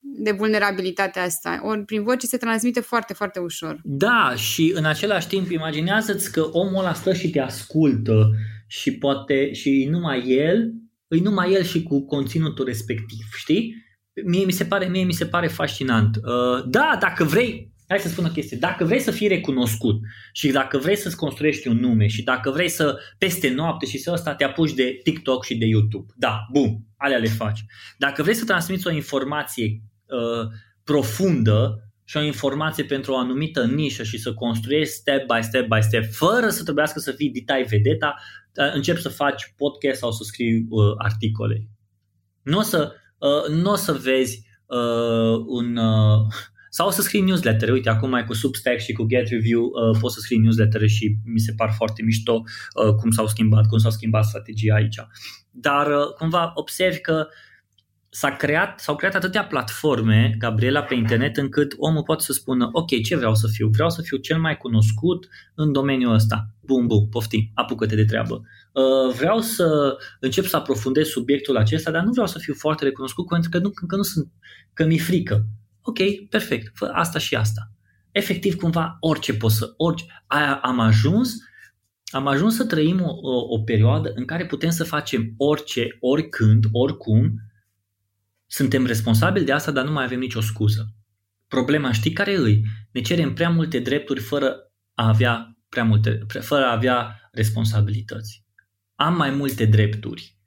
[0.00, 1.60] de vulnerabilitatea asta.
[1.64, 3.80] Ori prin voce se transmite foarte, foarte ușor.
[3.84, 8.30] Da, și în același timp imaginează-ți că omul ăla stă și te ascultă
[8.66, 10.72] și poate și numai el,
[11.08, 13.86] îi numai el și cu conținutul respectiv, știi?
[14.24, 16.16] Mie mi se pare, mie mi se pare fascinant.
[16.16, 20.00] Uh, da, dacă vrei, hai să spun o chestie, dacă vrei să fii recunoscut
[20.32, 24.12] și dacă vrei să-ți construiești un nume și dacă vrei să peste noapte și să
[24.12, 27.64] ăsta te apuci de TikTok și de YouTube, da, bun, alea le faci.
[27.98, 30.46] Dacă vrei să transmiți o informație uh,
[30.84, 35.80] profundă și o informație pentru o anumită nișă și să construiești step by step by
[35.80, 38.14] step, fără să trebuiască să fii ditai vedeta,
[38.54, 41.68] uh, începi să faci podcast sau să scrii uh, articole.
[42.42, 45.76] Nu o să, uh, n-o să vezi uh, un...
[45.76, 46.26] Uh,
[46.78, 47.68] sau să scrii newsletter.
[47.68, 51.16] Uite, acum mai cu Substack și cu Get Review uh, poți să scrii newsletter și
[51.24, 54.96] mi se par foarte mișto uh, cum s-au schimbat, cum s-au schimbat strategia aici.
[55.50, 57.26] Dar uh, cumva observi că
[58.08, 63.02] s-a creat, s-au creat atâtea platforme, Gabriela, pe internet, încât omul poate să spună, ok,
[63.02, 63.68] ce vreau să fiu?
[63.68, 66.50] Vreau să fiu cel mai cunoscut în domeniul ăsta.
[66.60, 68.42] Bum, bum, poftim, apucă-te de treabă.
[68.72, 73.26] Uh, vreau să încep să aprofundez subiectul acesta, dar nu vreau să fiu foarte recunoscut
[73.26, 74.32] pentru că nu, că nu sunt,
[74.72, 75.46] că mi-e frică
[75.88, 77.72] ok, perfect, fă asta și asta.
[78.10, 80.04] Efectiv, cumva, orice poți să, orice.
[80.26, 81.34] Aia am ajuns,
[82.10, 86.64] am ajuns să trăim o, o, o perioadă în care putem să facem orice, oricând,
[86.72, 87.32] oricum,
[88.46, 90.94] suntem responsabili de asta, dar nu mai avem nicio scuză.
[91.48, 92.64] Problema știi care îi?
[92.92, 98.44] Ne cerem prea multe drepturi fără a avea prea multe, fără a avea responsabilități.
[98.94, 100.37] Am mai multe drepturi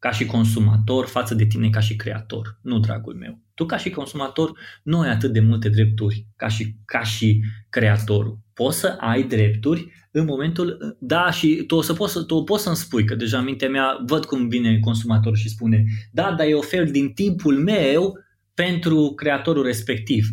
[0.00, 2.58] ca și consumator față de tine ca și creator.
[2.62, 3.40] Nu, dragul meu.
[3.54, 8.38] Tu ca și consumator nu ai atât de multe drepturi ca și, ca și creatorul.
[8.54, 12.76] Poți să ai drepturi în momentul, da, și tu o să poți, tu poți să-mi
[12.76, 16.58] spui, că deja în mintea mea văd cum vine consumatorul și spune, da, dar eu
[16.58, 18.18] ofer din timpul meu
[18.54, 20.26] pentru creatorul respectiv.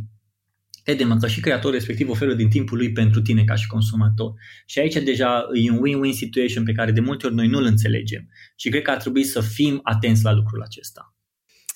[0.88, 4.34] Crede-mă că și creatorul respectiv oferă din timpul lui pentru tine ca și consumator.
[4.66, 8.30] Și aici deja e un win-win situation pe care de multe ori noi nu-l înțelegem.
[8.56, 11.16] Și cred că ar trebui să fim atenți la lucrul acesta.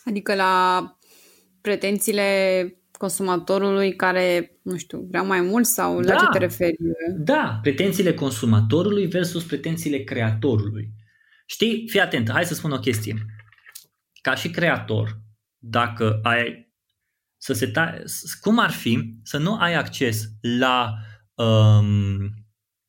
[0.06, 0.84] Adică la
[1.62, 2.28] pretențiile
[2.92, 6.76] consumatorului care, nu știu, vrea mai mult sau da, la ce te referi?
[7.18, 10.90] Da, pretențiile consumatorului versus pretențiile creatorului.
[11.46, 13.26] Știi, fii atent, hai să spun o chestie.
[14.22, 15.22] Ca și creator,
[15.58, 16.71] dacă ai
[17.42, 18.04] să se ta-
[18.42, 20.94] cum ar fi să nu ai acces la
[21.34, 22.30] um,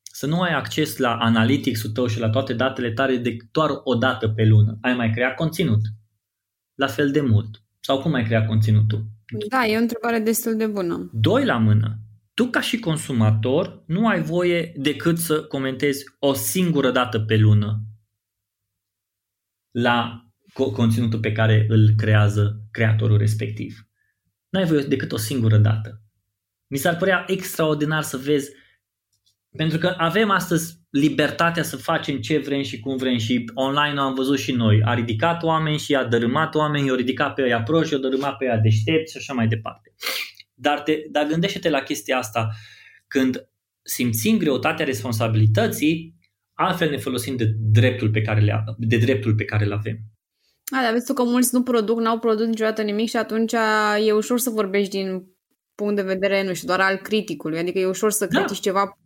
[0.02, 3.94] să nu ai acces la analytics-ul tău și la toate datele tale de doar o
[3.94, 4.78] dată pe lună.
[4.80, 5.80] Ai mai creat conținut?
[6.74, 7.62] La fel de mult.
[7.80, 9.04] Sau cum ai creat conținutul?
[9.48, 11.10] Da, e o întrebare destul de bună.
[11.12, 11.98] Doi la mână.
[12.34, 17.80] Tu ca și consumator nu ai voie decât să comentezi o singură dată pe lună
[19.70, 23.86] la conținutul pe care îl creează creatorul respectiv.
[24.52, 26.00] Nu ai voie decât o singură dată.
[26.66, 28.50] Mi s-ar părea extraordinar să vezi,
[29.56, 34.14] pentru că avem astăzi libertatea să facem ce vrem și cum vrem și online am
[34.14, 34.82] văzut și noi.
[34.84, 38.44] A ridicat oameni și a dărâmat oameni, i-a ridicat pe ea proști, i-a dărâmat pe
[38.44, 39.94] ea deștepți și așa mai departe.
[40.54, 42.50] Dar, te, dar gândește-te la chestia asta
[43.06, 43.48] când
[43.82, 46.14] simțim greutatea responsabilității,
[46.52, 50.11] altfel ne folosim de dreptul pe care le, de dreptul pe care îl avem.
[50.73, 53.53] A, dar vezi tu că mulți nu produc, n-au produs niciodată nimic și atunci
[54.07, 55.24] e ușor să vorbești din
[55.74, 57.59] punct de vedere, nu știu, doar al criticului.
[57.59, 58.39] Adică e ușor să da.
[58.39, 58.97] critici ceva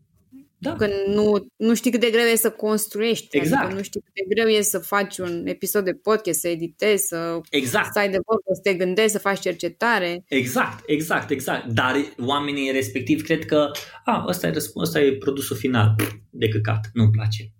[0.58, 0.74] Da.
[0.74, 3.36] Că nu, nu știi cât de greu e să construiești.
[3.36, 3.62] Exact.
[3.62, 7.06] Adică nu știi cât de greu e să faci un episod de podcast, să editezi,
[7.06, 7.86] să Exact.
[7.86, 10.24] stai de vorbă, să te gândești, să faci cercetare.
[10.28, 11.66] Exact, exact, exact.
[11.66, 11.94] Dar
[12.26, 13.70] oamenii respectiv cred că
[14.04, 15.94] a, ăsta e, răsp- ăsta e produsul final.
[15.96, 17.50] Pff, De căcat, nu-mi place.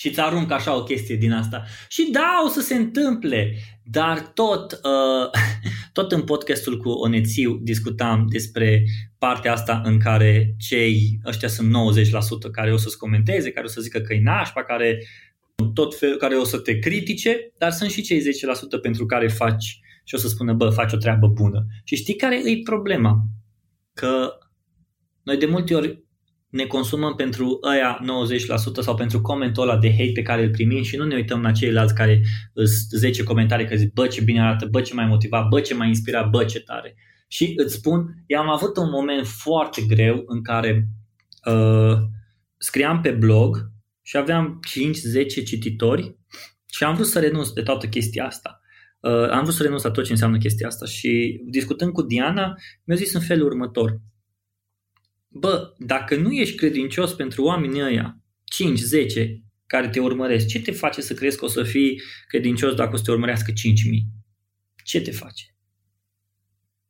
[0.00, 1.64] Și îți arunc așa o chestie din asta.
[1.88, 3.54] Și da, o să se întâmple,
[3.84, 5.30] dar tot, uh,
[5.98, 8.82] tot în podcastul cu Onețiu discutam despre
[9.18, 11.72] partea asta în care cei ăștia sunt
[12.48, 14.98] 90% care o să-ți comenteze, care o să zică că e nașpa, care
[15.74, 18.22] tot fel, care o să te critique, dar sunt și cei 10%
[18.82, 21.66] pentru care faci și o să spună, bă, faci o treabă bună.
[21.84, 23.20] Și știi care e problema?
[23.94, 24.38] Că
[25.22, 26.04] noi de multe ori
[26.50, 27.98] ne consumăm pentru ăia
[28.80, 31.42] 90% sau pentru comentul ăla de hate pe care îl primim și nu ne uităm
[31.42, 32.22] la ceilalți care
[32.54, 35.74] sunt 10 comentarii care zic, bă, ce bine arată, bă, ce mai motivat, bă, ce
[35.74, 36.94] mai inspirat, bă, ce tare.
[37.28, 40.88] Și îți spun, eu am avut un moment foarte greu în care
[41.46, 41.96] uh,
[42.56, 43.70] scriam pe blog
[44.02, 44.60] și aveam
[45.42, 46.16] 5-10 cititori
[46.66, 48.60] și am vrut să renunț de toată chestia asta.
[49.00, 52.54] Uh, am vrut să renunț la tot ce înseamnă chestia asta și discutând cu Diana,
[52.84, 54.00] mi-a zis în felul următor.
[55.32, 58.20] Bă, dacă nu ești credincios pentru oamenii ăia,
[59.14, 59.26] 5-10
[59.66, 62.96] care te urmăresc, ce te face să crezi că o să fii credincios dacă o
[62.96, 63.56] să te urmărească 5.000?
[64.84, 65.44] Ce te face?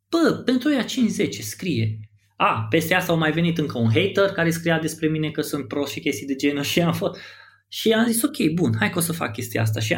[0.08, 0.86] Bă, pentru ăia 5-10
[1.30, 1.98] scrie.
[2.36, 5.68] A, peste asta au mai venit încă un hater care scria despre mine că sunt
[5.68, 7.20] prost și chestii de genul și am fost...
[7.68, 9.80] Și am zis, ok, bun, hai că o să fac chestia asta.
[9.80, 9.92] Și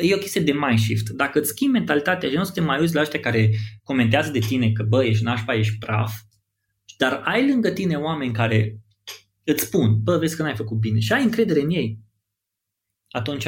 [0.00, 1.08] e o chestie de mind shift.
[1.08, 3.50] Dacă îți schimbi mentalitatea și nu să te mai uiți la ăștia care
[3.82, 6.12] comentează de tine că bă, ești nașpa, ești praf,
[6.96, 8.80] dar ai lângă tine oameni care
[9.44, 10.98] îți spun, bă, vezi că n-ai făcut bine.
[10.98, 11.98] Și ai încredere în ei,
[13.08, 13.46] atunci,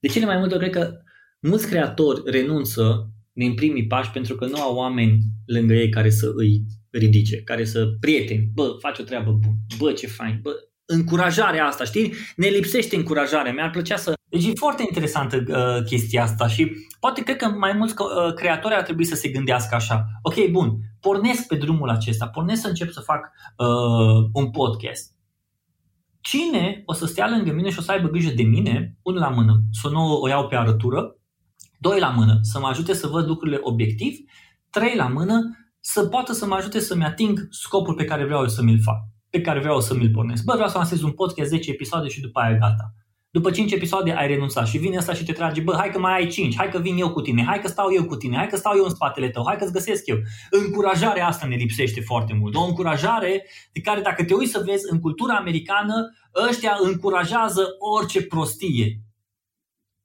[0.00, 0.98] de cele mai multe ori, cred că
[1.40, 6.32] mulți creatori renunță din primii pași pentru că nu au oameni lângă ei care să
[6.36, 10.50] îi ridice, care să prieteni, bă, faci o treabă bună, bă, ce fain, bă,
[10.86, 12.14] încurajarea asta, știi?
[12.36, 13.52] Ne lipsește încurajarea.
[13.52, 14.14] Mi-ar plăcea să...
[14.28, 16.70] Deci e foarte interesantă uh, chestia asta și
[17.00, 20.04] poate cred că mai mulți uh, creatori ar trebui să se gândească așa.
[20.22, 25.12] Ok, bun, pornesc pe drumul acesta, pornesc să încep să fac uh, un podcast.
[26.20, 29.28] Cine o să stea lângă mine și o să aibă grijă de mine, unul la
[29.28, 31.16] mână, să nu o iau pe arătură,
[31.78, 34.18] doi la mână, să mă ajute să văd lucrurile obiectiv,
[34.70, 35.40] trei la mână,
[35.80, 39.13] să poată să mă ajute să-mi ating scopul pe care vreau eu să mi-l fac
[39.34, 40.44] pe care vreau să mi-l pornesc.
[40.44, 42.94] Bă, vreau să lansez un podcast 10 episoade și după aia gata.
[43.30, 46.14] După 5 episoade ai renunțat și vine asta și te trage, bă, hai că mai
[46.14, 48.46] ai 5, hai că vin eu cu tine, hai că stau eu cu tine, hai
[48.46, 50.16] că stau eu în spatele tău, hai că-ți găsesc eu.
[50.50, 52.54] Încurajarea asta ne lipsește foarte mult.
[52.54, 55.94] O încurajare de care dacă te uiți să vezi în cultura americană,
[56.48, 59.00] ăștia încurajează orice prostie.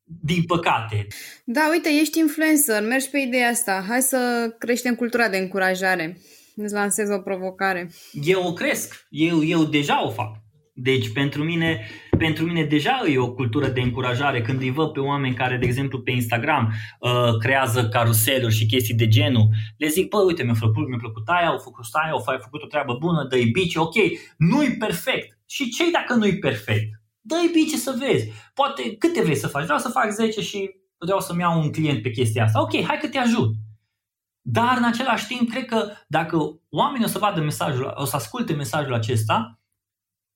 [0.04, 1.08] Din păcate.
[1.44, 3.86] Da, uite, ești influencer, mergi pe ideea asta.
[3.88, 6.18] Hai să creștem cultura de încurajare.
[6.62, 7.90] Îți lansez o provocare.
[8.12, 10.36] Eu o cresc, eu, eu deja o fac.
[10.74, 11.86] Deci pentru mine,
[12.18, 15.66] pentru mine deja e o cultură de încurajare când îi văd pe oameni care, de
[15.66, 19.48] exemplu, pe Instagram uh, creează caruseluri și chestii de genul.
[19.78, 22.68] Le zic, bă, uite, mi-a plăcut, mi-a plăcut aia, au făcut aia, au făcut o
[22.68, 23.96] treabă bună, dă-i bici, ok,
[24.38, 25.40] nu-i perfect.
[25.46, 26.90] Și ce dacă nu-i perfect?
[27.22, 28.32] Dă-i bici să vezi.
[28.54, 29.64] Poate câte vrei să faci?
[29.64, 32.62] Vreau să fac 10 și vreau să-mi iau un client pe chestia asta.
[32.62, 33.54] Ok, hai că te ajut.
[34.42, 38.54] Dar în același timp, cred că dacă oamenii o să vadă mesajul, o să asculte
[38.54, 39.60] mesajul acesta,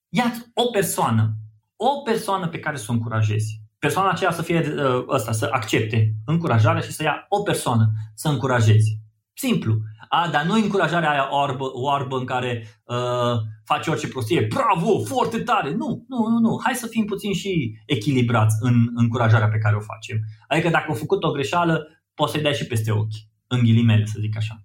[0.09, 1.33] ia o persoană,
[1.75, 3.61] o persoană pe care să o încurajezi.
[3.79, 4.75] Persoana aceea să fie
[5.07, 8.99] ăsta, să accepte încurajarea și să ia o persoană să încurajezi.
[9.33, 9.77] Simplu.
[10.09, 13.35] A, dar nu încurajarea aia oarbă, oarbă în care uh,
[13.65, 14.47] faci orice prostie.
[14.49, 15.71] Bravo, foarte tare!
[15.71, 16.59] Nu, nu, nu, nu.
[16.63, 20.17] Hai să fim puțin și echilibrați în încurajarea pe care o facem.
[20.47, 24.17] Adică dacă au făcut o greșeală, poți să-i dai și peste ochi în ghilimele, să
[24.19, 24.63] zic așa.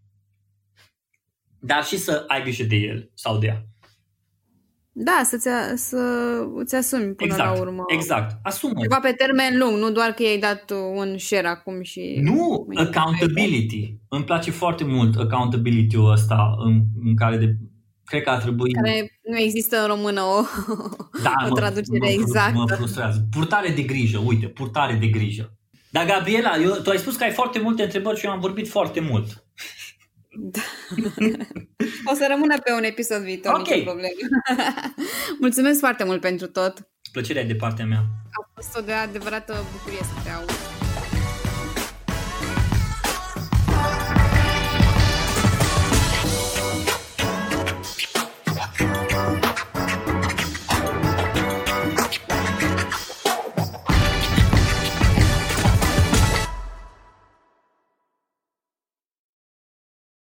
[1.58, 3.66] Dar și să ai grijă de el sau de ea.
[5.00, 5.48] Da, să-ți,
[5.88, 5.98] să
[6.54, 7.84] îți asumi până exact, la urmă.
[7.86, 8.80] Exact, asumă.
[8.80, 12.18] Ceva pe termen lung, nu doar că i-ai dat un share acum și...
[12.22, 13.96] Nu, accountability.
[14.08, 17.56] Îmi place foarte mult accountability-ul ăsta în, în care de,
[18.04, 18.72] cred că ar trebui...
[18.72, 20.42] Care nu există în română o,
[21.22, 22.52] da, o traducere mă, exactă.
[22.58, 23.26] Mă frustrează.
[23.30, 25.57] Purtare de grijă, uite, purtare de grijă.
[25.90, 28.68] Dar, Gabriela, eu, tu ai spus că ai foarte multe întrebări și eu am vorbit
[28.68, 29.44] foarte mult.
[30.40, 30.60] Da.
[32.10, 33.68] o să rămână pe un episod viitor, Ok.
[33.68, 34.12] nicio problemă.
[35.40, 36.88] Mulțumesc foarte mult pentru tot.
[37.12, 37.98] Plăcerea e de partea mea.
[38.30, 40.77] A fost o de adevărată bucurie să te aud.